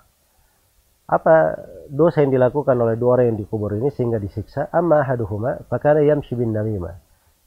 Apa 1.11 1.59
dosa 1.91 2.23
yang 2.23 2.31
dilakukan 2.31 2.71
oleh 2.79 2.95
dua 2.95 3.19
orang 3.19 3.35
yang 3.35 3.39
dikubur 3.43 3.75
ini 3.75 3.91
sehingga 3.91 4.15
disiksa? 4.15 4.71
Amma 4.71 5.03
ahaduhuma 5.03 5.67
fakana 5.67 5.99
yamshi 5.99 6.39
bin 6.39 6.55
namimah. 6.55 6.95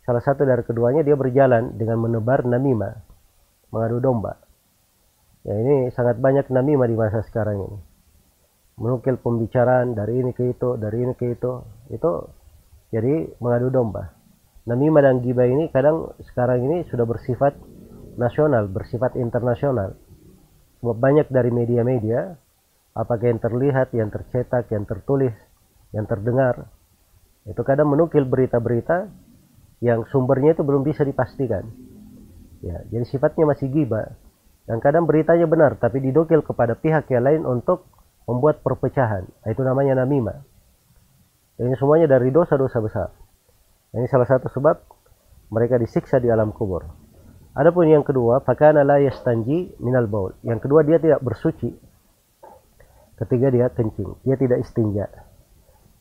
Salah 0.05 0.21
satu 0.21 0.45
dari 0.45 0.61
keduanya 0.69 1.01
dia 1.01 1.17
berjalan 1.17 1.73
dengan 1.81 1.97
menebar 2.05 2.45
namimah 2.45 3.01
mengadu 3.73 4.05
domba. 4.05 4.37
Ya 5.49 5.57
ini 5.57 5.89
sangat 5.97 6.21
banyak 6.21 6.53
namimah 6.53 6.85
di 6.85 6.97
masa 6.97 7.25
sekarang 7.25 7.65
ini. 7.65 7.79
Menukil 8.77 9.17
pembicaraan 9.17 9.97
dari 9.97 10.21
ini 10.21 10.37
ke 10.37 10.53
itu 10.53 10.77
dari 10.77 11.01
ini 11.01 11.17
ke 11.17 11.33
itu. 11.33 11.65
Itu 11.89 12.29
jadi 12.93 13.33
mengadu 13.41 13.73
domba. 13.73 14.13
Namimah 14.69 15.01
dan 15.09 15.25
gibah 15.25 15.49
ini 15.49 15.73
kadang 15.73 16.13
sekarang 16.21 16.69
ini 16.69 16.85
sudah 16.93 17.09
bersifat 17.09 17.57
nasional 18.17 18.71
bersifat 18.71 19.19
internasional 19.19 19.99
sebab 20.81 20.97
banyak 21.01 21.27
dari 21.33 21.49
media-media 21.49 22.37
apakah 22.95 23.27
yang 23.27 23.43
terlihat, 23.43 23.91
yang 23.97 24.09
tercetak, 24.09 24.71
yang 24.71 24.87
tertulis, 24.87 25.35
yang 25.91 26.07
terdengar, 26.07 26.71
itu 27.45 27.61
kadang 27.67 27.91
menukil 27.91 28.25
berita-berita 28.25 29.11
yang 29.85 30.07
sumbernya 30.09 30.57
itu 30.57 30.63
belum 30.65 30.87
bisa 30.87 31.05
dipastikan. 31.05 31.69
Ya, 32.65 32.81
jadi 32.89 33.05
sifatnya 33.05 33.45
masih 33.45 33.69
giba. 33.69 34.17
Dan 34.65 34.81
kadang 34.81 35.05
beritanya 35.05 35.45
benar, 35.45 35.77
tapi 35.77 36.01
didokil 36.01 36.41
kepada 36.41 36.73
pihak 36.73 37.05
yang 37.13 37.29
lain 37.29 37.43
untuk 37.45 37.85
membuat 38.25 38.65
perpecahan. 38.65 39.29
Itu 39.45 39.61
namanya 39.61 40.01
namima. 40.01 40.41
Ini 41.61 41.77
semuanya 41.77 42.09
dari 42.09 42.33
dosa-dosa 42.33 42.81
besar. 42.81 43.09
Ini 43.93 44.09
salah 44.09 44.25
satu 44.25 44.49
sebab 44.49 44.81
mereka 45.53 45.77
disiksa 45.77 46.17
di 46.17 46.33
alam 46.33 46.49
kubur. 46.57 47.04
Adapun 47.55 47.87
yang 47.87 48.03
kedua, 48.03 48.43
fakana 48.43 48.83
la 48.83 48.99
yastanji 48.99 49.79
minal 49.79 50.11
baul. 50.11 50.35
Yang 50.43 50.67
kedua 50.67 50.83
dia 50.83 50.99
tidak 50.99 51.23
bersuci. 51.23 51.71
Ketika 53.15 53.47
dia 53.55 53.71
kencing. 53.71 54.19
Dia 54.27 54.35
tidak 54.35 54.59
istinja. 54.67 55.07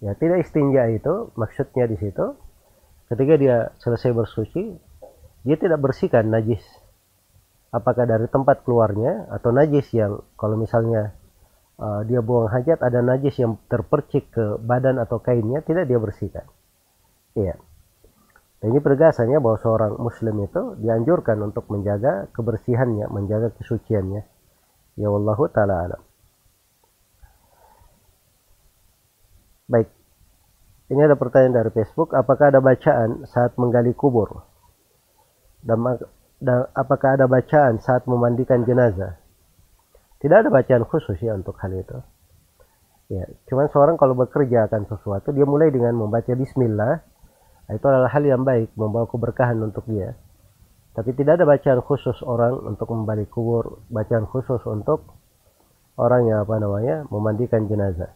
Ya 0.01 0.17
tidak 0.17 0.41
istinja 0.41 0.89
itu 0.89 1.29
maksudnya 1.37 1.87
di 1.87 1.95
situ 1.95 2.35
ketika 3.07 3.33
dia 3.39 3.71
selesai 3.79 4.11
bersuci 4.11 4.75
dia 5.45 5.55
tidak 5.55 5.79
bersihkan 5.79 6.27
najis. 6.27 6.65
Apakah 7.69 8.09
dari 8.09 8.25
tempat 8.27 8.65
keluarnya 8.65 9.29
atau 9.29 9.53
najis 9.53 9.87
yang 9.93 10.25
kalau 10.35 10.57
misalnya 10.57 11.13
uh, 11.77 12.01
dia 12.03 12.19
buang 12.25 12.49
hajat 12.49 12.81
ada 12.81 12.99
najis 13.05 13.37
yang 13.37 13.61
terpercik 13.69 14.33
ke 14.33 14.57
badan 14.57 14.97
atau 14.97 15.21
kainnya 15.21 15.61
tidak 15.61 15.85
dia 15.85 16.01
bersihkan. 16.01 16.49
Iya 17.37 17.55
ini 18.63 18.79
penegasannya 18.79 19.43
bahwa 19.43 19.57
seorang 19.59 19.93
muslim 19.99 20.39
itu 20.43 20.79
dianjurkan 20.79 21.39
untuk 21.43 21.67
menjaga 21.67 22.31
kebersihannya 22.31 23.11
menjaga 23.11 23.51
kesuciannya 23.59 24.21
ya 24.95 25.07
wallahu 25.11 25.51
taala 25.51 25.83
alam 25.83 26.01
Baik. 29.63 29.89
Ini 30.91 31.07
ada 31.07 31.15
pertanyaan 31.15 31.63
dari 31.63 31.71
Facebook, 31.71 32.11
apakah 32.11 32.51
ada 32.51 32.59
bacaan 32.59 33.25
saat 33.25 33.55
menggali 33.55 33.95
kubur? 33.95 34.43
Dan, 35.63 35.79
dan 36.43 36.67
apakah 36.75 37.15
ada 37.15 37.25
bacaan 37.25 37.79
saat 37.79 38.03
memandikan 38.03 38.67
jenazah? 38.67 39.17
Tidak 40.19 40.37
ada 40.45 40.51
bacaan 40.51 40.83
khusus 40.83 41.15
ya 41.23 41.33
untuk 41.33 41.55
hal 41.63 41.71
itu. 41.73 41.97
Ya, 43.11 43.27
cuman 43.47 43.67
seorang 43.71 43.95
kalau 43.95 44.15
bekerja 44.15 44.67
akan 44.67 44.87
sesuatu, 44.87 45.31
dia 45.31 45.47
mulai 45.47 45.71
dengan 45.71 45.95
membaca 45.95 46.31
bismillah. 46.35 47.03
Nah, 47.63 47.73
itu 47.79 47.85
adalah 47.87 48.11
hal 48.11 48.23
yang 48.27 48.43
baik, 48.43 48.75
membawa 48.75 49.07
keberkahan 49.07 49.55
untuk 49.63 49.87
dia. 49.87 50.19
Tapi 50.93 51.15
tidak 51.15 51.41
ada 51.41 51.45
bacaan 51.47 51.79
khusus 51.81 52.19
orang 52.27 52.59
untuk 52.67 52.91
membalik 52.91 53.31
kubur, 53.31 53.81
bacaan 53.89 54.27
khusus 54.29 54.61
untuk 54.67 55.15
orang 55.95 56.27
yang 56.27 56.43
apa 56.43 56.59
namanya 56.59 57.07
memandikan 57.07 57.65
jenazah. 57.65 58.13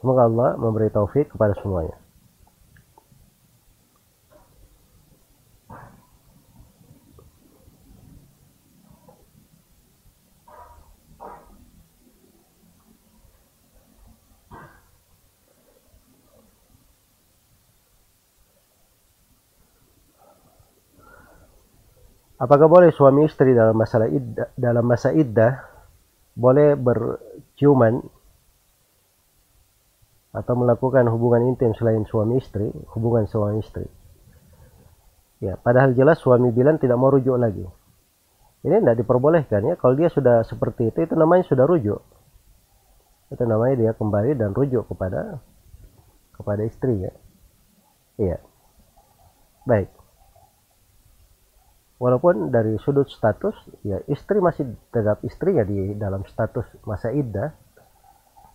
Semoga 0.00 0.26
Allah 0.26 0.50
memberi 0.56 0.88
taufik 0.88 1.28
kepada 1.28 1.52
semuanya. 1.60 1.99
Apakah 22.40 22.72
boleh 22.72 22.88
suami 22.88 23.28
istri 23.28 23.52
dalam 23.52 23.76
masalah 23.76 24.08
iddah, 24.08 24.48
dalam 24.56 24.84
masa 24.88 25.12
iddah 25.12 25.60
boleh 26.32 26.72
berciuman 26.72 28.00
atau 30.32 30.54
melakukan 30.56 31.04
hubungan 31.12 31.52
intim 31.52 31.76
selain 31.76 32.08
suami 32.08 32.40
istri, 32.40 32.64
hubungan 32.96 33.28
suami 33.28 33.60
istri. 33.60 33.84
Ya, 35.44 35.60
padahal 35.60 35.92
jelas 35.92 36.16
suami 36.24 36.48
bilang 36.48 36.80
tidak 36.80 36.96
mau 36.96 37.12
rujuk 37.12 37.36
lagi. 37.36 37.68
Ini 38.64 38.80
tidak 38.80 39.04
diperbolehkan 39.04 39.72
ya. 39.72 39.74
Kalau 39.76 39.92
dia 39.96 40.08
sudah 40.08 40.40
seperti 40.44 40.92
itu, 40.92 41.04
itu 41.04 41.14
namanya 41.16 41.44
sudah 41.44 41.68
rujuk. 41.68 42.00
itu 43.30 43.42
namanya 43.46 43.74
dia 43.78 43.92
kembali 43.94 44.34
dan 44.34 44.50
rujuk 44.50 44.90
kepada 44.90 45.38
kepada 46.34 46.66
istrinya 46.66 47.14
iya 48.18 48.42
baik 49.62 49.86
walaupun 52.00 52.48
dari 52.48 52.80
sudut 52.80 53.06
status 53.12 53.52
ya 53.84 54.00
istri 54.08 54.40
masih 54.40 54.72
tetap 54.88 55.20
istrinya 55.20 55.62
di 55.68 55.92
dalam 56.00 56.24
status 56.24 56.64
masa 56.88 57.12
iddah. 57.12 57.52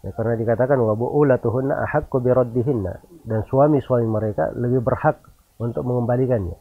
Ya, 0.05 0.13
karena 0.13 0.37
dikatakan 0.37 0.77
wa 0.77 0.93
bu'ulatuhunna 0.93 1.81
ahaqqu 1.89 2.21
biraddihinna 2.21 3.01
dan 3.25 3.41
suami-suami 3.49 4.05
mereka 4.05 4.53
lebih 4.53 4.85
berhak 4.85 5.17
untuk 5.57 5.81
mengembalikannya. 5.81 6.57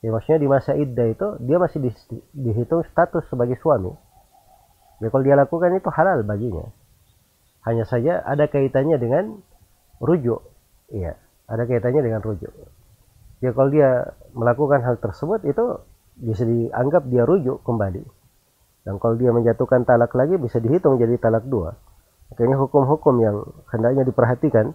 Ya 0.00 0.08
maksudnya 0.14 0.40
di 0.40 0.48
masa 0.48 0.72
iddah 0.72 1.10
itu 1.10 1.26
dia 1.42 1.58
masih 1.60 1.84
di, 1.84 1.90
dihitung 2.32 2.86
status 2.88 3.28
sebagai 3.28 3.60
suami. 3.60 3.92
Ya 5.04 5.12
kalau 5.12 5.24
dia 5.24 5.36
lakukan 5.36 5.74
itu 5.76 5.88
halal 5.92 6.24
baginya. 6.24 6.64
Hanya 7.66 7.84
saja 7.84 8.24
ada 8.24 8.48
kaitannya 8.48 8.96
dengan 8.96 9.36
rujuk. 10.00 10.40
Iya 10.88 11.18
ada 11.44 11.64
kaitannya 11.68 12.00
dengan 12.04 12.24
rujuk. 12.24 12.52
Ya 13.44 13.52
kalau 13.52 13.68
dia 13.68 14.16
melakukan 14.32 14.80
hal 14.80 14.96
tersebut 14.96 15.44
itu 15.44 15.84
bisa 16.18 16.42
dianggap 16.42 17.06
dia 17.06 17.22
rujuk 17.22 17.62
kembali. 17.62 18.02
Dan 18.82 18.98
kalau 18.98 19.14
dia 19.14 19.30
menjatuhkan 19.30 19.86
talak 19.86 20.12
lagi 20.18 20.34
bisa 20.40 20.58
dihitung 20.58 20.98
jadi 20.98 21.14
talak 21.20 21.46
dua. 21.46 21.76
Makanya 22.32 22.56
hukum-hukum 22.60 23.14
yang 23.22 23.36
hendaknya 23.72 24.04
diperhatikan 24.04 24.74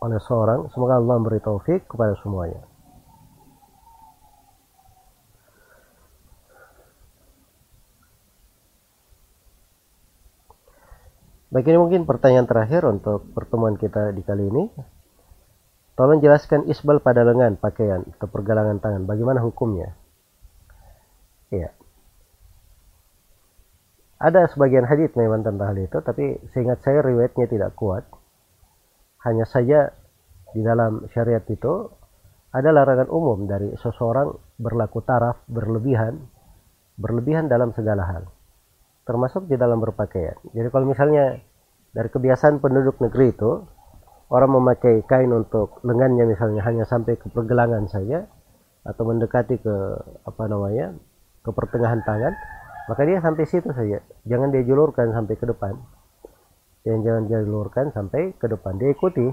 oleh 0.00 0.20
seorang. 0.24 0.66
Semoga 0.72 0.98
Allah 0.98 1.16
memberi 1.20 1.38
taufik 1.38 1.86
kepada 1.86 2.16
semuanya. 2.24 2.64
Baik 11.50 11.66
ini 11.66 11.82
mungkin 11.82 12.06
pertanyaan 12.06 12.46
terakhir 12.46 12.86
untuk 12.86 13.26
pertemuan 13.34 13.74
kita 13.74 14.14
di 14.14 14.22
kali 14.22 14.46
ini. 14.54 14.70
Tolong 15.98 16.22
jelaskan 16.22 16.64
isbal 16.70 17.02
pada 17.02 17.26
lengan 17.26 17.58
pakaian 17.58 18.06
atau 18.06 18.30
pergelangan 18.30 18.78
tangan. 18.78 19.02
Bagaimana 19.02 19.42
hukumnya? 19.42 19.99
Iya. 21.50 21.70
Ada 24.20 24.52
sebagian 24.52 24.84
hadits 24.84 25.16
memang 25.16 25.42
tentang 25.42 25.72
hal 25.72 25.78
itu, 25.80 25.98
tapi 26.04 26.36
seingat 26.52 26.84
saya 26.84 27.00
riwayatnya 27.00 27.48
tidak 27.48 27.72
kuat. 27.74 28.04
Hanya 29.24 29.48
saja 29.48 29.90
di 30.52 30.60
dalam 30.60 31.08
syariat 31.12 31.42
itu 31.48 31.88
ada 32.52 32.68
larangan 32.74 33.08
umum 33.08 33.48
dari 33.48 33.72
seseorang 33.80 34.34
berlaku 34.60 35.00
taraf, 35.06 35.40
berlebihan, 35.48 36.20
berlebihan 37.00 37.48
dalam 37.48 37.72
segala 37.72 38.04
hal. 38.04 38.22
Termasuk 39.08 39.48
di 39.48 39.56
dalam 39.56 39.80
berpakaian. 39.80 40.36
Jadi 40.52 40.68
kalau 40.68 40.84
misalnya 40.84 41.40
dari 41.90 42.12
kebiasaan 42.12 42.60
penduduk 42.60 43.00
negeri 43.00 43.32
itu, 43.32 43.64
orang 44.30 44.50
memakai 44.52 45.02
kain 45.08 45.32
untuk 45.32 45.80
lengannya 45.82 46.28
misalnya 46.28 46.62
hanya 46.62 46.84
sampai 46.84 47.16
ke 47.16 47.32
pergelangan 47.32 47.88
saja, 47.88 48.28
atau 48.84 49.02
mendekati 49.04 49.60
ke 49.60 49.76
apa 50.24 50.44
namanya 50.48 50.96
ke 51.40 51.50
pertengahan 51.52 52.00
tangan 52.04 52.34
maka 52.90 53.06
dia 53.06 53.22
sampai 53.22 53.46
situ 53.46 53.70
saja. 53.70 54.02
Jangan 54.26 54.50
dia 54.50 54.66
julurkan 54.66 55.14
sampai 55.14 55.38
ke 55.38 55.46
depan. 55.46 55.78
Dan 56.82 57.06
jangan 57.06 57.22
dia 57.30 57.38
julurkan 57.46 57.94
sampai 57.94 58.34
ke 58.34 58.50
depan. 58.50 58.82
Dia 58.82 58.90
ikuti 58.90 59.30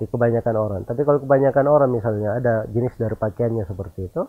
di 0.00 0.04
kebanyakan 0.10 0.54
orang. 0.58 0.82
Tapi 0.88 1.06
kalau 1.06 1.22
kebanyakan 1.22 1.66
orang 1.70 1.90
misalnya 1.94 2.42
ada 2.42 2.66
jenis 2.66 2.90
dari 2.98 3.14
pakaiannya 3.14 3.62
seperti 3.68 4.10
itu 4.10 4.26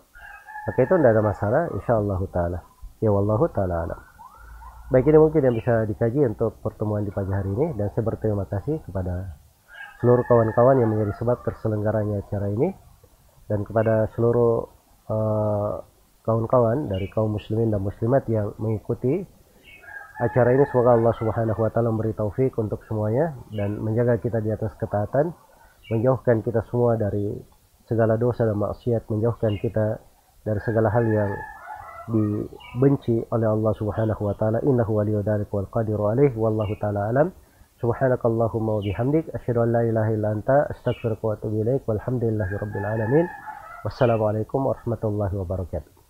maka 0.62 0.78
itu 0.78 0.94
tidak 0.94 1.10
ada 1.10 1.24
masalah. 1.26 1.62
Insyaallah 1.74 2.22
taala. 2.30 2.60
Ya 3.02 3.10
wallahu 3.10 3.50
taala 3.50 3.90
alam. 3.90 4.00
Baik 4.94 5.10
ini 5.10 5.18
mungkin 5.18 5.42
yang 5.42 5.56
bisa 5.58 5.88
dikaji 5.90 6.22
untuk 6.28 6.62
pertemuan 6.62 7.02
di 7.02 7.10
pagi 7.10 7.34
hari 7.34 7.50
ini. 7.50 7.74
Dan 7.74 7.90
saya 7.98 8.06
berterima 8.06 8.46
kasih 8.46 8.78
kepada 8.86 9.42
seluruh 9.98 10.22
kawan-kawan 10.30 10.78
yang 10.78 10.94
menjadi 10.94 11.18
sebab 11.18 11.42
terselenggaranya 11.42 12.22
acara 12.22 12.46
ini. 12.54 12.78
Dan 13.50 13.66
kepada 13.66 14.06
seluruh 14.14 14.70
uh, 15.10 15.82
kawan-kawan 16.22 16.90
dari 16.90 17.10
kaum 17.10 17.34
muslimin 17.34 17.74
dan 17.74 17.82
muslimat 17.82 18.26
yang 18.30 18.54
mengikuti 18.62 19.26
acara 20.22 20.54
ini 20.54 20.66
semoga 20.70 20.94
Allah 20.94 21.14
Subhanahu 21.18 21.60
wa 21.66 21.70
taala 21.74 21.90
memberi 21.90 22.14
taufik 22.14 22.54
untuk 22.62 22.86
semuanya 22.86 23.34
dan 23.50 23.82
menjaga 23.82 24.22
kita 24.22 24.38
di 24.38 24.54
atas 24.54 24.70
ketaatan, 24.78 25.34
menjauhkan 25.90 26.46
kita 26.46 26.62
semua 26.70 26.94
dari 26.94 27.34
segala 27.90 28.22
dosa 28.22 28.46
dan 28.46 28.56
maksiat, 28.62 29.10
menjauhkan 29.10 29.58
kita 29.58 29.98
dari 30.46 30.62
segala 30.62 30.94
hal 30.94 31.06
yang 31.10 31.32
dibenci 32.10 33.18
oleh 33.34 33.48
Allah 33.50 33.74
Subhanahu 33.78 34.22
wa 34.30 34.36
taala. 34.38 34.62
Innahu 34.62 35.02
waliyyu 35.02 35.26
wal 35.26 35.70
qadiru 35.74 36.14
alaihi 36.14 36.38
wallahu 36.38 36.78
taala 36.78 37.10
alam. 37.10 37.34
Subhanakallahumma 37.82 38.78
wa 38.78 38.82
bihamdik 38.86 39.26
asyhadu 39.34 39.66
an 39.66 39.74
la 39.74 39.82
ilaha 39.82 40.14
illa 40.14 40.30
anta 40.38 40.70
astaghfiruka 40.70 41.24
wa 41.26 41.34
atubu 41.34 41.66
ilaik 41.66 41.82
walhamdulillahi 41.90 42.62
rabbil 42.62 42.86
alamin. 42.86 43.26
Wassalamualaikum 43.82 44.70
warahmatullahi 44.70 45.34
wabarakatuh. 45.34 46.01